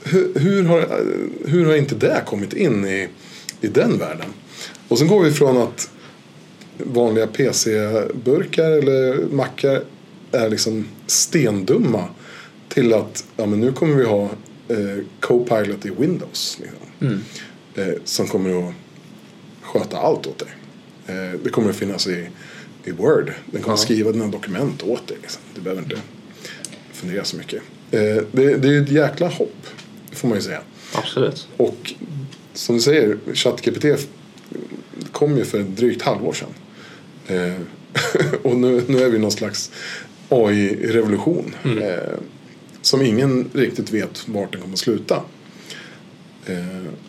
Hur, 0.04 0.32
hur, 0.38 0.64
har, 0.64 1.00
hur 1.46 1.66
har 1.66 1.74
inte 1.76 1.94
det 1.94 2.22
kommit 2.26 2.52
in 2.52 2.86
i, 2.86 3.08
i 3.60 3.66
den 3.68 3.98
världen? 3.98 4.26
Och 4.88 4.98
sen 4.98 5.08
går 5.08 5.22
vi 5.24 5.30
från 5.32 5.56
att 5.56 5.90
vanliga 6.78 7.26
PC-burkar 7.26 8.70
eller 8.70 9.26
mackar 9.32 9.82
är 10.32 10.50
liksom 10.50 10.86
stendumma 11.06 12.04
till 12.68 12.92
att 12.94 13.24
ja, 13.36 13.46
men 13.46 13.60
nu 13.60 13.72
kommer 13.72 13.94
vi 13.94 14.04
ha 14.04 14.22
eh, 14.68 15.04
Copilot 15.20 15.86
i 15.86 15.90
Windows. 15.90 16.58
Liksom, 16.60 16.78
Mm. 17.00 17.20
eh, 17.74 17.94
som 18.04 18.26
kommer 18.26 18.68
att 18.68 18.74
sköta 19.62 19.98
allt 19.98 20.26
åt 20.26 20.38
dig. 20.38 20.48
Eh, 21.06 21.40
det 21.44 21.50
kommer 21.50 21.70
att 21.70 21.76
finnas 21.76 22.06
i, 22.06 22.28
i 22.84 22.90
Word. 22.90 23.32
Den 23.50 23.62
kommer 23.62 23.68
Ja. 23.68 23.74
att 23.74 23.80
skriva 23.80 24.12
dina 24.12 24.26
dokument 24.26 24.82
åt 24.82 25.06
dig. 25.08 25.16
Liksom. 25.22 25.42
Du 25.54 25.60
behöver 25.60 25.82
inte 25.82 25.96
fundera 26.94 27.24
så 27.24 27.36
mycket. 27.36 27.62
Eh, 27.90 28.00
det, 28.32 28.56
det 28.56 28.68
är 28.68 28.82
ett 28.82 28.88
jäkla 28.90 29.28
hopp, 29.28 29.66
får 30.12 30.28
man 30.28 30.38
ju 30.38 30.42
säga. 30.42 30.60
absolut. 30.92 31.48
Och 31.56 31.94
som 32.52 32.74
du 32.76 32.80
säger, 32.82 33.18
ChatGPT 33.34 33.84
kom 35.12 35.36
ju 35.36 35.44
för 35.44 35.58
drygt 35.62 36.02
halvår 36.02 36.32
sedan. 36.32 36.48
Eh, 37.26 37.54
och 38.42 38.56
nu, 38.56 38.82
nu 38.88 38.98
är 39.02 39.08
vi 39.10 39.16
i 39.16 39.20
någon 39.20 39.32
slags 39.32 39.70
AI-revolution. 40.28 41.54
Eh, 41.64 42.18
som 42.82 43.02
ingen 43.02 43.50
riktigt 43.54 43.90
vet 43.90 44.28
vart 44.28 44.52
den 44.52 44.60
kommer 44.60 44.74
att 44.74 44.78
sluta. 44.78 45.22
Eh, 46.46 46.56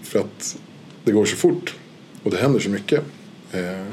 för 0.04 0.19
att 0.19 0.58
det 1.04 1.12
går 1.12 1.26
så 1.26 1.36
fort 1.36 1.76
och 2.24 2.32
det 2.32 2.38
händer 2.38 2.60
så 2.60 2.69
mycket. 2.69 3.00
Eh, 3.52 3.60
det 3.62 3.86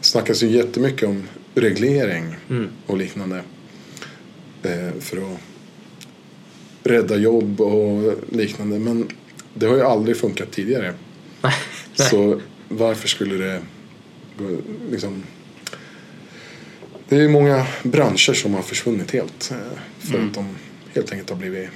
snackas 0.00 0.42
ju 0.42 0.46
jättemycket 0.50 1.08
om 1.08 1.22
reglering 1.54 2.36
Mm. 2.50 2.68
och 2.86 2.96
liknande. 2.98 3.42
Eh, 4.62 5.00
för 5.00 5.16
att 5.16 5.38
rädda 6.84 7.16
jobb 7.16 7.60
och 7.60 8.14
liknande. 8.32 8.78
Men 8.78 9.08
det 9.54 9.66
har 9.66 9.76
ju 9.76 9.82
aldrig 9.82 10.16
funkat 10.16 10.50
tidigare. 10.52 10.94
Så 11.94 12.40
varför 12.68 13.08
skulle 13.08 13.34
det 13.44 13.62
gå- 14.38 14.58
liksom... 14.90 15.22
Det 17.08 17.16
är 17.16 17.20
ju 17.20 17.28
många 17.28 17.66
branscher 17.82 18.32
som 18.32 18.54
har 18.54 18.62
försvunnit 18.62 19.10
helt. 19.10 19.50
eh, 19.50 19.78
För 19.98 20.14
Mm. 20.14 20.28
att 20.28 20.34
de 20.34 20.46
helt 20.94 21.12
enkelt 21.12 21.30
har 21.30 21.36
blivit 21.36 21.68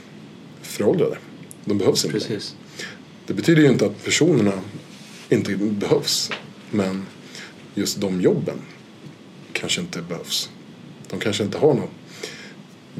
föråldrade. 0.63 1.17
De 1.65 1.79
behövs 1.79 2.05
inte. 2.05 2.19
Precis. 2.19 2.55
Det 3.27 3.35
betyder 3.35 3.63
ju 3.63 3.69
inte 3.69 3.87
att 3.87 4.05
personerna 4.05 4.53
inte 5.29 5.57
behövs. 5.57 6.31
Men 6.71 7.07
just 7.75 8.01
de 8.01 8.21
jobben 8.21 8.59
kanske 9.53 9.81
inte 9.81 10.03
behövs. 10.03 10.51
De 11.11 11.21
kanske 11.21 11.45
inte 11.45 11.59
har 11.59 11.75
något 11.75 11.91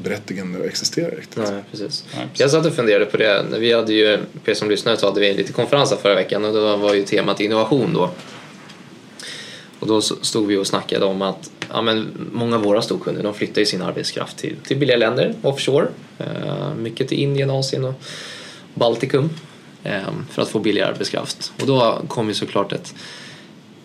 berättigande 0.03 0.59
att 0.59 0.65
existera 0.65 1.09
riktigt. 1.09 1.37
Nej, 1.37 1.63
precis. 1.71 2.05
Nej, 2.15 2.27
precis. 2.27 2.39
Jag 2.39 2.51
satt 2.51 2.65
och 2.65 2.73
funderade 2.73 3.05
på 3.05 3.17
det. 3.17 3.45
Vi 3.59 3.73
hade 3.73 3.93
ju, 3.93 4.17
för 4.43 4.51
er 4.51 4.55
som 4.55 4.69
lyssnade 4.69 4.97
så 4.97 5.07
hade 5.07 5.19
vi 5.19 5.33
lite 5.33 5.53
konferenser 5.53 5.95
förra 5.95 6.15
veckan 6.15 6.45
och 6.45 6.53
då 6.53 6.77
var 6.77 6.93
ju 6.93 7.03
temat 7.03 7.39
innovation 7.39 7.93
då. 7.93 8.09
Och 9.79 9.87
då 9.87 10.01
stod 10.01 10.47
vi 10.47 10.57
och 10.57 10.67
snackade 10.67 11.05
om 11.05 11.21
att 11.21 11.51
ja, 11.69 11.81
men 11.81 12.29
många 12.31 12.55
av 12.55 12.61
våra 12.61 12.81
storkunder 12.81 13.23
de 13.23 13.33
flyttar 13.33 13.61
ju 13.61 13.65
sin 13.65 13.81
arbetskraft 13.81 14.37
till, 14.37 14.55
till 14.63 14.77
billiga 14.77 14.97
länder, 14.97 15.33
offshore. 15.41 15.87
Eh, 16.17 16.73
mycket 16.75 17.07
till 17.07 17.19
Indien, 17.19 17.49
Asien 17.49 17.85
och 17.85 18.01
Baltikum 18.73 19.29
eh, 19.83 20.01
för 20.31 20.41
att 20.41 20.49
få 20.49 20.59
billig 20.59 20.81
arbetskraft. 20.81 21.53
Och 21.61 21.67
då 21.67 22.01
kom 22.07 22.27
ju 22.27 22.33
såklart 22.33 22.73
ett, 22.73 22.95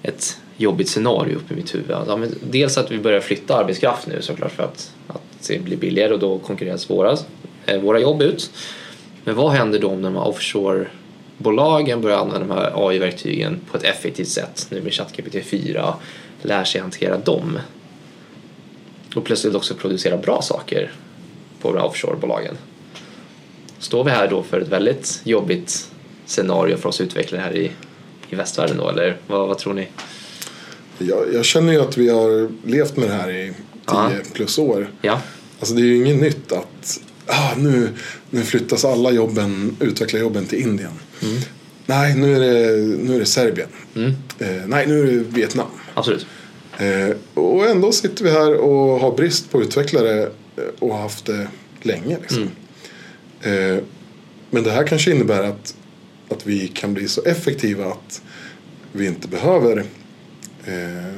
ett 0.02 0.38
jobbigt 0.56 0.88
scenario 0.88 1.36
upp 1.36 1.50
i 1.50 1.54
mitt 1.54 1.74
huvud. 1.74 1.96
Ja, 2.06 2.16
men 2.16 2.34
dels 2.50 2.78
att 2.78 2.90
vi 2.90 2.98
börjar 2.98 3.20
flytta 3.20 3.56
arbetskraft 3.56 4.06
nu 4.06 4.22
såklart 4.22 4.52
för 4.52 4.62
att, 4.62 4.92
att 5.08 5.22
det 5.48 5.58
blir 5.58 5.76
billigare 5.76 6.12
och 6.12 6.18
då 6.18 6.38
konkurreras 6.38 6.90
våra, 6.90 7.16
eh, 7.66 7.80
våra 7.80 8.00
jobb 8.00 8.22
ut. 8.22 8.50
Men 9.24 9.34
vad 9.34 9.52
händer 9.52 9.78
då 9.78 9.88
om 9.88 10.02
de 10.02 10.16
här 10.16 10.28
offshorebolagen 10.28 12.00
börjar 12.00 12.18
använda 12.18 12.46
de 12.46 12.50
här 12.50 12.88
AI-verktygen 12.88 13.60
på 13.70 13.76
ett 13.76 13.84
effektivt 13.84 14.28
sätt 14.28 14.66
nu 14.70 14.80
med 14.80 14.92
ChatGPT 14.92 15.44
4 15.44 15.94
lär 16.42 16.64
sig 16.64 16.80
hantera 16.80 17.18
dem 17.18 17.58
och 19.14 19.24
plötsligt 19.24 19.54
också 19.54 19.74
producera 19.74 20.16
bra 20.16 20.42
saker 20.42 20.92
på 21.60 21.72
de 21.72 21.78
här 21.78 21.86
offshorebolagen. 21.86 22.56
Står 23.78 24.04
vi 24.04 24.10
här 24.10 24.28
då 24.28 24.42
för 24.42 24.60
ett 24.60 24.68
väldigt 24.68 25.20
jobbigt 25.24 25.90
scenario 26.26 26.76
för 26.76 26.88
oss 26.88 27.00
utvecklare 27.00 27.42
här 27.42 27.56
i, 27.56 27.70
i 28.30 28.34
västvärlden 28.34 28.76
då 28.76 28.88
eller 28.88 29.16
vad, 29.26 29.48
vad 29.48 29.58
tror 29.58 29.74
ni? 29.74 29.88
Jag, 30.98 31.34
jag 31.34 31.44
känner 31.44 31.72
ju 31.72 31.80
att 31.80 31.96
vi 31.96 32.10
har 32.10 32.52
levt 32.66 32.96
med 32.96 33.08
det 33.08 33.14
här 33.14 33.30
i 33.30 33.52
10 33.86 33.94
Ja. 33.94 34.10
plus 34.32 34.58
år. 34.58 34.90
Ja, 35.02 35.20
Alltså 35.58 35.74
det 35.74 35.80
är 35.82 35.84
ju 35.84 35.96
inget 35.96 36.20
nytt 36.20 36.52
att 36.52 37.00
ah, 37.26 37.54
nu, 37.56 37.88
nu 38.30 38.42
flyttas 38.42 38.84
alla 38.84 39.10
jobben, 39.10 39.76
utvecklarjobben 39.80 40.46
till 40.46 40.58
Indien. 40.58 40.90
Nej, 41.86 42.14
nu 42.16 42.36
är 42.36 42.40
det, 42.40 42.76
nu 42.96 43.14
är 43.14 43.18
det 43.18 43.26
Serbien. 43.26 43.68
mm, 43.94 44.12
Eh, 44.38 44.62
nej, 44.66 44.86
nu 44.86 45.00
är 45.00 45.04
det 45.06 45.18
Vietnam. 45.18 45.66
absolut. 45.94 46.26
Eh, 46.78 47.16
och 47.34 47.66
ändå 47.70 47.92
sitter 47.92 48.24
vi 48.24 48.30
här 48.30 48.54
och 48.54 49.00
har 49.00 49.12
brist 49.16 49.50
på 49.50 49.62
utvecklare 49.62 50.22
eh, 50.22 50.28
och 50.78 50.92
har 50.94 51.00
haft 51.02 51.24
det 51.26 51.48
länge. 51.82 52.16
Liksom. 52.20 52.42
Eh, 53.42 53.78
men 54.50 54.62
det 54.62 54.70
här 54.70 54.86
kanske 54.86 55.10
innebär 55.10 55.42
att, 55.42 55.74
att 56.28 56.46
vi 56.46 56.68
kan 56.68 56.94
bli 56.94 57.08
så 57.08 57.22
effektiva 57.22 57.86
att 57.86 58.22
vi 58.92 59.06
inte 59.06 59.28
behöver 59.28 59.78
eh, 60.64 61.14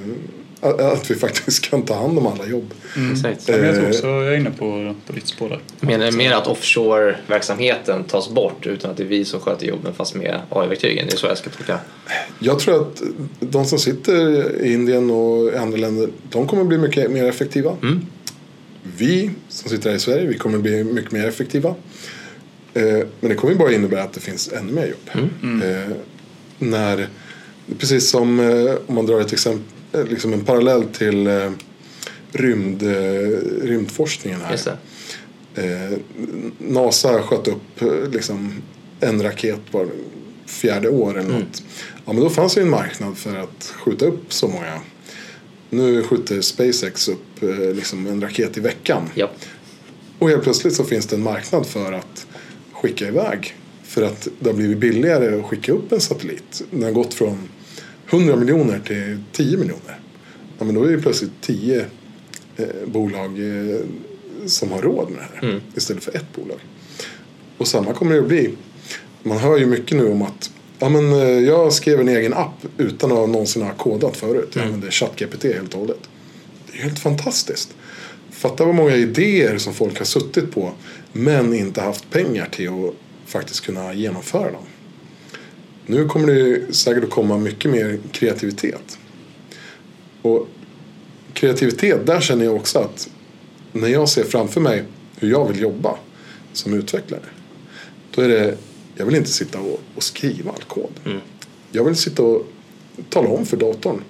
att, 0.64 1.11
vi 1.11 1.14
faktiskt 1.14 1.70
kan 1.70 1.83
ta 1.83 1.94
hand 1.94 2.18
om 2.18 2.27
alla 2.27 2.46
jobb. 2.46 2.74
Ja, 2.96 3.00
men 3.00 3.64
jag 3.64 3.74
tror 3.74 3.85
Eh, 3.85 3.88
också 3.88 4.07
jag 4.07 4.35
är 4.35 4.37
inne 4.37 4.50
på, 4.50 4.94
på 5.07 5.12
ditt 5.12 5.27
spår 5.27 5.48
där. 5.48 5.61
Menar 5.81 6.12
mer 6.12 6.33
att 6.33 6.46
offshore-verksamheten 6.46 8.05
tas 8.05 8.31
bort 8.31 8.66
utan 8.66 8.90
att 8.90 8.96
det 8.96 9.03
är 9.03 9.07
vi 9.07 9.24
som 9.24 9.40
sköter 9.40 9.66
jobben 9.66 9.94
fast 9.94 10.14
med 10.14 10.40
AI-verktygen. 10.50 11.07
Det 11.07 11.12
är 11.12 11.16
så 11.16 11.27
jag 11.27 11.38
ska 11.38 11.50
tolka. 11.50 11.79
Jag 12.38 12.59
tror 12.59 12.81
att 12.81 13.03
de 13.40 13.64
som 13.64 13.79
sitter 13.79 14.50
i 14.64 14.72
Indien 14.72 15.11
och 15.11 15.53
i 15.53 15.57
andra 15.57 15.77
länder, 15.77 16.09
de 16.31 16.46
kommer 16.46 16.64
bli 16.64 16.79
mycket 16.79 17.11
mer 17.11 17.24
effektiva. 17.24 17.77
Mm. 17.83 18.07
Vi 18.96 19.31
som 19.48 19.70
sitter 19.70 19.90
här 19.90 19.96
i 19.96 20.00
Sverige, 20.00 20.27
vi 20.27 20.38
kommer 20.38 20.59
bli 20.59 20.85
mycket 20.85 21.12
mer 21.12 21.29
effektiva. 21.29 21.74
Eh, 22.74 22.85
men 23.20 23.31
det 23.31 23.35
kommer 23.35 23.53
ju 23.53 23.59
bara 23.59 23.72
innebära 23.72 24.03
att 24.03 24.12
det 24.12 24.20
finns 24.20 24.53
ännu 24.53 24.72
mer 24.72 24.87
jobb. 24.87 25.31
Eh, 25.62 25.96
när, 26.59 27.09
precis 27.79 28.11
som 28.11 28.40
eh, 28.40 28.74
om 28.87 28.94
man 28.94 29.07
drar 29.07 29.20
ett 29.20 29.33
exempel, 29.33 29.62
eh, 29.62 29.73
liksom 30.09 30.33
en 30.33 30.44
parallell 30.44 30.85
till 30.85 31.26
eh, 31.26 31.50
rymd, 32.33 32.83
eh, 32.83 32.88
rymdforskningen 33.62 34.40
här. 34.40 34.76
Eh, 35.54 35.98
NASA 36.59 37.22
sköt 37.22 37.48
upp 37.48 37.83
eh, 37.83 38.11
liksom, 38.12 38.62
en 39.00 39.22
raket 39.22 39.61
var 39.70 39.88
fjärde 40.46 40.88
år 40.88 41.18
eller 41.18 41.30
något. 41.30 41.62
Ja, 42.07 42.12
men 42.12 42.20
då 42.20 42.30
fanns 42.30 42.59
ju 42.59 42.62
en 42.62 42.70
marknad 42.70 43.18
för 43.18 43.37
att 43.37 43.74
skjuta 43.76 44.07
upp 44.07 44.33
så 44.33 44.48
många. 44.48 44.80
Nu 45.70 46.02
skjuter 46.02 46.40
SpaceX 46.40 47.09
upp 47.09 47.42
eh, 47.42 47.74
liksom 47.74 48.07
en 48.07 48.20
raket 48.20 48.57
i 48.57 48.61
veckan. 48.61 49.11
Ja. 49.14 49.30
Och 50.18 50.28
helt 50.28 50.42
plötsligt 50.42 50.74
så 50.74 50.85
finns 50.85 51.07
det 51.07 51.16
en 51.16 51.22
marknad 51.22 51.66
för 51.66 51.92
att 51.92 52.26
skicka 52.72 53.09
iväg. 53.09 53.54
För 53.85 54.02
att 54.02 54.28
det 54.40 54.50
har 54.50 54.57
blivit 54.57 54.78
billigare 54.78 55.38
att 55.38 55.44
skicka 55.44 55.72
upp 55.72 55.92
en 55.92 56.00
satellit. 56.00 56.62
Den 56.70 56.83
har 56.83 56.90
gått 56.90 57.14
från 57.14 57.48
100 58.11 58.37
miljoner 58.37 58.81
till 58.87 59.19
10 59.33 59.57
miljoner. 59.57 59.99
Ja, 60.59 60.64
men 60.64 60.75
då 60.75 60.85
är 60.85 60.93
det 60.93 61.03
plötsligt 61.03 61.33
10 61.40 61.87
eh, 62.57 62.67
bolag 62.87 63.31
eh, 63.38 63.81
som 64.47 64.73
har 64.73 64.83
råd 64.83 65.11
med 65.11 65.19
det 65.19 65.29
här. 65.35 65.49
Mm. 65.49 65.61
Istället 65.77 66.05
för 66.05 66.17
ett 66.17 66.37
bolag. 66.37 66.59
Och 67.59 67.69
samma 67.69 67.93
kommer 67.93 68.14
det 68.14 68.21
att 68.21 68.29
bli. 68.29 68.51
Man 69.23 69.38
hör 69.38 69.59
ju 69.59 69.67
mycket 69.67 69.97
nu 69.97 70.09
om 70.09 70.23
att 70.23 70.51
ja, 70.79 70.88
men, 70.88 71.12
eh, 71.12 71.19
jag 71.19 71.73
skrev 71.73 72.01
en 72.01 72.09
egen 72.09 72.35
app 72.35 72.67
utan 72.79 73.12
att 73.12 73.29
någonsin 73.29 73.62
ha 73.62 73.73
kodat 73.73 74.17
förut. 74.17 74.51
Jag 74.55 74.64
använde 74.64 74.90
ChatGPT 74.90 75.45
helt 75.45 75.75
och 75.75 75.81
hållet. 75.81 76.01
Det 76.67 76.79
är 76.79 76.83
helt 76.83 76.99
fantastiskt. 76.99 77.75
Fatta 78.31 78.64
vad 78.64 78.75
många 78.75 78.97
idéer 78.97 79.59
som 79.59 79.75
folk 79.75 79.99
har 79.99 80.05
suttit 80.05 80.55
på 80.55 80.73
men 81.12 81.55
inte 81.55 81.81
haft 81.81 82.11
pengar 82.11 82.49
till 82.51 82.69
att 82.69 82.95
faktiskt 83.27 83.61
kunna 83.61 83.95
genomföra 83.95 84.51
dem. 84.51 84.64
Nu 85.87 86.09
kommer 86.09 86.27
det 86.27 86.75
säkert 86.75 87.05
att 87.05 87.11
komma 87.11 87.38
mycket 87.38 87.70
mer 87.70 87.99
kreativitet. 88.12 88.99
Och 90.23 90.49
kreativitet, 91.33 92.07
där 92.07 92.20
känner 92.20 92.44
jag 92.44 92.55
också 92.55 92.79
att 92.79 93.09
när 93.73 93.88
jag 93.88 94.09
ser 94.09 94.25
framför 94.25 94.61
mig 94.61 94.85
hur 95.16 95.31
jag 95.31 95.49
vill 95.49 95.61
jobba 95.61 95.97
som 96.53 96.75
utvecklare. 96.75 97.23
Då 98.11 98.23
är 98.23 98.29
det, 98.29 98.57
jag 98.97 99.07
vill 99.07 99.14
inte 99.14 99.31
sitta 99.31 99.59
och, 99.61 99.81
och 99.94 100.03
skriva 100.03 100.51
all 100.51 100.62
kod. 100.62 100.90
Mm. 101.05 101.20
Jag 101.73 101.85
vill 101.85 101.97
sitta 101.97 102.23
och 102.23 102.47
tala 103.11 103.29
om 103.29 103.47
för 103.47 103.57
datorn. 103.57 104.01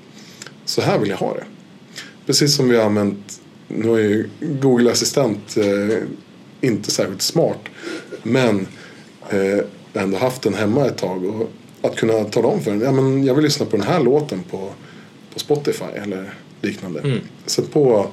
Så 0.64 0.80
här 0.80 0.98
vill 0.98 1.10
jag 1.10 1.16
ha 1.16 1.34
det. 1.34 1.44
Precis 2.26 2.56
som 2.56 2.68
vi 2.68 2.76
har 2.76 2.84
använt, 2.84 3.40
nu 3.68 3.94
är 3.94 3.98
ju 3.98 4.28
Google 4.40 4.90
Assistent 4.90 5.56
eh, 5.56 5.98
inte 6.60 6.90
särskilt 6.90 7.22
smart. 7.22 7.60
Men 8.22 8.66
eh, 9.30 9.38
jag 9.46 9.64
har 9.94 10.02
ändå 10.02 10.18
haft 10.18 10.42
den 10.42 10.54
hemma 10.54 10.86
ett 10.86 10.98
tag. 10.98 11.24
Och 11.24 11.50
att 11.84 11.96
kunna 11.96 12.24
tala 12.24 12.48
om 12.48 12.62
för 12.62 12.70
den, 12.70 12.80
ja 12.80 12.92
men 12.92 13.24
jag 13.24 13.34
vill 13.34 13.44
lyssna 13.44 13.66
på 13.66 13.76
den 13.76 13.86
här 13.86 14.00
låten 14.00 14.42
på, 14.42 14.70
på 15.32 15.38
Spotify 15.38 15.84
eller 15.94 16.34
liknande. 16.60 17.00
Mm. 17.00 17.18
Sätt 17.46 17.72
på 17.72 18.06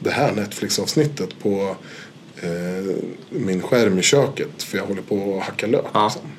det 0.00 0.10
här 0.10 0.32
Netflix-avsnittet 0.32 1.38
på 1.42 1.76
eh, 2.36 2.96
min 3.30 3.62
skärm 3.62 3.98
i 3.98 4.02
köket. 4.02 4.62
För 4.62 4.78
jag 4.78 4.86
håller 4.86 5.02
på 5.02 5.38
att 5.38 5.44
hacka 5.44 5.66
lök. 5.66 5.84
Ja. 5.92 6.04
Liksom. 6.04 6.30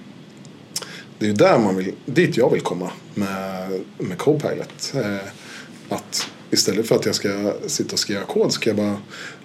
Det 1.20 1.26
är 1.26 1.30
ju 1.30 1.36
där 1.36 1.60
man 1.60 1.76
vill, 1.76 1.94
dit 2.06 2.38
jag 2.38 2.52
vill 2.52 2.62
komma 2.62 2.92
med, 3.14 3.70
med 3.98 4.18
Copilot. 4.18 4.94
Eh, 4.96 5.28
att 5.90 6.28
istället 6.52 6.88
för 6.88 6.96
att 6.96 7.06
jag 7.06 7.16
ska 7.16 7.54
sitta 7.68 7.94
och 7.94 8.00
skriva 8.00 8.22
kod 8.22 8.54
ska 8.54 8.70
jag 8.70 8.78
bara 8.78 8.98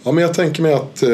Ja 0.07 0.13
men 0.13 0.23
jag 0.23 0.35
tänker 0.35 0.63
mig 0.63 0.73
att 0.73 1.03
eh, 1.03 1.11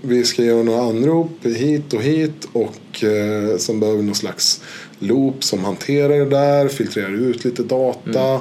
vi 0.00 0.24
ska 0.24 0.42
göra 0.42 0.62
några 0.62 0.82
anrop 0.82 1.44
hit 1.44 1.92
och 1.92 2.02
hit 2.02 2.48
och 2.52 3.04
eh, 3.04 3.56
sen 3.56 3.80
behöver 3.80 3.98
vi 3.98 4.04
någon 4.06 4.14
slags 4.14 4.62
loop 4.98 5.44
som 5.44 5.64
hanterar 5.64 6.18
det 6.18 6.24
där, 6.24 6.68
filtrerar 6.68 7.10
ut 7.10 7.44
lite 7.44 7.62
data 7.62 8.40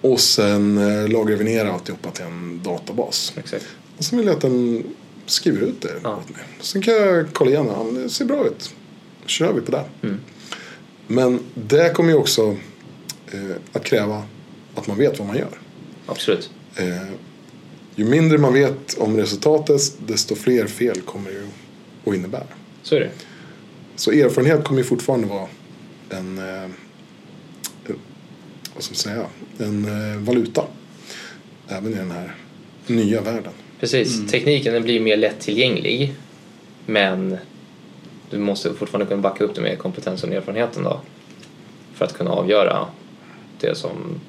och 0.00 0.20
sen 0.20 0.78
eh, 0.78 1.08
lagrar 1.08 1.36
vi 1.36 1.44
ner 1.44 1.64
alltihopa 1.66 2.10
till 2.10 2.24
en 2.24 2.60
databas. 2.64 3.32
Exakt. 3.36 3.66
Och 3.98 4.04
sen 4.04 4.18
vill 4.18 4.26
jag 4.26 4.36
att 4.36 4.42
den 4.42 4.82
skriver 5.26 5.60
ut 5.60 5.80
det 5.82 5.92
Ja. 6.02 6.16
åt 6.16 6.28
mig. 6.30 6.42
Sen 6.60 6.82
kan 6.82 6.94
jag 6.94 7.26
kolla 7.32 7.50
igenom, 7.50 7.94
ja, 7.96 8.00
det 8.02 8.08
ser 8.08 8.24
bra 8.24 8.46
ut. 8.46 8.74
Då 9.22 9.28
kör 9.28 9.52
vi 9.52 9.60
på 9.60 9.70
det. 9.70 9.84
Mm. 10.02 10.20
Men 11.06 11.40
det 11.54 11.92
kommer 11.94 12.10
ju 12.10 12.16
också 12.16 12.56
eh, 13.32 13.40
att 13.72 13.84
kräva 13.84 14.22
att 14.74 14.86
man 14.86 14.98
vet 14.98 15.18
vad 15.18 15.28
man 15.28 15.36
gör. 15.36 15.58
Absolut. 16.06 16.50
Eh, 16.76 16.86
ju 17.96 18.04
mindre 18.04 18.38
man 18.38 18.52
vet 18.52 18.98
om 18.98 19.16
resultatet 19.16 19.80
desto 20.06 20.34
fler 20.34 20.66
fel 20.66 21.00
kommer 21.00 21.30
det 21.30 21.36
ju 21.36 21.46
att 22.04 22.14
innebära. 22.14 22.46
Så 22.82 22.94
är 22.94 23.00
det. 23.00 23.10
Så 23.96 24.10
erfarenhet 24.12 24.64
kommer 24.64 24.80
ju 24.80 24.84
fortfarande 24.84 25.26
vara 25.26 25.46
en, 26.10 26.38
eh, 26.38 26.70
vad 28.74 28.82
ska 28.82 28.92
man 28.92 28.96
säga, 28.96 29.26
en 29.58 29.84
eh, 29.84 30.18
valuta. 30.18 30.64
Även 31.68 31.92
i 31.92 31.96
den 31.96 32.10
här 32.10 32.34
nya 32.86 33.20
världen. 33.20 33.52
Precis, 33.80 34.30
tekniken 34.30 34.74
den 34.74 34.82
blir 34.82 35.00
mer 35.00 35.16
lättillgänglig 35.16 36.14
men 36.86 37.36
du 38.30 38.38
måste 38.38 38.74
fortfarande 38.74 39.06
kunna 39.06 39.22
backa 39.22 39.44
upp 39.44 39.54
det 39.54 39.60
med 39.60 39.78
kompetensen 39.78 40.30
och 40.30 40.36
erfarenheten 40.36 40.82
då 40.82 41.00
för 41.94 42.04
att 42.04 42.14
kunna 42.14 42.30
avgöra 42.30 42.86
det 43.60 43.74
som, 43.74 44.20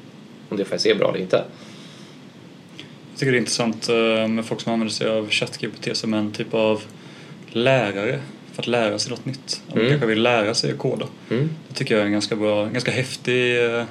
om 0.50 0.58
det 0.58 0.66
faktiskt 0.66 0.86
är 0.86 0.96
bra 0.96 1.10
eller 1.10 1.20
inte. 1.20 1.44
Jag 3.12 3.20
tycker 3.20 3.32
det 3.32 3.38
är 3.38 3.40
intressant 3.40 3.90
eh, 3.90 4.28
med 4.28 4.46
folk 4.46 4.62
som 4.62 4.74
använder 4.74 4.94
sig 4.94 5.10
av 5.10 5.30
ChatGPT 5.30 5.98
som 5.98 6.14
en 6.14 6.32
typ 6.32 6.54
av 6.54 6.82
lärare 7.48 8.20
för 8.54 8.62
att 8.62 8.68
lära 8.68 9.00
sig 9.00 9.10
något 9.10 9.26
nytt. 9.26 9.62
Om 9.68 9.74
de 9.74 9.80
Mm. 9.80 9.90
kanske 9.92 10.08
vill 10.08 10.22
lära 10.22 10.54
sig 10.54 10.72
att 10.72 10.78
koda. 10.78 11.06
Mm. 11.30 11.50
Det 11.68 11.74
tycker 11.74 11.94
jag 11.96 12.02
är 12.02 12.06
en 12.06 12.12
ganska 12.12 12.36
bra, 12.36 12.66
ganska 12.66 12.92
häftig, 12.92 13.66
eh, 13.66 13.84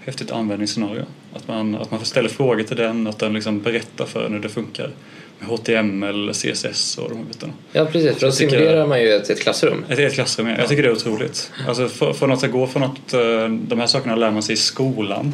häftigt 0.00 0.30
användningsscenario. 0.30 1.02
Att 1.34 1.48
man, 1.48 1.74
att 1.74 1.90
man 1.90 2.04
ställer 2.04 2.28
frågor 2.28 2.62
till 2.62 2.76
den, 2.76 3.06
att 3.06 3.18
den 3.18 3.32
liksom 3.32 3.60
berättar 3.62 4.06
för 4.06 4.26
en 4.26 4.32
hur 4.32 4.40
det 4.40 4.48
funkar 4.48 4.90
med 5.38 5.48
HTML, 5.48 6.30
CSS 6.34 6.98
och 6.98 7.08
de 7.08 7.18
här 7.18 7.24
bitarna. 7.24 7.52
Ja 7.72 7.84
precis, 7.86 8.12
för 8.14 8.20
då 8.20 8.26
Jag 8.26 8.34
simulerar 8.34 8.86
man 8.86 9.00
ju 9.02 9.08
ett, 9.12 9.30
ett 9.30 9.40
klassrum. 9.40 9.84
Ett 9.88 9.98
helt 9.98 10.14
klassrum, 10.14 10.46
ja. 10.46 10.58
jag 10.58 10.68
tycker 10.68 10.82
det 10.82 10.88
är 10.88 10.92
otroligt. 10.92 11.52
Alltså 11.68 11.88
för, 11.88 12.12
från 12.12 12.32
att 12.32 12.50
gå 12.52 12.66
från 12.66 12.82
att 12.82 13.12
eh, 13.12 13.48
de 13.48 13.78
här 13.78 13.86
sakerna 13.86 14.16
lär 14.16 14.30
man 14.30 14.42
sig 14.42 14.52
i 14.52 14.56
skolan 14.56 15.32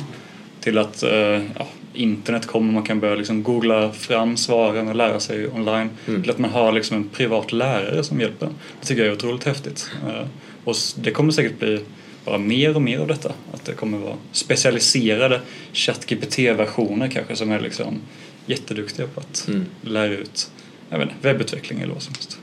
till 0.60 0.78
att 0.78 1.02
eh, 1.02 1.10
ja, 1.58 1.66
internet 1.96 2.46
kommer, 2.46 2.72
man 2.72 2.82
kan 2.82 3.00
börja 3.00 3.14
liksom 3.14 3.42
googla 3.42 3.92
fram 3.92 4.36
svaren 4.36 4.88
och 4.88 4.94
lära 4.96 5.20
sig 5.20 5.48
online. 5.48 5.90
Mm. 6.06 6.22
Till 6.22 6.30
att 6.30 6.38
man 6.38 6.50
har 6.50 6.72
liksom 6.72 6.96
en 6.96 7.08
privat 7.08 7.52
lärare 7.52 8.04
som 8.04 8.20
hjälper. 8.20 8.46
Det 8.80 8.86
tycker 8.86 9.02
jag 9.02 9.08
är 9.12 9.16
otroligt 9.16 9.44
häftigt. 9.44 9.90
Eh, 10.08 10.26
Och 10.64 10.76
det 10.96 11.10
kommer 11.10 11.32
säkert 11.32 11.58
bli 11.58 11.80
bara 12.24 12.38
mer 12.38 12.74
och 12.76 12.82
mer 12.82 12.98
av 12.98 13.06
detta. 13.06 13.32
Att 13.52 13.64
det 13.64 13.72
kommer 13.72 13.98
vara 13.98 14.16
specialiserade 14.32 15.40
ChatGPT-versioner 15.72 17.08
kanske 17.08 17.36
som 17.36 17.50
är 17.50 17.60
liksom 17.60 18.00
jätteduktiga 18.46 19.06
på 19.06 19.20
att 19.20 19.44
Mm. 19.48 19.64
lära 19.82 20.12
ut 20.14 20.50
jag 20.90 20.98
vet 20.98 21.08
inte, 21.08 21.28
webbutveckling 21.28 21.80
eller 21.80 21.92
vad 21.94 22.02
som 22.02 22.14
helst. 22.14 22.38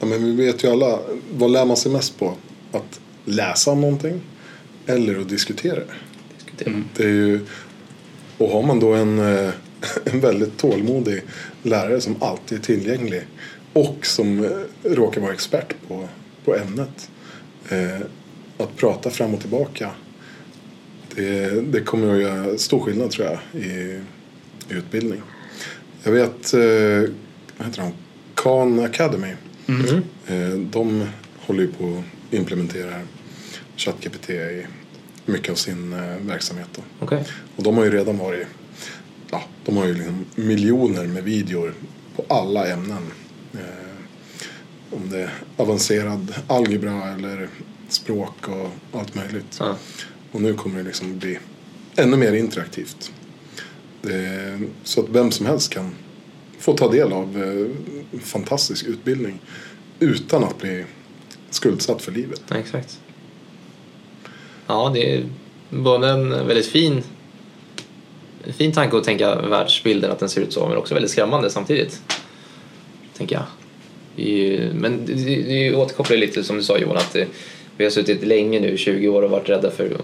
Ja, 0.00 0.06
men 0.06 0.24
vi 0.24 0.46
vet 0.46 0.64
ju 0.64 0.68
alla, 0.68 0.98
vad 1.32 1.50
lär 1.50 1.64
man 1.64 1.76
sig 1.76 1.92
mest 1.92 2.18
på? 2.18 2.34
Att 2.72 3.00
läsa 3.24 3.70
om 3.70 3.80
någonting 3.80 4.20
eller 4.86 5.20
att 5.20 5.28
diskutera 5.28 5.74
det. 6.56 6.64
Mm. 6.66 6.84
Det 6.96 7.02
är 7.04 7.08
ju, 7.08 7.40
och 8.42 8.50
har 8.50 8.62
man 8.62 8.80
då 8.80 8.94
en, 8.94 9.18
eh, 9.18 9.50
en 10.04 10.20
väldigt 10.20 10.58
tålmodig 10.58 11.22
lärare 11.62 12.00
som 12.00 12.22
alltid 12.22 12.58
är 12.58 12.62
tillgänglig 12.62 13.22
och 13.72 14.06
som 14.06 14.44
eh, 14.44 14.50
råkar 14.82 15.20
vara 15.20 15.32
expert 15.32 15.74
på, 15.88 16.08
på 16.44 16.56
ämnet. 16.56 17.10
Eh, 17.68 18.00
att 18.58 18.76
prata 18.76 19.10
fram 19.10 19.34
och 19.34 19.40
tillbaka 19.40 19.90
det, 21.14 21.60
det 21.72 21.80
kommer 21.80 22.14
att 22.14 22.20
göra 22.20 22.58
stor 22.58 22.80
skillnad 22.80 23.10
tror 23.10 23.26
jag 23.26 23.62
i, 23.62 23.66
i 23.68 24.00
utbildning. 24.68 25.22
Jag 26.02 26.12
vet, 26.12 26.52
vad 27.56 27.66
heter 27.66 27.82
de? 27.82 27.92
Khan 28.34 28.80
Academy. 28.80 29.34
Mm. 29.68 30.70
De 30.70 31.06
håller 31.36 31.60
ju 31.60 31.72
på 31.72 32.02
att 32.28 32.34
implementera 32.34 33.00
ChatGPT 33.76 34.30
i 34.30 34.66
mycket 35.26 35.50
av 35.50 35.54
sin 35.54 35.92
eh, 35.92 36.16
verksamhet. 36.20 36.68
Då. 36.74 36.82
Okej. 37.00 37.24
Och 37.56 37.62
de 37.62 37.76
har 37.76 37.84
ju 37.84 37.90
redan 37.90 38.18
varit, 38.18 38.46
ja, 39.30 39.42
de 39.64 39.76
har 39.76 39.86
ju 39.86 39.94
liksom 39.94 40.24
miljoner 40.34 41.06
med 41.06 41.24
videor 41.24 41.74
på 42.16 42.24
alla 42.28 42.66
ämnen. 42.66 43.12
Eh, 43.54 43.92
om 44.90 45.10
det 45.10 45.20
är 45.20 45.30
avancerad 45.56 46.34
algebra 46.46 47.08
eller 47.08 47.48
språk 47.88 48.48
och 48.48 48.98
allt 49.00 49.14
möjligt. 49.14 49.56
Ja. 49.58 49.76
Och 50.32 50.40
nu 50.40 50.54
kommer 50.54 50.78
det 50.78 50.84
liksom 50.84 51.18
bli 51.18 51.38
ännu 51.96 52.16
mer 52.16 52.32
interaktivt. 52.32 53.12
Det, 54.02 54.60
så 54.82 55.00
att 55.00 55.08
vem 55.08 55.30
som 55.30 55.46
helst 55.46 55.70
kan 55.70 55.94
få 56.58 56.76
ta 56.76 56.90
del 56.90 57.12
av 57.12 57.42
eh, 57.42 58.20
fantastisk 58.20 58.86
utbildning 58.86 59.40
utan 59.98 60.44
att 60.44 60.58
bli 60.58 60.84
skuldsatt 61.50 62.02
för 62.02 62.12
livet. 62.12 62.42
Ja, 62.48 62.56
exakt. 62.56 63.00
Ja, 64.66 64.90
det 64.94 65.14
är 65.14 65.24
både 65.70 66.08
en 66.08 66.30
väldigt 66.30 66.66
fin, 66.66 67.02
en 68.44 68.52
fin 68.52 68.72
tanke 68.72 68.96
att 68.96 69.04
tänka 69.04 69.40
världsbilden 69.40 70.10
att 70.10 70.18
den 70.18 70.28
ser 70.28 70.40
ut 70.40 70.52
så, 70.52 70.68
men 70.68 70.76
också 70.76 70.94
väldigt 70.94 71.10
skrämmande 71.10 71.50
samtidigt. 71.50 72.02
Tänker 73.16 73.36
jag. 73.36 73.44
Men 74.74 75.06
det, 75.06 75.74
återkopplar 75.74 76.16
lite 76.16 76.44
som 76.44 76.56
du 76.56 76.62
sa 76.62 76.78
Johan, 76.78 76.96
att 76.96 77.16
vi 77.76 77.84
har 77.84 77.90
suttit 77.90 78.24
länge 78.24 78.60
nu, 78.60 78.76
20 78.76 79.08
år 79.08 79.22
och 79.22 79.30
varit 79.30 79.48
rädda 79.48 79.70
för 79.70 79.96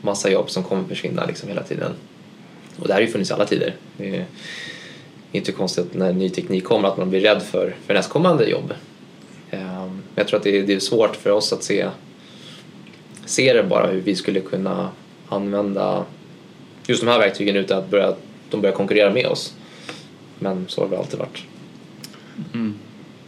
massa 0.00 0.30
jobb 0.30 0.50
som 0.50 0.62
kommer 0.62 0.84
försvinna 0.84 1.26
liksom 1.26 1.48
hela 1.48 1.62
tiden. 1.62 1.92
Och 2.76 2.86
det 2.86 2.92
här 2.92 3.00
har 3.00 3.06
ju 3.06 3.12
funnits 3.12 3.30
i 3.30 3.34
alla 3.34 3.46
tider. 3.46 3.74
Det 3.96 4.16
är 4.16 4.26
inte 5.32 5.52
konstigt 5.52 5.84
att 5.84 5.94
när 5.94 6.12
ny 6.12 6.30
teknik 6.30 6.64
kommer 6.64 6.88
att 6.88 6.96
man 6.96 7.10
blir 7.10 7.20
rädd 7.20 7.42
för, 7.42 7.76
för 7.86 7.94
nästkommande 7.94 8.50
jobb. 8.50 8.74
Men 9.50 10.02
Jag 10.14 10.28
tror 10.28 10.38
att 10.38 10.44
det 10.44 10.72
är 10.72 10.78
svårt 10.78 11.16
för 11.16 11.30
oss 11.30 11.52
att 11.52 11.62
se, 11.62 11.88
se 13.26 13.52
det 13.52 13.62
bara 13.62 13.86
hur 13.86 14.00
vi 14.00 14.16
skulle 14.16 14.40
kunna 14.40 14.90
använda 15.28 16.04
just 16.86 17.02
de 17.02 17.08
här 17.08 17.18
verktygen 17.18 17.56
utan 17.56 17.78
att 17.78 17.90
börja, 17.90 18.14
de 18.50 18.60
börjar 18.60 18.76
konkurrera 18.76 19.10
med 19.12 19.26
oss. 19.26 19.54
Men 20.38 20.64
så 20.68 20.80
har 20.80 20.88
det 20.88 20.98
alltid 20.98 21.18
varit. 21.18 21.42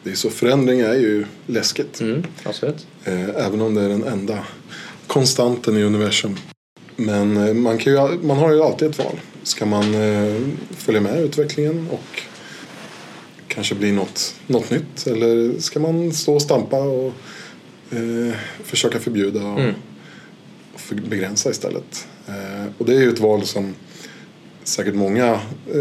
Det 0.02 0.10
är 0.10 0.14
så 0.14 0.30
förändring 0.30 0.80
är 0.80 0.94
ju 0.94 1.26
läskigt. 1.46 2.00
Mm, 2.00 2.22
absolut. 2.44 2.86
Eh, 3.04 3.46
även 3.46 3.60
om 3.60 3.74
det 3.74 3.80
är 3.82 3.88
den 3.88 4.04
enda 4.04 4.38
konstanten 5.06 5.76
i 5.76 5.82
universum. 5.82 6.36
Men 6.96 7.36
eh, 7.36 7.54
man, 7.54 7.78
kan 7.78 7.92
ju, 7.92 8.18
man 8.22 8.36
har 8.36 8.52
ju 8.52 8.62
alltid 8.62 8.90
ett 8.90 8.98
val. 8.98 9.20
Ska 9.42 9.66
man 9.66 9.94
eh, 9.94 10.36
följa 10.70 11.00
med 11.00 11.20
utvecklingen 11.20 11.88
och 11.90 12.22
kanske 13.48 13.74
bli 13.74 13.92
något, 13.92 14.34
något 14.46 14.70
nytt? 14.70 15.06
Eller 15.06 15.60
ska 15.60 15.80
man 15.80 16.12
stå 16.12 16.34
och 16.34 16.42
stampa 16.42 16.76
och 16.76 17.12
eh, 17.90 18.34
försöka 18.64 18.98
förbjuda 18.98 19.40
och, 19.46 19.60
Mm. 19.60 19.74
Begränsa 20.90 21.50
istället? 21.50 22.08
Eh, 22.28 22.66
och 22.78 22.86
det 22.86 22.96
är 22.96 23.00
ju 23.00 23.08
ett 23.08 23.20
val 23.20 23.46
som 23.46 23.74
säkert 24.64 24.94
många 24.94 25.40
eh, 25.74 25.80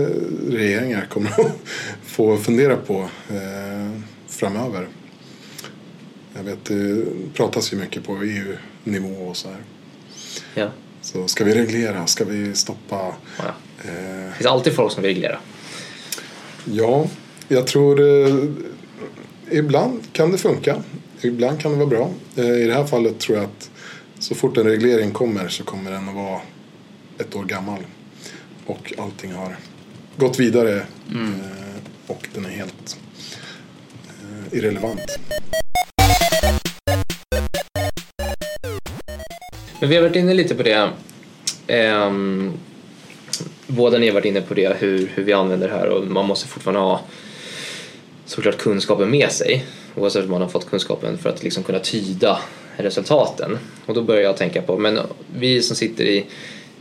regeringar 0.49 1.05
kommer 1.09 1.29
att 1.29 1.51
få 2.03 2.37
fundera 2.37 2.77
på 2.77 3.09
eh, 3.29 4.01
framöver. 4.27 4.87
Jag 6.35 6.43
vet, 6.43 6.65
det 6.65 7.03
pratas 7.33 7.73
ju 7.73 7.77
mycket 7.77 8.03
på 8.03 8.13
EU-nivå 8.13 9.27
och 9.27 9.37
så 9.37 9.47
här. 9.47 9.57
Ja. 10.55 10.69
Så 11.01 11.27
ska 11.27 11.43
vi 11.43 11.53
reglera? 11.53 12.07
Ska 12.07 12.25
vi 12.25 12.55
stoppa? 12.55 13.15
Ja. 13.37 13.53
Det 13.83 14.33
finns 14.37 14.47
alltid 14.47 14.73
folk 14.73 14.93
som 14.93 15.03
vill 15.03 15.13
reglera. 15.13 15.39
ja, 16.65 17.07
jag 17.47 17.67
tror 17.67 18.01
ibland 19.51 20.13
kan 20.13 20.31
det 20.31 20.37
funka. 20.37 20.83
Ibland 21.21 21.59
kan 21.59 21.71
det 21.71 21.77
vara 21.77 21.87
bra. 21.87 22.09
I 22.35 22.63
det 22.63 22.73
här 22.73 22.85
fallet 22.85 23.19
tror 23.19 23.37
jag 23.37 23.45
att 23.45 23.69
så 24.19 24.35
fort 24.35 24.57
en 24.57 24.63
reglering 24.63 25.11
kommer 25.11 25.47
så 25.47 25.63
kommer 25.63 25.91
den 25.91 26.09
att 26.09 26.15
vara 26.15 26.41
ett 27.17 27.35
år 27.35 27.43
gammal. 27.43 27.79
Och 28.65 28.93
allting 28.97 29.31
har 29.31 29.55
gått 30.17 30.39
vidare 30.39 30.75
eh, 30.75 31.81
och 32.07 32.27
den 32.33 32.45
är 32.45 32.49
helt 32.49 32.99
eh, 34.07 34.57
irrelevant. 34.57 35.19
Men 39.79 39.89
vi 39.89 39.95
har 39.95 40.03
varit 40.03 40.15
inne 40.15 40.33
lite 40.33 40.55
på 40.55 40.63
det. 40.63 40.89
Ehm, 41.67 42.53
båda 43.67 43.97
ni 43.97 44.07
har 44.07 44.13
varit 44.13 44.25
inne 44.25 44.41
på 44.41 44.53
det, 44.53 44.77
hur, 44.79 45.11
hur 45.13 45.23
vi 45.23 45.33
använder 45.33 45.67
det 45.67 45.73
här 45.73 45.89
och 45.89 46.07
man 46.07 46.25
måste 46.25 46.47
fortfarande 46.47 46.79
ha 46.79 47.01
såklart 48.25 48.57
kunskapen 48.57 49.09
med 49.09 49.31
sig. 49.31 49.65
Oavsett 49.95 50.23
om 50.23 50.31
man 50.31 50.41
har 50.41 50.49
fått 50.49 50.69
kunskapen 50.69 51.17
för 51.17 51.29
att 51.29 51.43
liksom 51.43 51.63
kunna 51.63 51.79
tyda 51.79 52.39
resultaten. 52.77 53.57
Och 53.85 53.93
då 53.93 54.01
börjar 54.01 54.21
jag 54.21 54.37
tänka 54.37 54.61
på, 54.61 54.77
men 54.77 54.99
vi 55.39 55.61
som 55.61 55.75
sitter 55.75 56.03
i, 56.03 56.25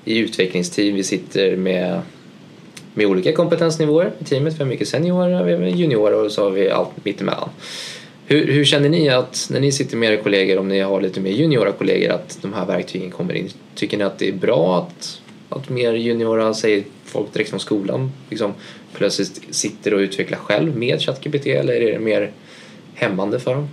i 0.04 0.18
utvecklingsteam, 0.18 0.94
vi 0.94 1.04
sitter 1.04 1.56
med, 1.56 2.00
med 2.94 3.06
olika 3.06 3.32
kompetensnivåer 3.32 4.12
i 4.18 4.24
teamet. 4.24 4.54
Vi 4.54 4.58
har 4.58 4.66
mycket 4.66 4.88
seniorer, 4.88 5.44
vi 5.44 5.52
har 5.52 5.62
juniorer 5.62 6.24
och 6.24 6.32
så 6.32 6.44
har 6.44 6.50
vi 6.50 6.70
allt 6.70 7.04
mittemellan. 7.04 7.48
Hur, 8.26 8.46
hur 8.52 8.64
känner 8.64 8.88
ni 8.88 9.08
att 9.08 9.48
när 9.50 9.60
ni 9.60 9.72
sitter 9.72 9.96
med 9.96 10.12
era 10.12 10.22
kollegor, 10.22 10.58
om 10.58 10.68
ni 10.68 10.80
har 10.80 11.00
lite 11.00 11.20
mer 11.20 11.30
juniora 11.30 11.72
kollegor, 11.72 12.10
att 12.10 12.38
de 12.42 12.52
här 12.52 12.66
verktygen 12.66 13.10
kommer 13.10 13.34
in? 13.34 13.48
Tycker 13.74 13.98
ni 13.98 14.04
att 14.04 14.18
det 14.18 14.28
är 14.28 14.32
bra 14.32 14.78
att, 14.78 15.20
att 15.48 15.68
mer 15.68 15.92
juniora, 15.92 16.54
säger 16.54 16.84
folk 17.04 17.32
direkt 17.32 17.50
från 17.50 17.60
skolan, 17.60 18.12
liksom 18.30 18.54
plötsligt 18.92 19.42
sitter 19.50 19.94
och 19.94 19.98
utvecklar 19.98 20.38
själv 20.38 20.76
med 20.76 21.00
ChatGPT 21.00 21.46
eller 21.46 21.72
är 21.72 21.92
det 21.92 21.98
mer 21.98 22.32
hämmande 22.94 23.40
för 23.40 23.54
dem? 23.54 23.68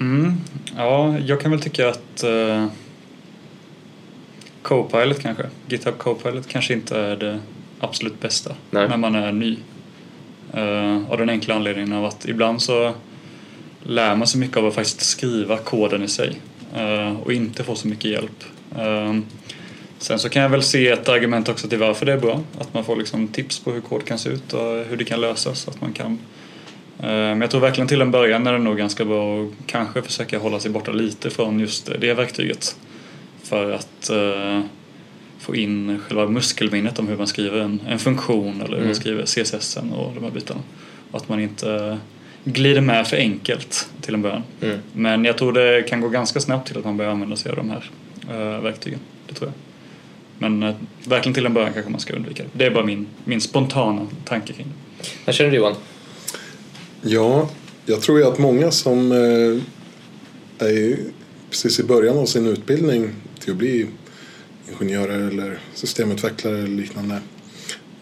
Mm. 0.00 0.34
Ja, 0.76 1.18
jag 1.18 1.40
kan 1.40 1.50
väl 1.50 1.60
tycka 1.60 1.88
att 1.88 2.24
uh, 2.24 2.66
Copilot 4.62 5.22
kanske, 5.22 5.46
GitHub 5.68 5.98
Copilot 5.98 6.48
kanske 6.48 6.72
inte 6.74 6.98
är 6.98 7.16
det 7.16 7.40
absolut 7.80 8.20
bästa 8.20 8.54
Nej. 8.70 8.88
när 8.88 8.96
man 8.96 9.14
är 9.14 9.32
ny. 9.32 9.58
Uh, 10.56 11.10
av 11.10 11.18
den 11.18 11.30
enkla 11.30 11.54
anledningen 11.54 11.92
av 11.92 12.04
att 12.04 12.28
ibland 12.28 12.62
så 12.62 12.94
lär 13.82 14.16
man 14.16 14.26
sig 14.26 14.40
mycket 14.40 14.56
av 14.56 14.66
att 14.66 14.74
faktiskt 14.74 15.00
skriva 15.00 15.58
koden 15.58 16.02
i 16.02 16.08
sig. 16.08 16.40
eh, 16.74 17.20
och 17.20 17.32
inte 17.32 17.64
får 17.64 17.74
så 17.74 17.88
mycket 17.88 18.10
hjälp. 18.10 18.44
Eh, 18.78 19.14
Sen 19.98 20.18
så 20.18 20.28
kan 20.28 20.42
jag 20.42 20.48
väl 20.48 20.62
se 20.62 20.88
ett 20.88 21.08
argument 21.08 21.48
också 21.48 21.68
till 21.68 21.78
varför 21.78 22.06
det 22.06 22.12
är 22.12 22.20
bra. 22.20 22.40
Att 22.58 22.74
man 22.74 22.84
får 22.84 22.96
liksom 22.96 23.28
tips 23.28 23.58
på 23.58 23.72
hur 23.72 23.80
kod 23.80 24.04
kan 24.04 24.18
se 24.18 24.28
ut 24.28 24.52
och 24.52 24.84
hur 24.84 24.96
det 24.96 25.04
kan 25.04 25.20
lösas. 25.20 25.68
Att 25.68 25.80
man 25.80 25.92
kan 25.92 26.18
men 26.98 27.40
jag 27.40 27.50
tror 27.50 27.60
verkligen 27.60 27.88
till 27.88 28.00
en 28.00 28.10
början 28.10 28.46
är 28.46 28.52
det 28.52 28.58
nog 28.58 28.78
ganska 28.78 29.04
bra 29.04 29.42
att 29.42 29.50
kanske 29.66 30.02
försöka 30.02 30.38
hålla 30.38 30.60
sig 30.60 30.70
borta 30.70 30.92
lite 30.92 31.30
från 31.30 31.60
just 31.60 31.90
det 32.00 32.14
verktyget. 32.14 32.76
För 33.42 33.70
att 33.70 34.10
uh, 34.12 34.60
få 35.38 35.56
in 35.56 35.98
själva 35.98 36.28
muskelminnet 36.28 36.98
om 36.98 37.08
hur 37.08 37.16
man 37.16 37.26
skriver 37.26 37.60
en, 37.60 37.80
en 37.88 37.98
funktion 37.98 38.54
eller 38.54 38.68
hur 38.68 38.76
mm. 38.76 38.86
man 38.86 38.94
skriver 38.94 39.24
CSS 39.24 39.76
och 39.76 40.12
de 40.14 40.24
här 40.24 40.30
bitarna. 40.30 40.60
Och 41.10 41.16
att 41.16 41.28
man 41.28 41.40
inte 41.40 41.98
glider 42.44 42.80
med 42.80 43.06
för 43.06 43.16
enkelt 43.16 43.88
till 44.00 44.14
en 44.14 44.22
början. 44.22 44.42
Mm. 44.60 44.78
Men 44.92 45.24
jag 45.24 45.38
tror 45.38 45.52
det 45.52 45.82
kan 45.88 46.00
gå 46.00 46.08
ganska 46.08 46.40
snabbt 46.40 46.68
till 46.68 46.78
att 46.78 46.84
man 46.84 46.96
börjar 46.96 47.10
använda 47.10 47.36
sig 47.36 47.50
av 47.50 47.56
de 47.56 47.70
här 47.70 47.90
uh, 48.30 48.62
verktygen. 48.62 48.98
Det 49.28 49.34
tror 49.34 49.48
jag. 49.48 49.54
Men 50.38 50.74
verkligen 51.04 51.34
till 51.34 51.46
en 51.46 51.54
början 51.54 51.72
kanske 51.72 51.90
man 51.90 52.00
ska 52.00 52.14
undvika 52.14 52.42
det. 52.42 52.48
Det 52.52 52.66
är 52.66 52.70
bara 52.70 52.84
min, 52.84 53.06
min 53.24 53.40
spontana 53.40 54.06
tanke 54.24 54.52
kring 54.52 54.66
det. 54.66 55.08
Vad 55.24 55.34
känner 55.34 55.50
du 55.50 55.56
Johan? 55.56 55.74
Ja, 57.08 57.48
jag 57.84 58.02
tror 58.02 58.18
ju 58.18 58.24
att 58.24 58.38
många 58.38 58.70
som 58.70 59.12
eh, 59.12 60.68
är 60.68 60.98
precis 61.50 61.80
i 61.80 61.82
början 61.82 62.18
av 62.18 62.26
sin 62.26 62.46
utbildning 62.46 63.10
till 63.40 63.50
att 63.50 63.56
bli 63.56 63.86
ingenjörer 64.68 65.28
eller 65.28 65.58
systemutvecklare 65.74 66.58
eller 66.58 66.68
liknande. 66.68 67.20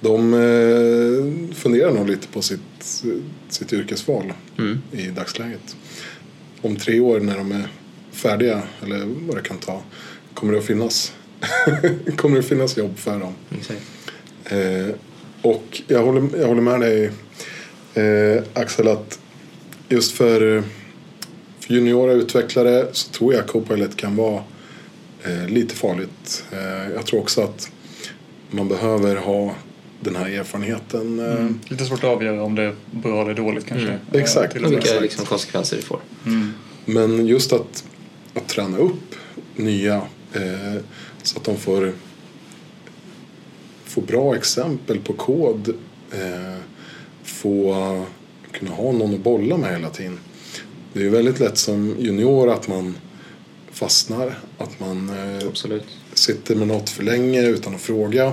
De 0.01 0.35
eh, 0.35 1.55
funderar 1.55 1.93
nog 1.93 2.09
lite 2.09 2.29
på 2.29 2.43
sitt, 2.43 3.05
sitt 3.49 3.73
yrkesval 3.73 4.33
mm. 4.59 4.83
i 4.93 5.07
dagsläget. 5.07 5.77
Om 6.61 6.77
tre 6.77 7.01
år 7.01 7.21
när 7.21 7.37
de 7.37 7.53
är 7.53 7.69
färdiga, 8.13 8.63
eller 8.83 9.05
vad 9.05 9.37
det 9.37 9.43
kan 9.43 9.59
ta, 9.59 9.83
kommer 10.35 10.53
det 10.53 10.59
att 10.59 10.65
finnas, 10.65 11.13
kommer 12.17 12.35
det 12.35 12.41
att 12.41 12.49
finnas 12.49 12.77
jobb 12.77 12.99
för 12.99 13.19
dem. 13.19 13.35
Eh, 14.45 14.95
och 15.43 15.83
jag 15.87 16.03
håller, 16.03 16.39
jag 16.39 16.49
håller 16.49 16.63
med 16.63 16.81
dig 16.81 17.11
eh, 17.95 18.43
Axel 18.55 18.89
att 18.89 19.19
just 19.89 20.13
för, 20.13 20.63
för 21.61 21.75
juniora 21.75 22.13
utvecklare 22.13 22.87
så 22.93 23.11
tror 23.11 23.35
jag 23.35 23.47
Copilot 23.47 23.97
kan 23.97 24.17
vara 24.17 24.43
eh, 25.25 25.49
lite 25.49 25.75
farligt. 25.75 26.45
Eh, 26.53 26.93
jag 26.95 27.07
tror 27.07 27.21
också 27.21 27.43
att 27.43 27.71
man 28.51 28.69
behöver 28.69 29.17
ha 29.17 29.55
den 30.01 30.17
här 30.17 30.29
erfarenheten. 30.29 31.19
Eh, 31.19 31.33
mm. 31.33 31.61
Lite 31.69 31.85
svårt 31.85 31.99
att 31.99 32.11
avgöra 32.11 32.43
om 32.43 32.55
det 32.55 32.63
är 32.63 32.75
bra 32.91 33.23
eller 33.23 33.35
dåligt 33.35 33.67
kanske. 33.67 33.89
Mm. 33.89 34.01
Exakt. 34.13 34.57
Och 34.57 34.73
vilka 34.73 35.01
liksom, 35.01 35.27
konsekvenser 35.27 35.77
det 35.77 35.83
får. 35.83 36.01
Mm. 36.27 36.53
Men 36.85 37.27
just 37.27 37.53
att, 37.53 37.85
att 38.35 38.49
träna 38.49 38.79
upp 38.79 39.15
nya 39.57 39.95
eh, 40.33 40.83
så 41.23 41.39
att 41.39 41.45
de 41.45 41.57
får, 41.57 41.93
får 43.85 44.03
bra 44.03 44.37
exempel 44.37 44.99
på 44.99 45.13
kod 45.13 45.69
eh, 46.13 46.61
få 47.45 48.05
kunna 48.53 48.71
ha 48.71 48.93
någon 48.93 49.15
att 49.15 49.21
bolla 49.21 49.57
med 49.57 49.73
hela 49.73 49.91
tiden. 49.91 50.19
Det 50.93 51.01
är 51.01 51.05
ju 51.05 51.11
väldigt 51.11 51.41
lätt 51.41 51.59
som 51.59 51.97
junior 51.99 52.51
att 52.51 52.69
man 52.69 52.99
fastnar, 53.73 54.39
att 54.59 54.81
man 54.81 55.09
eh, 55.09 55.49
Absolut. 55.49 55.85
sitter 56.15 56.55
med 56.57 56.69
något 56.69 56.91
för 56.91 57.03
länge 57.03 57.43
utan 57.43 57.75
att 57.75 57.81
fråga. 57.81 58.33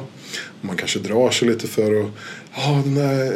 Man 0.61 0.77
kanske 0.77 0.99
drar 0.99 1.29
sig 1.29 1.47
lite 1.47 1.67
för 1.67 2.01
att 2.01 2.09
ja, 2.55 2.81
den 2.83 2.95
där, 2.95 3.33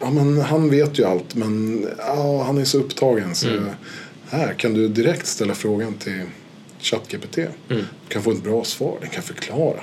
ja 0.00 0.10
men 0.10 0.40
han 0.40 0.70
vet 0.70 0.98
ju 0.98 1.04
allt 1.04 1.34
men 1.34 1.86
ja, 1.98 2.42
han 2.42 2.58
är 2.58 2.64
så 2.64 2.78
upptagen 2.78 3.34
så 3.34 3.48
mm. 3.48 3.64
här 4.28 4.54
kan 4.54 4.74
du 4.74 4.88
direkt 4.88 5.26
ställa 5.26 5.54
frågan 5.54 5.94
till 5.94 6.22
ChatGPT. 6.80 7.38
Mm. 7.38 7.52
Du 7.68 8.08
kan 8.08 8.22
få 8.22 8.30
ett 8.30 8.42
bra 8.44 8.64
svar, 8.64 8.98
den 9.00 9.10
kan 9.10 9.22
förklara. 9.22 9.80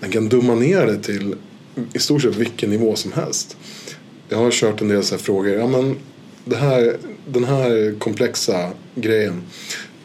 Den 0.00 0.10
kan 0.10 0.28
dumma 0.28 0.54
ner 0.54 0.86
det 0.86 0.98
till 0.98 1.34
i 1.92 1.98
stort 1.98 2.22
sett 2.22 2.36
vilken 2.36 2.70
nivå 2.70 2.96
som 2.96 3.12
helst 3.12 3.56
jag 4.32 4.38
har 4.38 4.50
kört 4.50 4.80
en 4.80 4.88
del 4.88 5.04
så 5.04 5.18
frågor. 5.18 5.52
Ja, 5.52 5.66
men 5.66 5.96
det 6.44 6.56
här, 6.56 6.96
den 7.26 7.44
här 7.44 7.94
komplexa 7.98 8.70
grejen, 8.94 9.42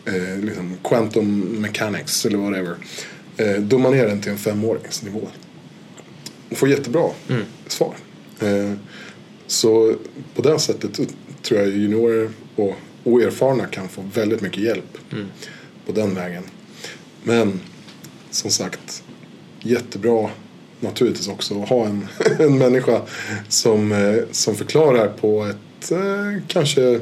eh, 0.05 0.39
liksom 0.39 0.77
quantum 0.83 1.41
mechanics 1.41 2.25
eller 2.25 2.37
whatever. 2.37 2.75
Eh, 3.37 3.61
dumma 3.61 3.89
ner 3.89 4.07
den 4.07 4.21
till 4.21 4.31
en 4.31 4.37
femåringsnivå. 4.37 5.27
Och 6.49 6.57
får 6.57 6.69
jättebra 6.69 7.09
mm. 7.29 7.43
svar. 7.67 7.95
Eh, 8.39 8.73
så 9.47 9.95
på 10.35 10.41
det 10.41 10.59
sättet 10.59 10.99
tror 11.41 11.59
jag 11.59 11.69
juniorer 11.69 12.29
och 12.55 12.75
oerfarna 13.03 13.65
kan 13.65 13.89
få 13.89 14.03
väldigt 14.13 14.41
mycket 14.41 14.63
hjälp 14.63 14.97
mm. 15.11 15.25
på 15.85 15.91
den 15.91 16.15
vägen. 16.15 16.43
Men 17.23 17.59
som 18.31 18.51
sagt, 18.51 19.03
jättebra 19.59 20.29
naturligtvis 20.79 21.27
också 21.27 21.53
ha 21.53 21.85
en, 21.85 22.07
en 22.39 22.57
människa 22.57 23.01
som, 23.49 23.91
eh, 23.91 24.23
som 24.31 24.55
förklarar 24.55 25.07
på 25.07 25.45
ett 25.45 25.91
eh, 25.91 26.41
kanske 26.47 26.99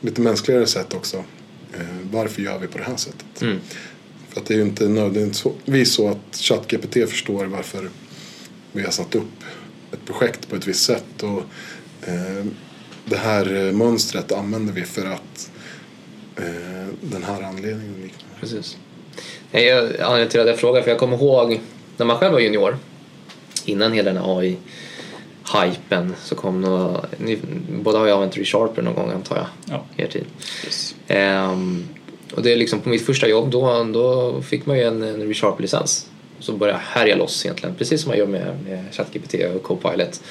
lite 0.00 0.20
mänskligare 0.20 0.66
sätt 0.66 0.94
också. 0.94 1.16
Eh, 1.72 1.86
varför 2.10 2.42
gör 2.42 2.58
vi 2.58 2.66
på 2.66 2.78
det 2.78 2.84
här 2.84 2.96
sättet? 2.96 3.42
Mm. 3.42 3.60
För 4.28 4.40
att 4.40 4.46
det 4.46 4.54
är 4.54 4.58
ju 4.58 4.64
inte 4.64 4.88
nödvändigtvis 4.88 5.94
så 5.94 6.08
att 6.08 6.36
ChatGPT 6.36 7.10
förstår 7.10 7.44
varför 7.44 7.88
vi 8.72 8.82
har 8.82 8.90
satt 8.90 9.14
upp 9.14 9.42
ett 9.92 10.04
projekt 10.06 10.48
på 10.50 10.56
ett 10.56 10.66
visst 10.66 10.84
sätt. 10.84 11.22
Och, 11.22 11.42
eh, 12.08 12.44
det 13.04 13.16
här 13.16 13.72
mönstret 13.72 14.32
använder 14.32 14.72
vi 14.72 14.82
för 14.82 15.06
att 15.06 15.50
eh, 16.36 16.94
den 17.00 17.22
här 17.22 17.42
anledningen. 17.42 18.10
Precis. 18.40 18.76
anledningen 19.52 20.28
till 20.28 20.40
att 20.40 20.46
jag 20.46 20.58
frågar, 20.58 20.82
för 20.82 20.90
jag 20.90 20.98
kommer 20.98 21.16
ihåg 21.16 21.60
när 21.96 22.06
man 22.06 22.18
själv 22.18 22.32
var 22.32 22.40
junior 22.40 22.78
innan 23.68 23.92
hela 23.92 24.12
den 24.12 24.22
här 24.22 24.38
AI-hypen 24.38 26.14
så 26.24 26.34
kom 26.34 26.60
nog, 26.60 26.96
ni, 27.18 27.38
båda 27.82 27.98
har 27.98 28.06
ju 28.06 28.12
använt 28.12 28.36
ReSharper 28.36 28.82
någon 28.82 28.94
gång 28.94 29.10
antar 29.10 29.36
jag, 29.36 29.46
ja. 29.64 30.04
er 30.04 30.06
tid. 30.06 30.24
Yes. 30.64 30.94
Um, 31.08 31.88
och 32.34 32.42
det 32.42 32.52
är 32.52 32.56
liksom 32.56 32.80
på 32.80 32.88
mitt 32.88 33.06
första 33.06 33.28
jobb 33.28 33.50
då, 33.50 33.84
då 33.92 34.40
fick 34.42 34.66
man 34.66 34.76
ju 34.76 34.82
en, 34.82 35.02
en 35.02 35.22
ReSharper-licens. 35.22 36.06
Så 36.38 36.52
började 36.52 36.78
jag 36.78 37.00
härja 37.00 37.16
loss 37.16 37.44
egentligen, 37.44 37.74
precis 37.74 38.02
som 38.02 38.08
man 38.08 38.18
gör 38.18 38.26
med, 38.26 38.56
med 38.64 38.84
ChatGPT 38.92 39.34
och 39.56 39.62
Copilot. 39.62 40.22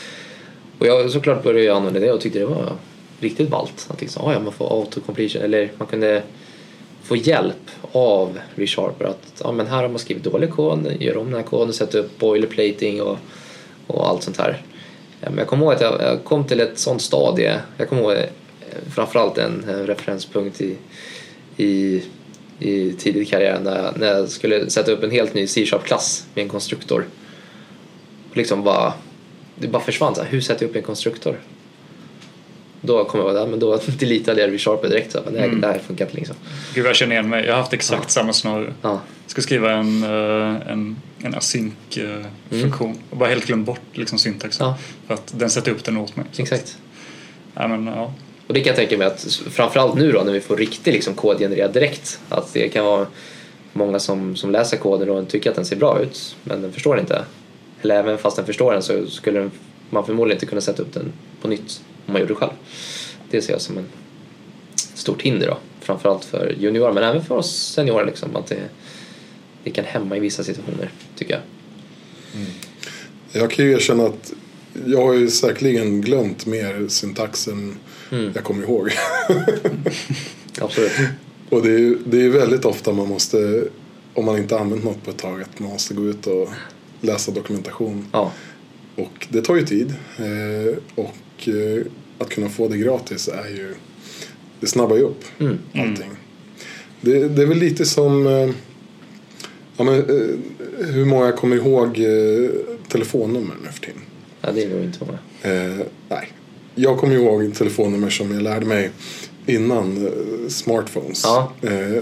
Och 0.79 0.87
jag 0.87 1.11
såklart 1.11 1.43
började 1.43 1.63
jag 1.63 1.77
använda 1.77 1.99
det 1.99 2.11
och 2.11 2.21
tyckte 2.21 2.39
det 2.39 2.45
var 2.45 2.71
riktigt 3.19 3.49
ballt. 3.49 3.87
Att 3.89 4.01
liksom, 4.01 4.25
ah, 4.25 4.33
ja, 4.33 4.39
man 4.39 4.53
får 4.53 4.69
auto-completion, 4.69 5.41
eller 5.41 5.71
man 5.77 5.87
kunde 5.87 6.23
få 7.03 7.15
hjälp 7.15 7.71
av 7.91 8.39
ReSharper. 8.55 9.05
Att 9.05 9.41
ja, 9.43 9.51
men 9.51 9.67
här 9.67 9.81
har 9.81 9.89
man 9.89 9.99
skrivit 9.99 10.23
dålig 10.23 10.51
kod, 10.51 10.91
gör 10.99 11.17
om 11.17 11.25
den 11.25 11.35
här 11.35 11.43
koden, 11.43 11.73
sätter 11.73 11.99
upp 11.99 12.19
boilerplating 12.19 13.01
och, 13.01 13.17
och 13.87 14.09
allt 14.09 14.23
sånt 14.23 14.37
här. 14.37 14.61
Men 15.21 15.37
jag 15.37 15.47
kommer 15.47 15.65
ihåg 15.65 15.73
att 15.73 15.81
jag, 15.81 16.01
jag 16.01 16.23
kom 16.23 16.43
till 16.43 16.59
ett 16.59 16.79
sånt 16.79 17.01
stadie. 17.01 17.59
Jag 17.77 17.89
kommer 17.89 18.01
ihåg 18.01 18.11
eh, 18.11 18.25
framförallt 18.95 19.37
en, 19.37 19.63
en 19.69 19.87
referenspunkt 19.87 20.61
i, 20.61 20.77
i, 21.57 22.03
i 22.59 22.93
tidig 22.93 23.29
karriär 23.29 23.59
när 23.63 23.83
jag, 23.83 23.97
när 23.97 24.07
jag 24.07 24.29
skulle 24.29 24.69
sätta 24.69 24.91
upp 24.91 25.03
en 25.03 25.11
helt 25.11 25.33
ny 25.33 25.47
C-sharp-klass 25.47 26.25
med 26.33 26.43
en 26.43 26.49
konstruktor. 26.49 27.05
liksom 28.33 28.63
bara, 28.63 28.93
det 29.55 29.67
bara 29.67 29.83
försvann. 29.83 30.15
Så 30.15 30.21
här, 30.21 30.29
hur 30.29 30.41
sätter 30.41 30.63
jag 30.63 30.69
upp 30.69 30.75
en 30.75 30.83
konstruktor? 30.83 31.39
Då 32.85 33.05
kommer 33.05 33.23
jag 33.23 33.33
vara 33.33 33.43
där, 33.43 33.51
men 33.51 33.59
då 33.59 33.79
deletade 33.99 34.41
jag 34.41 34.53
ReSharper 34.53 34.89
direkt. 34.89 35.11
Så, 35.11 35.19
men 35.25 35.35
här, 35.35 35.45
mm. 35.45 35.61
det 35.61 35.67
här 35.67 35.79
funkar 35.79 36.05
inte 36.05 36.17
liksom. 36.17 36.35
Gud 36.73 36.85
jag 36.85 36.95
känner 36.95 37.13
igen 37.13 37.29
mig. 37.29 37.45
Jag 37.45 37.53
har 37.53 37.59
haft 37.59 37.73
exakt 37.73 38.03
ja. 38.03 38.09
samma 38.09 38.33
scenario. 38.33 38.73
Ja. 38.81 38.89
Jag 39.23 39.31
ska 39.31 39.41
skriva 39.41 39.71
en, 39.71 40.03
eh, 40.03 40.71
en, 40.71 40.95
en 41.21 41.35
async-funktion 41.35 42.89
mm. 42.89 43.01
och 43.09 43.17
bara 43.17 43.29
helt 43.29 43.45
glömt 43.45 43.65
bort 43.65 43.81
liksom, 43.93 44.19
syntaxen. 44.19 44.67
Ja. 44.67 44.77
För 45.07 45.13
att 45.13 45.33
den 45.37 45.49
sätter 45.49 45.71
upp 45.71 45.83
den 45.83 45.97
åt 45.97 46.15
mig. 46.15 46.25
Exakt. 46.37 46.77
Ja, 47.53 47.67
men, 47.67 47.87
ja. 47.87 48.13
Och 48.47 48.53
det 48.53 48.59
kan 48.59 48.67
jag 48.67 48.75
tänka 48.75 48.97
mig 48.97 49.07
att 49.07 49.39
framförallt 49.51 49.95
nu 49.95 50.11
då 50.11 50.21
när 50.21 50.33
vi 50.33 50.39
får 50.39 50.57
riktig 50.57 50.93
liksom, 50.93 51.13
kod 51.13 51.39
genererad 51.39 51.73
direkt. 51.73 52.19
Att 52.29 52.53
det 52.53 52.69
kan 52.69 52.85
vara 52.85 53.07
många 53.73 53.99
som, 53.99 54.35
som 54.35 54.51
läser 54.51 54.77
koden 54.77 55.09
och 55.09 55.27
tycker 55.27 55.49
att 55.49 55.55
den 55.55 55.65
ser 55.65 55.75
bra 55.75 55.99
ut 56.01 56.35
men 56.43 56.61
den 56.61 56.73
förstår 56.73 56.99
inte. 56.99 57.25
Eller 57.81 57.95
även 57.95 58.17
fast 58.17 58.35
den 58.35 58.45
förstår 58.45 58.73
den 58.73 58.83
så 58.83 59.07
skulle 59.07 59.49
man 59.89 60.05
förmodligen 60.05 60.35
inte 60.35 60.45
kunna 60.45 60.61
sätta 60.61 60.81
upp 60.81 60.93
den 60.93 61.11
på 61.41 61.47
nytt 61.47 61.81
om 62.05 62.13
man 62.13 62.21
gjorde 62.21 62.33
det 62.33 62.37
själv. 62.37 62.51
Det 63.29 63.41
ser 63.41 63.53
jag 63.53 63.61
som 63.61 63.77
en 63.77 63.85
stort 64.93 65.21
hinder 65.21 65.47
då, 65.47 65.57
framförallt 65.79 66.25
för 66.25 66.55
juniorer 66.59 66.93
men 66.93 67.03
även 67.03 67.25
för 67.25 67.35
oss 67.35 67.73
seniorer 67.73 68.05
liksom, 68.05 68.35
att 68.35 68.47
det, 68.47 68.69
det 69.63 69.69
kan 69.69 69.85
hämma 69.85 70.17
i 70.17 70.19
vissa 70.19 70.43
situationer 70.43 70.89
tycker 71.15 71.33
jag. 71.33 71.41
Mm. 72.35 72.53
Jag 73.31 73.51
kan 73.51 73.65
ju 73.65 73.71
erkänna 73.71 74.05
att 74.05 74.33
jag 74.85 75.05
har 75.05 75.13
ju 75.13 75.29
säkerligen 75.29 76.01
glömt 76.01 76.45
mer 76.45 76.87
syntax 76.87 77.47
än 77.47 77.77
mm. 78.11 78.31
jag 78.35 78.43
kommer 78.43 78.63
ihåg. 78.63 78.91
Absolut. 80.61 80.91
Och 81.49 81.61
det 81.61 81.71
är, 81.71 81.97
det 82.05 82.25
är 82.25 82.29
väldigt 82.29 82.65
ofta 82.65 82.93
man 82.93 83.07
måste, 83.07 83.63
om 84.13 84.25
man 84.25 84.37
inte 84.37 84.59
använt 84.59 84.83
något 84.83 85.03
på 85.03 85.11
ett 85.11 85.17
tag, 85.17 85.41
att 85.41 85.59
man 85.59 85.69
måste 85.69 85.93
gå 85.93 86.03
ut 86.03 86.27
och 86.27 86.49
läsa 87.01 87.31
dokumentation. 87.31 88.07
Ja. 88.11 88.31
Och 88.95 89.27
det 89.29 89.41
tar 89.41 89.55
ju 89.55 89.65
tid. 89.65 89.95
Eh, 90.17 91.03
och 91.47 91.49
eh, 91.49 91.85
att 92.17 92.29
kunna 92.29 92.49
få 92.49 92.67
det 92.67 92.77
gratis 92.77 93.27
är 93.27 93.49
ju, 93.49 93.73
det 94.59 94.67
snabbar 94.67 94.95
ju 94.95 95.03
upp 95.03 95.23
mm. 95.39 95.57
allting. 95.75 96.11
Det, 97.01 97.27
det 97.27 97.41
är 97.41 97.45
väl 97.45 97.57
lite 97.57 97.85
som 97.85 98.27
eh, 98.27 98.49
ja, 99.77 99.83
men, 99.83 99.95
eh, 99.95 100.85
hur 100.85 101.05
många 101.05 101.31
kommer 101.31 101.55
ihåg 101.55 101.99
telefonnummer 102.87 103.55
nu 103.63 103.69
för 103.71 103.79
tiden? 103.79 104.01
Ja, 104.41 104.51
det 104.51 104.63
är 104.63 104.69
nog 104.69 104.83
inte 104.83 104.99
många. 105.05 105.19
Eh, 105.55 105.85
nej. 106.09 106.27
Jag 106.75 106.97
kommer 106.97 107.15
ihåg 107.15 107.55
telefonnummer 107.55 108.09
som 108.09 108.33
jag 108.33 108.43
lärde 108.43 108.65
mig 108.65 108.91
innan 109.45 110.05
eh, 110.05 110.49
smartphones. 110.49 111.23
Ja. 111.23 111.53
Eh, 111.61 112.01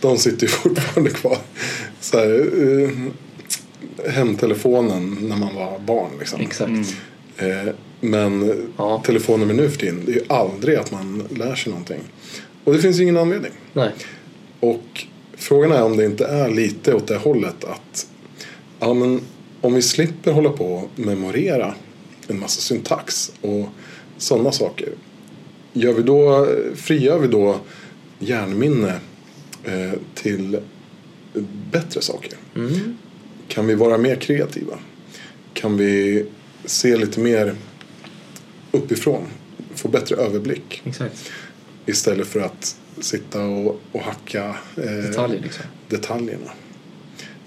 de 0.00 0.18
sitter 0.18 0.42
ju 0.42 0.48
fortfarande 0.48 1.10
kvar. 1.10 1.38
Så 2.00 2.18
här, 2.18 2.50
eh, 2.82 2.90
hemtelefonen 4.12 5.18
när 5.20 5.36
man 5.36 5.54
var 5.54 5.78
barn 5.78 6.10
liksom. 6.18 6.40
Exakt. 6.40 6.96
Eh, 7.36 7.74
men 8.00 8.52
Ja. 8.76 9.02
telefonnummer 9.06 9.54
nu 9.54 9.70
för 9.70 9.78
tiden, 9.78 10.02
det 10.06 10.12
är 10.12 10.14
ju 10.14 10.24
aldrig 10.28 10.76
att 10.76 10.92
man 10.92 11.22
lär 11.30 11.54
sig 11.54 11.70
någonting. 11.70 12.00
Och 12.64 12.72
det 12.72 12.78
finns 12.78 12.98
ju 12.98 13.02
ingen 13.02 13.16
anledning. 13.16 13.52
Nej. 13.72 13.90
Och 14.60 15.06
frågan 15.36 15.72
är 15.72 15.82
om 15.82 15.96
det 15.96 16.04
inte 16.04 16.26
är 16.26 16.50
lite 16.50 16.94
åt 16.94 17.06
det 17.06 17.16
hållet 17.16 17.64
att 17.64 18.06
ja, 18.78 18.94
men 18.94 19.20
om 19.60 19.74
vi 19.74 19.82
slipper 19.82 20.32
hålla 20.32 20.50
på 20.50 20.66
och 20.66 20.90
memorera 20.96 21.74
en 22.28 22.38
massa 22.40 22.60
syntax 22.60 23.32
och 23.40 23.68
sådana 24.18 24.52
saker. 24.52 24.88
Gör 25.72 25.92
vi 25.92 26.02
då, 26.02 26.48
frigör 26.76 27.18
vi 27.18 27.28
då 27.28 27.56
hjärnminne 28.18 28.94
eh, 29.64 29.92
till 30.14 30.58
bättre 31.72 32.00
saker? 32.00 32.32
Mm. 32.56 32.96
Kan 33.48 33.66
vi 33.66 33.74
vara 33.74 33.98
mer 33.98 34.16
kreativa? 34.16 34.78
Kan 35.54 35.76
vi 35.76 36.26
se 36.64 36.96
lite 36.96 37.20
mer 37.20 37.54
uppifrån? 38.72 39.26
Få 39.74 39.88
bättre 39.88 40.16
överblick? 40.16 40.82
Exakt. 40.84 41.30
Istället 41.86 42.26
för 42.26 42.40
att 42.40 42.76
sitta 43.00 43.42
och, 43.42 43.80
och 43.92 44.00
hacka 44.00 44.56
eh, 44.76 44.82
Detaljer 44.82 45.40
liksom. 45.40 45.64
detaljerna. 45.88 46.50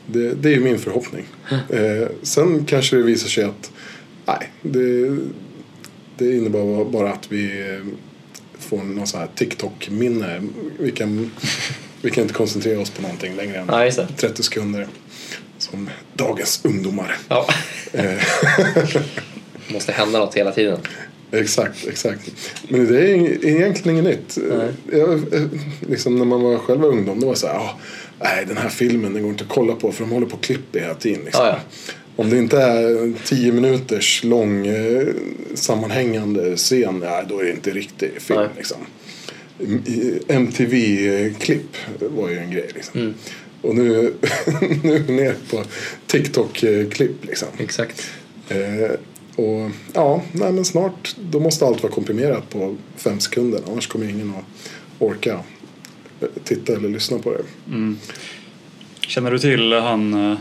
Det, 0.05 0.34
det 0.34 0.49
är 0.49 0.53
ju 0.53 0.59
min 0.59 0.80
förhoppning. 0.80 1.26
Eh, 1.69 2.07
sen 2.21 2.65
kanske 2.65 2.95
det 2.95 3.03
visar 3.03 3.30
sig 3.30 3.43
att 3.43 3.71
nej, 4.26 4.49
det, 4.61 5.17
det 6.17 6.36
innebär 6.38 6.86
bara 6.86 7.13
att 7.13 7.32
vi 7.32 7.69
eh, 7.76 7.86
får 8.59 8.78
någon 8.78 9.07
sån 9.07 9.19
här 9.19 9.30
TikTok-minne. 9.36 10.41
Vi 10.80 10.91
kan, 10.91 11.32
vi 12.01 12.11
kan 12.11 12.21
inte 12.21 12.34
koncentrera 12.34 12.80
oss 12.80 12.89
på 12.89 13.01
någonting 13.01 13.36
längre 13.36 13.57
än 13.57 13.67
Ja, 13.67 13.86
just 13.86 13.97
det. 13.97 14.07
30 14.17 14.43
sekunder. 14.43 14.88
Som 15.57 15.89
dagens 16.13 16.61
ungdomar. 16.65 17.17
Ja. 17.28 17.47
Eh, 17.93 18.24
Måste 19.74 19.91
hända 19.91 20.19
något 20.19 20.36
hela 20.36 20.51
tiden. 20.51 20.80
Exakt, 21.34 21.88
exakt. 21.88 22.31
Men 22.67 22.88
det 22.88 22.99
är 22.99 23.45
egentligen 23.45 23.97
inget 23.97 24.19
nytt. 24.19 24.38
Nej. 24.49 24.99
Jag, 24.99 25.13
eh, 25.34 25.47
liksom 25.89 26.17
när 26.17 26.25
man 26.25 26.41
var 26.41 26.57
själv 26.57 26.84
ungdom, 26.84 27.19
då 27.19 27.25
var 27.25 27.34
det 27.34 27.39
så 27.39 27.47
här, 27.47 27.55
ah, 27.55 27.79
nej 28.19 28.45
den 28.47 28.57
här 28.57 28.69
filmen 28.69 29.13
den 29.13 29.21
går 29.21 29.31
inte 29.31 29.43
att 29.43 29.49
kolla 29.49 29.75
på 29.75 29.91
för 29.91 30.03
de 30.03 30.11
håller 30.11 30.27
på 30.27 30.36
och 30.36 30.43
klipper 30.43 30.79
hela 30.79 30.93
tiden. 30.93 31.25
Liksom. 31.25 31.45
Ja, 31.45 31.51
ja. 31.51 31.93
Om 32.15 32.29
det 32.29 32.38
inte 32.38 32.57
är 32.57 33.03
en 33.03 33.15
tio 33.25 33.51
minuters 33.51 34.23
lång 34.23 34.67
eh, 34.67 35.07
sammanhängande 35.53 36.57
scen, 36.57 37.01
ja, 37.03 37.23
då 37.29 37.39
är 37.39 37.43
det 37.43 37.51
inte 37.51 37.71
riktig 37.71 38.11
film. 38.21 38.39
Nej. 38.39 38.49
Liksom. 38.57 38.77
MTV-klipp 40.27 41.75
var 41.99 42.29
ju 42.29 42.38
en 42.38 42.51
grej. 42.51 42.69
Liksom. 42.75 43.01
Mm. 43.01 43.13
Och 43.61 43.75
nu, 43.75 43.84
nu 44.84 44.95
är 44.95 44.99
vi 44.99 45.13
ner 45.13 45.36
på 45.49 45.63
TikTok-klipp. 46.07 47.25
Liksom. 47.25 47.47
Exakt. 47.57 48.11
Eh, 48.49 48.91
och 49.36 49.71
ja, 49.93 50.21
nej, 50.31 50.51
men 50.51 50.65
snart 50.65 51.15
då 51.19 51.39
måste 51.39 51.65
allt 51.65 51.84
vara 51.84 51.93
komprimerat 51.93 52.49
på 52.49 52.75
fem 52.97 53.19
sekunder. 53.19 53.61
Annars 53.71 53.88
kommer 53.88 54.09
ingen 54.09 54.29
att 54.29 54.45
orka 54.99 55.39
titta 56.43 56.73
eller 56.73 56.89
lyssna 56.89 57.17
på 57.19 57.31
det. 57.34 57.43
Känner 59.07 59.31
du 59.31 59.39
till 59.39 59.73
han 59.73 60.31
eh, 60.31 60.38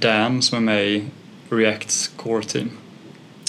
Dan 0.00 0.42
som 0.42 0.58
är 0.58 0.62
med 0.62 0.88
i 0.88 1.04
Reacts 1.50 2.08
Core 2.16 2.42
Team? 2.44 2.70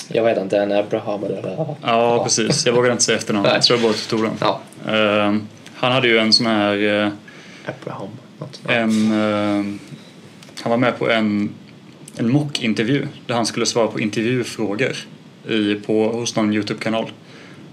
Jag 0.08 0.24
vet 0.24 0.38
inte, 0.38 0.60
Dan 0.60 0.72
Abraham 0.72 1.24
eller... 1.24 1.76
Ja, 1.82 2.24
precis. 2.24 2.66
Jag 2.66 2.74
vågar 2.74 2.92
inte 2.92 3.04
säga 3.04 3.18
efternamnet. 3.18 3.54
Jag 3.54 3.64
tror 3.64 3.80
jag 3.80 3.90
bara 3.90 3.98
tog 4.10 4.24
den. 4.24 4.34
Ja, 4.42 4.62
Eh, 4.88 5.36
han 5.76 5.92
hade 5.92 6.08
ju 6.08 6.18
en 6.18 6.34
sån 6.34 6.46
här... 6.46 7.04
eh, 7.06 7.12
Abraham. 7.66 8.10
Något. 8.40 8.62
en, 8.68 9.12
eh, 9.12 9.66
han 10.62 10.70
var 10.70 10.78
med 10.78 11.00
på 11.00 11.10
en, 11.12 11.50
en 12.20 12.32
mock-intervju 12.32 13.08
där 13.28 13.36
han 13.36 13.46
skulle 13.46 13.66
svara 13.66 13.88
på 13.88 14.00
intervjufrågor 14.00 14.96
i, 15.48 15.76
på, 15.76 16.12
hos 16.12 16.36
någon 16.36 16.54
YouTube-kanal. 16.54 17.12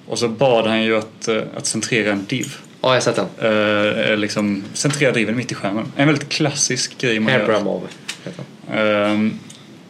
Och 0.06 0.18
så 0.18 0.28
bad 0.28 0.66
han 0.66 0.82
ju 0.82 0.96
att, 0.96 1.28
eh, 1.28 1.42
att 1.56 1.66
centrera 1.66 2.12
en 2.12 2.24
div. 2.24 2.56
Ja, 2.80 2.88
jag 2.88 2.94
har 2.94 3.00
sett 3.00 3.16
den. 3.16 4.10
Eh, 4.10 4.16
liksom 4.16 4.64
centrera 4.72 5.12
driven 5.12 5.36
mitt 5.36 5.52
i 5.52 5.54
skärmen. 5.54 5.92
En 5.96 6.06
väldigt 6.06 6.28
klassisk 6.28 6.98
grej 6.98 7.20
man 7.20 7.32
gör. 7.32 7.40
Abramov 7.40 7.88
heter 8.24 8.44
han. 8.68 8.78
Ehm, 8.78 9.38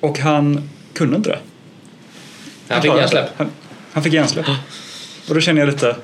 och 0.00 0.18
han 0.18 0.68
kunde 0.92 1.16
inte 1.16 1.30
det. 1.30 1.38
Han 2.68 2.82
fick 2.82 2.84
klarade 2.84 3.00
hjärnsläpp. 3.00 3.30
Han, 3.36 3.50
han 3.92 4.02
fick 4.02 4.12
hjärnsläpp. 4.12 4.46
Och 5.28 5.34
då 5.34 5.40
känner 5.40 5.60
jag 5.60 5.68
lite 5.68 5.96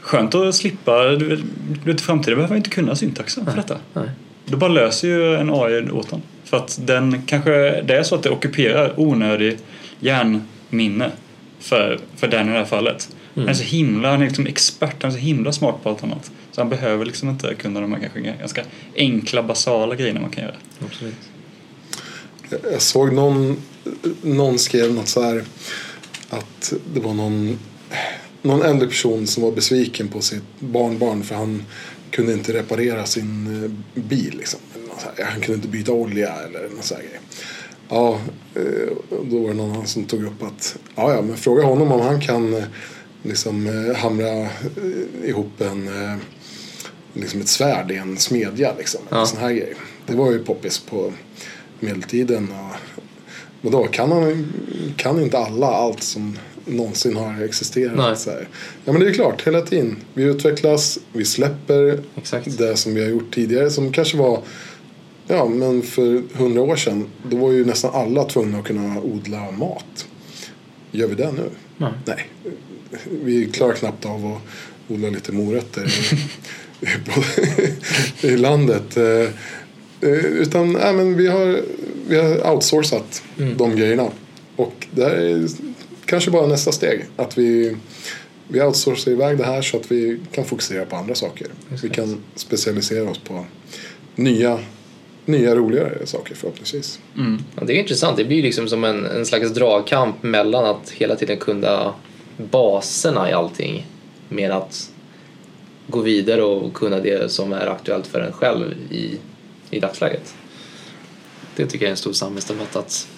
skönt 0.00 0.34
att 0.34 0.54
slippa. 0.54 1.08
Du 1.08 1.42
vet, 1.84 2.00
i 2.00 2.04
framtiden 2.04 2.36
behöver 2.36 2.54
jag 2.54 2.58
inte 2.58 2.70
kunna 2.70 2.96
syntaxen 2.96 3.46
för 3.46 3.56
detta. 3.56 3.76
Nej. 3.92 4.10
Då 4.46 4.56
bara 4.56 4.70
löser 4.70 5.08
ju 5.08 5.36
en 5.36 5.50
AI 5.50 5.90
åt 5.90 6.10
den. 6.10 6.22
För 6.50 6.56
att 6.56 6.80
den 6.84 7.22
kanske, 7.26 7.50
det 7.82 7.96
är 7.96 8.02
så 8.02 8.14
att 8.14 8.22
det 8.22 8.30
ockuperar 8.30 9.00
onödig 9.00 9.58
hjärnminne 10.00 11.10
för, 11.60 12.00
för 12.16 12.28
den 12.28 12.48
i 12.48 12.52
det 12.52 12.58
här 12.58 12.64
fallet. 12.64 13.08
Han 13.34 13.48
är 13.48 13.54
så 13.54 13.62
himla, 13.62 14.10
han 14.10 14.22
är 14.22 14.26
liksom 14.26 14.46
expert, 14.46 15.02
han 15.02 15.10
är 15.10 15.14
så 15.14 15.20
himla 15.20 15.52
smart 15.52 15.82
på 15.82 15.88
allt 15.88 16.04
annat. 16.04 16.30
Så 16.52 16.60
han 16.60 16.68
behöver 16.70 17.04
liksom 17.04 17.28
inte 17.28 17.54
kunna 17.54 17.80
de 17.80 17.92
här 17.92 18.00
kanske 18.00 18.20
ganska 18.38 18.64
enkla 18.96 19.42
basala 19.42 19.94
grejerna 19.94 20.20
man 20.20 20.30
kan 20.30 20.44
göra. 20.44 20.54
Absolut. 20.86 21.14
Jag- 22.50 22.72
Jag 22.72 22.82
såg 22.82 23.12
någon, 23.12 23.56
någon 24.22 24.58
skrev 24.58 24.94
något 24.94 25.08
så 25.08 25.22
här 25.22 25.44
att 26.30 26.72
det 26.94 27.00
var 27.00 27.14
någon, 27.14 27.58
någon 28.42 28.62
äldre 28.62 28.88
person 28.88 29.26
som 29.26 29.42
var 29.42 29.52
besviken 29.52 30.08
på 30.08 30.20
sitt 30.20 30.42
barnbarn 30.58 31.22
för 31.22 31.34
han 31.34 31.64
kunde 32.10 32.32
inte 32.32 32.52
reparera 32.52 33.06
sin 33.06 33.64
eh, 33.64 34.02
bil. 34.02 34.34
Liksom. 34.38 34.60
Här. 35.02 35.24
Han 35.24 35.40
kunde 35.40 35.54
inte 35.54 35.68
byta 35.68 35.92
olja 35.92 36.34
eller 36.34 36.68
något 36.76 36.84
så 36.84 36.94
här 36.94 37.02
grej. 37.02 37.20
Ja, 37.88 38.20
eh, 38.54 38.96
då 39.30 39.38
var 39.38 39.48
det 39.48 39.54
någon 39.54 39.86
som 39.86 40.04
tog 40.04 40.24
upp 40.24 40.42
att 40.42 40.76
ja, 40.94 41.14
ja, 41.14 41.22
men 41.22 41.36
fråga 41.36 41.62
honom 41.64 41.92
om 41.92 42.00
han 42.00 42.20
kan 42.20 42.54
eh, 42.54 42.64
liksom 43.22 43.66
eh, 43.66 43.96
hamra 43.96 44.48
ihop 45.24 45.60
en 45.60 45.90
liksom 47.12 47.40
ett 47.40 47.48
svärd 47.48 47.90
i 47.90 47.96
en 47.96 48.16
smedja 48.16 48.74
liksom. 48.78 49.00
Ja. 49.08 49.26
Sån 49.26 49.40
här 49.40 49.52
grej. 49.52 49.74
Det 50.06 50.14
var 50.14 50.32
ju 50.32 50.44
poppis 50.44 50.78
på 50.78 51.12
medeltiden. 51.80 52.48
Och, 52.52 53.02
vadå, 53.60 53.86
kan, 53.86 54.12
han, 54.12 54.52
kan 54.96 55.22
inte 55.22 55.38
alla 55.38 55.66
allt 55.66 56.02
som 56.02 56.38
någonsin 56.64 57.16
har 57.16 57.44
existerat? 57.44 58.26
Ja 58.84 58.92
men 58.92 59.00
det 59.00 59.08
är 59.08 59.12
klart, 59.12 59.46
hela 59.46 59.60
tiden. 59.60 59.96
Vi 60.14 60.22
utvecklas, 60.22 60.98
vi 61.12 61.24
släpper 61.24 62.02
Exakt. 62.16 62.58
det 62.58 62.76
som 62.76 62.94
vi 62.94 63.02
har 63.02 63.08
gjort 63.08 63.34
tidigare 63.34 63.70
som 63.70 63.92
kanske 63.92 64.16
var 64.16 64.42
Ja 65.30 65.48
men 65.48 65.82
för 65.82 66.22
hundra 66.34 66.60
år 66.60 66.76
sedan 66.76 67.06
då 67.30 67.36
var 67.36 67.52
ju 67.52 67.64
nästan 67.64 67.94
alla 67.94 68.24
tvungna 68.24 68.58
att 68.58 68.64
kunna 68.64 69.00
odla 69.00 69.50
mat. 69.50 70.06
Gör 70.90 71.08
vi 71.08 71.14
det 71.14 71.32
nu? 71.32 71.50
Nej. 71.76 71.92
Nej. 72.04 72.28
Vi 73.24 73.46
klarar 73.46 73.72
knappt 73.72 74.06
av 74.06 74.26
att 74.26 74.42
odla 74.88 75.08
lite 75.08 75.32
morötter 75.32 75.92
i, 78.22 78.26
i, 78.26 78.36
landet. 78.36 78.96
Eh, 78.96 79.04
eh, 80.00 80.24
Utan 80.24 80.72
nej, 80.72 80.92
men 80.92 81.16
vi, 81.16 81.26
har, 81.26 81.60
vi 82.08 82.16
har 82.16 82.52
outsourcat 82.52 83.22
de 83.56 83.76
grejerna. 83.76 84.10
Och 84.56 84.86
det 84.90 85.04
här 85.04 85.10
är 85.10 85.46
kanske 86.04 86.30
bara 86.30 86.46
nästa 86.46 86.72
steg. 86.72 87.04
Att 87.16 87.38
vi, 87.38 87.76
vi 88.48 88.62
outsourcar 88.62 89.10
iväg 89.10 89.38
det 89.38 89.44
här 89.44 89.62
så 89.62 89.76
att 89.76 89.92
vi 89.92 90.20
kan 90.32 90.44
fokusera 90.44 90.84
på 90.84 90.96
andra 90.96 91.14
saker. 91.14 91.46
Vi 91.82 91.88
kan 91.88 92.22
specialisera 92.34 93.10
oss 93.10 93.18
på 93.18 93.44
nya, 94.16 94.58
nya 95.30 95.54
roligare 95.54 96.06
saker 96.06 96.34
förhoppningsvis. 96.34 97.00
Ja, 97.56 97.64
det 97.64 97.72
är 97.72 97.80
intressant. 97.80 98.16
Det 98.16 98.24
blir 98.24 98.42
liksom 98.42 98.68
som 98.68 98.84
en, 98.84 99.06
en 99.06 99.26
slags 99.26 99.54
dragkamp 99.54 100.22
mellan 100.22 100.64
att 100.64 100.90
hela 100.90 101.16
tiden 101.16 101.36
kunna 101.36 101.94
baserna 102.36 103.30
i 103.30 103.32
allting 103.32 103.86
med 104.28 104.50
att 104.50 104.90
gå 105.86 106.00
vidare 106.00 106.42
och 106.42 106.74
kunna 106.74 107.00
det 107.00 107.32
som 107.32 107.52
är 107.52 107.66
aktuellt 107.66 108.06
för 108.06 108.20
en 108.20 108.32
själv 108.32 108.74
i, 108.90 109.18
i 109.70 109.80
dagsläget. 109.80 110.34
Det 111.56 111.66
tycker 111.66 111.84
jag 111.84 111.88
är 111.88 111.90
en 111.90 111.96
stor 111.96 112.12
samhällsdebatt 112.12 112.76
att 112.76 113.08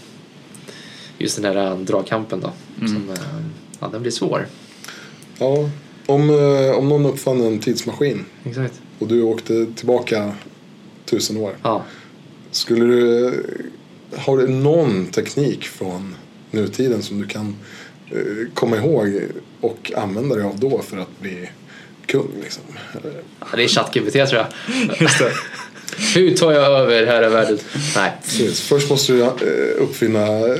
just 1.18 1.42
den 1.42 1.56
här 1.56 1.76
dragkampen 1.76 2.40
då, 2.40 2.52
som, 2.86 3.10
eh, 3.10 3.16
ja, 3.80 3.88
den 3.92 4.02
blir 4.02 4.12
svår. 4.12 4.46
Ja, 5.38 5.70
om, 6.06 6.30
eh, 6.30 6.78
om 6.78 6.88
någon 6.88 7.06
uppfann 7.06 7.40
en 7.40 7.58
tidsmaskin 7.58 8.24
Exakt. 8.44 8.80
och 8.98 9.06
du 9.06 9.22
åkte 9.22 9.66
tillbaka 9.76 10.32
tusen 11.04 11.36
år. 11.36 11.56
Ja, 11.62 11.84
Skulle 12.53 12.84
du, 12.84 13.42
har 14.16 14.36
du 14.38 14.48
någon 14.48 15.07
teknik 15.07 15.64
från 15.64 16.14
nutiden 16.50 17.03
som 17.03 17.20
du 17.20 17.26
kan 17.28 17.57
eh, 18.11 18.18
komma 18.55 18.76
ihåg 18.76 19.20
och 19.61 19.92
använda 19.96 20.34
dig 20.36 20.44
av 20.44 20.59
då 20.61 20.82
för 20.82 20.96
att 20.98 21.20
bli 21.20 21.48
kung 22.07 22.28
liksom. 22.42 22.62
Ja, 23.40 23.46
det 23.57 23.64
är 23.64 23.68
ChatGPT 23.68 24.12
tror 24.12 24.34
jag. 24.34 24.46
Just 25.00 25.18
det. 25.18 25.32
Hur 26.14 26.36
tar 26.36 26.53
jag 26.53 26.64
över 26.80 27.07
herravärlden? 27.07 27.59
Nej. 27.96 28.11
Precis. 28.24 28.61
Först 28.61 28.90
måste 28.90 29.12
du 29.12 29.22
eh, 29.22 29.28
uppfinna 29.82 30.26
eh, 30.26 30.57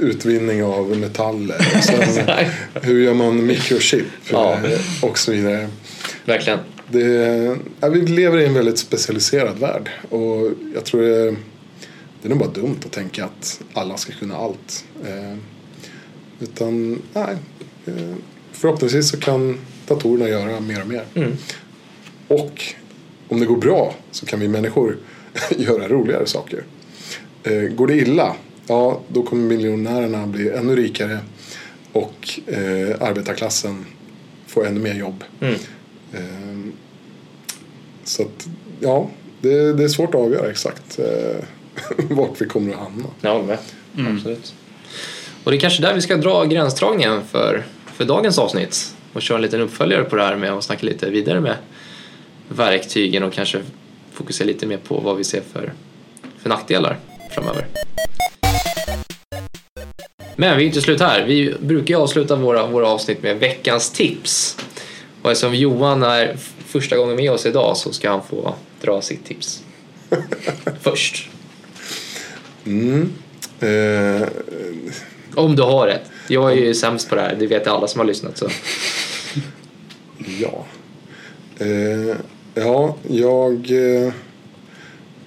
utvinning 0.00 0.64
av 0.64 0.96
metaller. 0.98 1.80
Sen 1.82 2.46
hur 2.82 3.02
gör 3.02 3.14
man 3.14 3.46
mikrochip 3.46 4.06
Ja. 4.30 4.58
och 5.02 5.18
så 5.18 5.32
vidare. 5.32 5.68
Verkligen. 6.24 6.58
Det, 6.88 7.58
ja, 7.80 7.88
vi 7.88 8.06
lever 8.06 8.38
i 8.38 8.46
en 8.46 8.54
väldigt 8.54 8.78
specialiserad 8.78 9.58
värld 9.58 9.90
och 10.10 10.50
jag 10.74 10.84
tror 10.84 11.02
det, 11.02 11.36
det 12.22 12.28
är 12.28 12.28
nog 12.28 12.38
bara 12.38 12.50
dumt 12.50 12.78
att 12.84 12.92
tänka 12.92 13.24
att 13.24 13.60
alla 13.72 13.96
ska 13.96 14.12
kunna 14.12 14.36
allt. 14.36 14.84
Eh, 15.04 15.38
utan 16.40 17.02
nej, 17.12 17.36
eh, 17.86 18.14
förhoppningsvis 18.52 19.10
så 19.10 19.16
kan 19.16 19.58
datorerna 19.86 20.28
göra 20.28 20.60
mer 20.60 20.80
och 20.80 20.88
mer. 20.88 21.04
Mm. 21.14 21.32
Och 22.28 22.64
om 23.28 23.40
det 23.40 23.46
går 23.46 23.56
bra 23.56 23.94
så 24.10 24.26
kan 24.26 24.40
vi 24.40 24.48
människor 24.48 24.96
göra 25.56 25.88
roligare 25.88 26.26
saker. 26.26 26.64
Eh, 27.42 27.62
går 27.62 27.86
det 27.86 27.96
illa, 27.96 28.36
ja 28.66 29.00
då 29.08 29.22
kommer 29.22 29.42
miljonärerna 29.42 30.26
bli 30.26 30.50
ännu 30.50 30.76
rikare 30.76 31.18
och 31.92 32.40
eh, 32.46 33.02
arbetarklassen 33.02 33.86
få 34.46 34.64
ännu 34.64 34.80
mer 34.80 34.94
jobb. 34.94 35.24
Mm. 35.40 35.54
Eh, 36.12 36.20
så 38.04 38.22
att, 38.22 38.48
ja, 38.80 39.10
det, 39.40 39.72
det 39.72 39.84
är 39.84 39.88
svårt 39.88 40.14
att 40.14 40.20
avgöra 40.20 40.50
exakt 40.50 40.98
eh, 40.98 41.44
vart 42.10 42.40
vi 42.40 42.46
kommer 42.46 42.72
att 42.72 42.78
hamna. 42.78 43.04
Jag 43.20 43.32
håller 43.32 43.46
med. 43.46 43.58
Absolut. 44.16 44.54
Och 45.44 45.50
det 45.50 45.56
är 45.56 45.60
kanske 45.60 45.82
där 45.82 45.94
vi 45.94 46.00
ska 46.00 46.16
dra 46.16 46.44
gränsdragningen 46.44 47.24
för, 47.24 47.64
för 47.86 48.04
dagens 48.04 48.38
avsnitt 48.38 48.94
och 49.12 49.22
köra 49.22 49.38
en 49.38 49.42
liten 49.42 49.60
uppföljare 49.60 50.04
på 50.04 50.16
det 50.16 50.22
här 50.22 50.36
med 50.36 50.52
att 50.52 50.64
snacka 50.64 50.86
lite 50.86 51.10
vidare 51.10 51.40
med 51.40 51.56
verktygen 52.48 53.22
och 53.22 53.32
kanske 53.32 53.60
fokusera 54.12 54.46
lite 54.46 54.66
mer 54.66 54.76
på 54.76 55.00
vad 55.00 55.16
vi 55.16 55.24
ser 55.24 55.42
för, 55.52 55.72
för 56.38 56.48
nackdelar 56.48 56.98
framöver. 57.30 57.66
Men 60.36 60.56
vi 60.56 60.62
är 60.64 60.66
inte 60.66 60.80
slut 60.80 61.00
här. 61.00 61.24
Vi 61.24 61.54
brukar 61.60 61.94
ju 61.94 62.00
avsluta 62.00 62.36
våra, 62.36 62.66
våra 62.66 62.88
avsnitt 62.88 63.22
med 63.22 63.38
veckans 63.38 63.90
tips. 63.90 64.58
Och 65.26 65.32
eftersom 65.32 65.54
Johan 65.54 66.02
är 66.02 66.36
första 66.66 66.96
gången 66.96 67.16
med 67.16 67.30
oss 67.30 67.46
idag 67.46 67.76
så 67.76 67.92
ska 67.92 68.10
han 68.10 68.22
få 68.22 68.54
dra 68.80 69.02
sitt 69.02 69.24
tips. 69.24 69.64
Först. 70.80 71.30
Mm. 72.66 73.12
Eh, 73.60 74.28
Om 75.34 75.56
du 75.56 75.62
har 75.62 75.88
ett. 75.88 76.10
Jag 76.28 76.52
är 76.52 76.56
ju 76.56 76.74
sämst 76.74 77.08
på 77.08 77.14
det 77.14 77.20
här, 77.20 77.36
det 77.38 77.46
vet 77.46 77.66
alla 77.66 77.88
som 77.88 77.98
har 77.98 78.06
lyssnat. 78.06 78.38
Så. 78.38 78.48
ja. 80.40 80.66
Eh, 81.58 82.16
ja, 82.54 82.96
jag, 83.08 83.70
eh, 83.70 84.12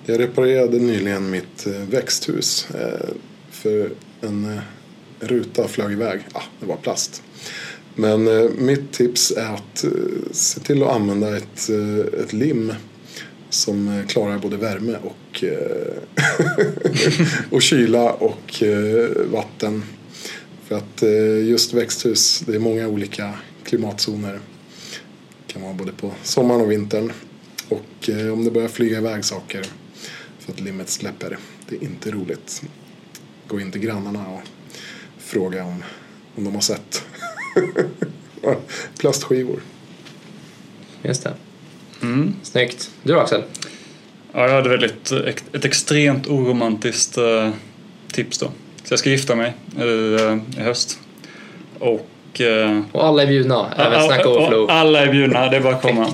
jag 0.06 0.20
reparerade 0.20 0.80
nyligen 0.80 1.30
mitt 1.30 1.68
eh, 1.68 1.74
växthus. 1.74 2.68
Eh, 2.72 3.10
för 3.52 3.90
en 4.22 4.60
ruta 5.20 5.68
flög 5.68 5.92
iväg. 5.92 6.22
Ah, 6.34 6.44
det 6.60 6.66
var 6.66 6.78
plast. 6.78 7.24
Men 8.00 8.28
eh, 8.28 8.50
mitt 8.58 8.92
tips 8.92 9.32
är 9.32 9.54
att 9.54 9.84
eh, 9.84 9.92
se 10.32 10.60
till 10.60 10.84
att 10.84 10.90
använda 10.90 11.38
ett, 11.38 11.70
eh, 11.70 12.22
ett 12.22 12.34
lim 12.34 12.74
som 13.50 13.88
eh, 13.88 14.06
klarar 14.06 14.40
både 14.40 14.58
värme 14.58 14.98
och, 15.04 15.44
eh, 15.44 15.98
och 17.52 17.62
kyla 17.62 18.12
och 18.12 18.64
eh, 18.64 19.10
vatten. 19.32 19.84
För 20.64 20.78
att 20.78 21.04
eh, 21.04 21.48
just 21.48 21.74
växthus, 21.74 22.44
det 22.46 22.56
är 22.56 22.60
många 22.60 22.88
olika 22.88 23.34
klimatzoner. 23.64 24.40
Det 25.48 25.54
kan 25.54 25.62
vara 25.62 25.74
både 25.74 25.92
på 25.92 26.12
sommaren 26.24 26.62
och 26.62 26.72
vintern. 26.72 27.12
Och 27.70 28.10
eh, 28.10 28.34
om 28.34 28.46
det 28.46 28.52
börjar 28.52 28.68
flyga 28.68 28.98
iväg 28.98 29.26
saker 29.26 29.66
för 30.40 30.54
att 30.54 30.60
limmet 30.60 30.90
släpper, 30.90 31.38
det 31.70 31.76
är 31.76 31.84
inte 31.84 32.12
roligt. 32.12 32.62
Gå 33.48 33.60
in 33.60 33.72
till 33.72 33.82
grannarna 33.82 34.28
och 34.28 34.42
fråga 35.18 35.64
om, 35.64 35.84
om 36.36 36.44
de 36.44 36.54
har 36.54 36.62
sett 36.62 37.04
plastskivor. 39.00 39.60
Just 41.04 41.24
det. 41.24 41.34
Mm. 42.02 42.36
Snyggt. 42.44 42.90
Du 43.04 43.14
då 43.14 43.20
Axel? 43.20 43.44
Ja, 44.34 44.48
jag 44.48 44.54
hade 44.56 44.70
väldigt, 44.70 45.12
ett 45.54 45.66
extremt 45.66 46.28
oromantiskt 46.28 47.18
eh, 47.18 47.50
tips 48.12 48.38
då. 48.38 48.46
Så 48.84 48.94
jag 48.94 49.00
ska 49.00 49.10
gifta 49.10 49.36
mig 49.36 49.54
i, 49.78 49.80
eh, 50.20 50.38
i 50.60 50.64
höst. 50.64 51.00
Och... 51.80 52.42
eh, 52.42 52.82
Och 52.92 53.06
alla 53.06 53.24
är 53.24 53.28
bjudna, 53.28 53.74
även 53.78 53.94
ja, 54.00 54.08
Snack 54.08 54.26
och- 54.26 54.32
Overflow. 54.38 54.64
och 54.64 54.72
Alla 54.72 55.00
är 55.00 55.12
bjudna, 55.12 55.50
det 55.50 55.58
är 55.58 55.62
bara 55.62 55.76
att 55.76 55.82
komma. 55.82 56.08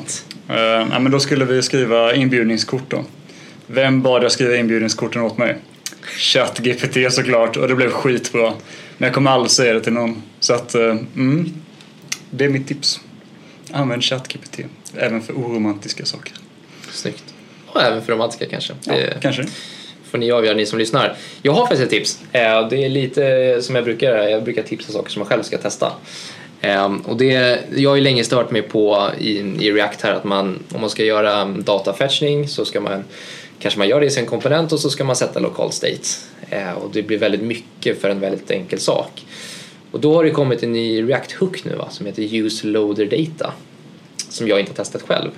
Ja, 0.47 0.99
men 0.99 1.11
då 1.11 1.19
skulle 1.19 1.45
vi 1.45 1.61
skriva 1.61 2.13
inbjudningskort 2.15 2.83
då. 2.89 3.05
Vem 3.67 4.01
bad 4.01 4.23
jag 4.23 4.31
skriva 4.31 4.55
inbjudningskorten 4.55 5.21
åt 5.21 5.37
mig? 5.37 5.57
ChatGPT 6.17 7.13
såklart 7.13 7.57
och 7.57 7.67
det 7.67 7.75
blev 7.75 7.89
skitbra. 7.89 8.53
Men 8.97 9.07
jag 9.07 9.13
kommer 9.13 9.31
aldrig 9.31 9.51
säga 9.51 9.73
det 9.73 9.81
till 9.81 9.93
någon. 9.93 10.23
Så 10.39 10.53
att, 10.53 10.75
eh, 10.75 10.81
mm, 11.15 11.53
det 12.29 12.45
är 12.45 12.49
mitt 12.49 12.67
tips. 12.67 12.99
Använd 13.71 14.03
ChatGPT, 14.03 14.59
även 14.97 15.21
för 15.21 15.33
oromantiska 15.33 16.05
saker. 16.05 16.33
Snyggt. 16.91 17.23
Och 17.67 17.81
även 17.81 18.01
för 18.01 18.13
romantiska 18.13 18.45
kanske. 18.45 18.73
Ja, 18.83 18.93
Det 18.93 19.17
kanske. 19.21 19.45
får 20.11 20.17
ni 20.17 20.31
avgöra, 20.31 20.55
ni 20.55 20.65
som 20.65 20.79
lyssnar. 20.79 21.15
Jag 21.41 21.51
har 21.53 21.61
faktiskt 21.61 21.81
ett 21.83 21.89
tips. 21.89 22.19
Eh, 22.31 22.67
Det 22.69 22.85
är 22.85 22.89
lite 22.89 23.57
som 23.61 23.75
jag 23.75 23.83
brukar 23.83 24.07
göra. 24.07 24.29
Jag 24.29 24.43
brukar 24.43 24.63
tipsa 24.63 24.91
saker 24.91 25.11
som 25.11 25.19
jag 25.19 25.27
själv 25.27 25.43
ska 25.43 25.57
testa. 25.57 25.91
Eh, 26.61 26.93
Och 27.05 27.17
det, 27.17 27.59
jag 27.75 27.89
har 27.89 27.95
ju 27.95 28.01
länge 28.01 28.23
stört 28.23 28.51
mig 28.51 28.61
på 28.61 29.09
i, 29.19 29.29
i 29.37 29.71
React 29.71 30.01
här 30.01 30.13
att 30.13 30.23
man, 30.23 30.59
om 30.73 30.81
man 30.81 30.89
ska 30.89 31.03
göra 31.03 31.45
datafetchning 31.45 32.47
så 32.47 32.65
ska 32.65 32.81
man 32.81 33.03
kanske 33.59 33.77
man 33.77 33.87
gör 33.87 33.99
det 33.99 34.05
i 34.05 34.09
sin 34.09 34.25
komponent 34.25 34.71
och 34.71 34.79
så 34.79 34.89
ska 34.89 35.03
man 35.03 35.15
sätta 35.15 35.39
lokal 35.39 35.71
state. 35.71 36.01
Eh, 36.49 36.71
Och 36.73 36.91
det 36.93 37.03
blir 37.03 37.17
väldigt 37.17 37.41
mycket 37.41 38.01
för 38.01 38.09
en 38.09 38.19
väldigt 38.19 38.51
enkel 38.51 38.79
sak. 38.79 39.25
Och 39.91 39.99
då 39.99 40.13
har 40.15 40.23
det 40.23 40.31
kommit 40.31 40.63
en 40.63 40.71
ny 40.71 41.01
React-hook 41.03 41.65
nu 41.65 41.75
va, 41.75 41.89
som 41.89 42.05
heter 42.05 42.33
Use 42.35 42.67
Loader 42.67 43.05
Data. 43.05 43.53
Som 44.29 44.47
jag 44.47 44.59
inte 44.59 44.71
har 44.71 44.75
testat 44.75 45.01
själv. 45.01 45.31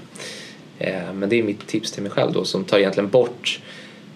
Eh, 0.80 1.14
Men 1.14 1.30
det 1.30 1.40
är 1.40 1.44
mitt 1.44 1.68
tips 1.68 1.92
till 1.92 2.04
mig 2.04 2.12
själv 2.12 2.32
då 2.34 2.46
som 2.46 2.64
tar 2.64 2.80
egentligen 2.80 3.10
bort 3.10 3.60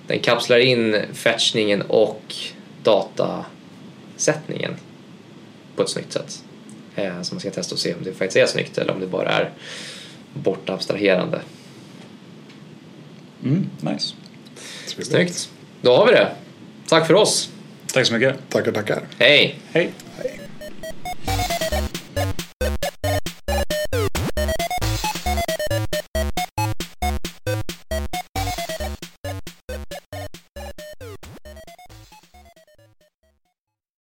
den 0.08 0.20
kapslar 0.20 0.58
in 0.60 0.98
fetchningen 1.14 1.82
och 1.82 2.36
datasättningen 2.84 4.76
på 5.76 5.82
ett 5.84 5.90
snyggt 5.90 6.14
sätt. 6.14 6.44
Eh, 6.96 7.22
Så 7.22 7.34
man 7.36 7.40
ska 7.40 7.52
testa 7.52 7.76
och 7.76 7.80
se 7.80 7.94
om 7.94 8.04
det 8.04 8.14
faktiskt 8.14 8.38
är 8.38 8.46
snyggt 8.46 8.78
eller 8.78 8.94
om 8.94 9.00
det 9.00 9.08
bara 9.08 9.30
är 9.30 9.50
bortabstraherande. 10.34 11.42
Mm, 13.44 13.70
nice. 13.80 14.14
Snyggt. 15.02 15.50
Då 15.82 15.96
har 15.96 16.06
vi 16.06 16.12
det. 16.12 16.32
Tack 16.88 17.08
för 17.08 17.14
oss. 17.14 17.50
Tack 17.94 18.06
så 18.08 18.14
mycket. 18.14 18.50
Tackar, 18.50 18.72
tackar. 18.72 19.04
Hej. 19.20 19.60
Hej. 19.72 19.92
Hej. 20.18 20.40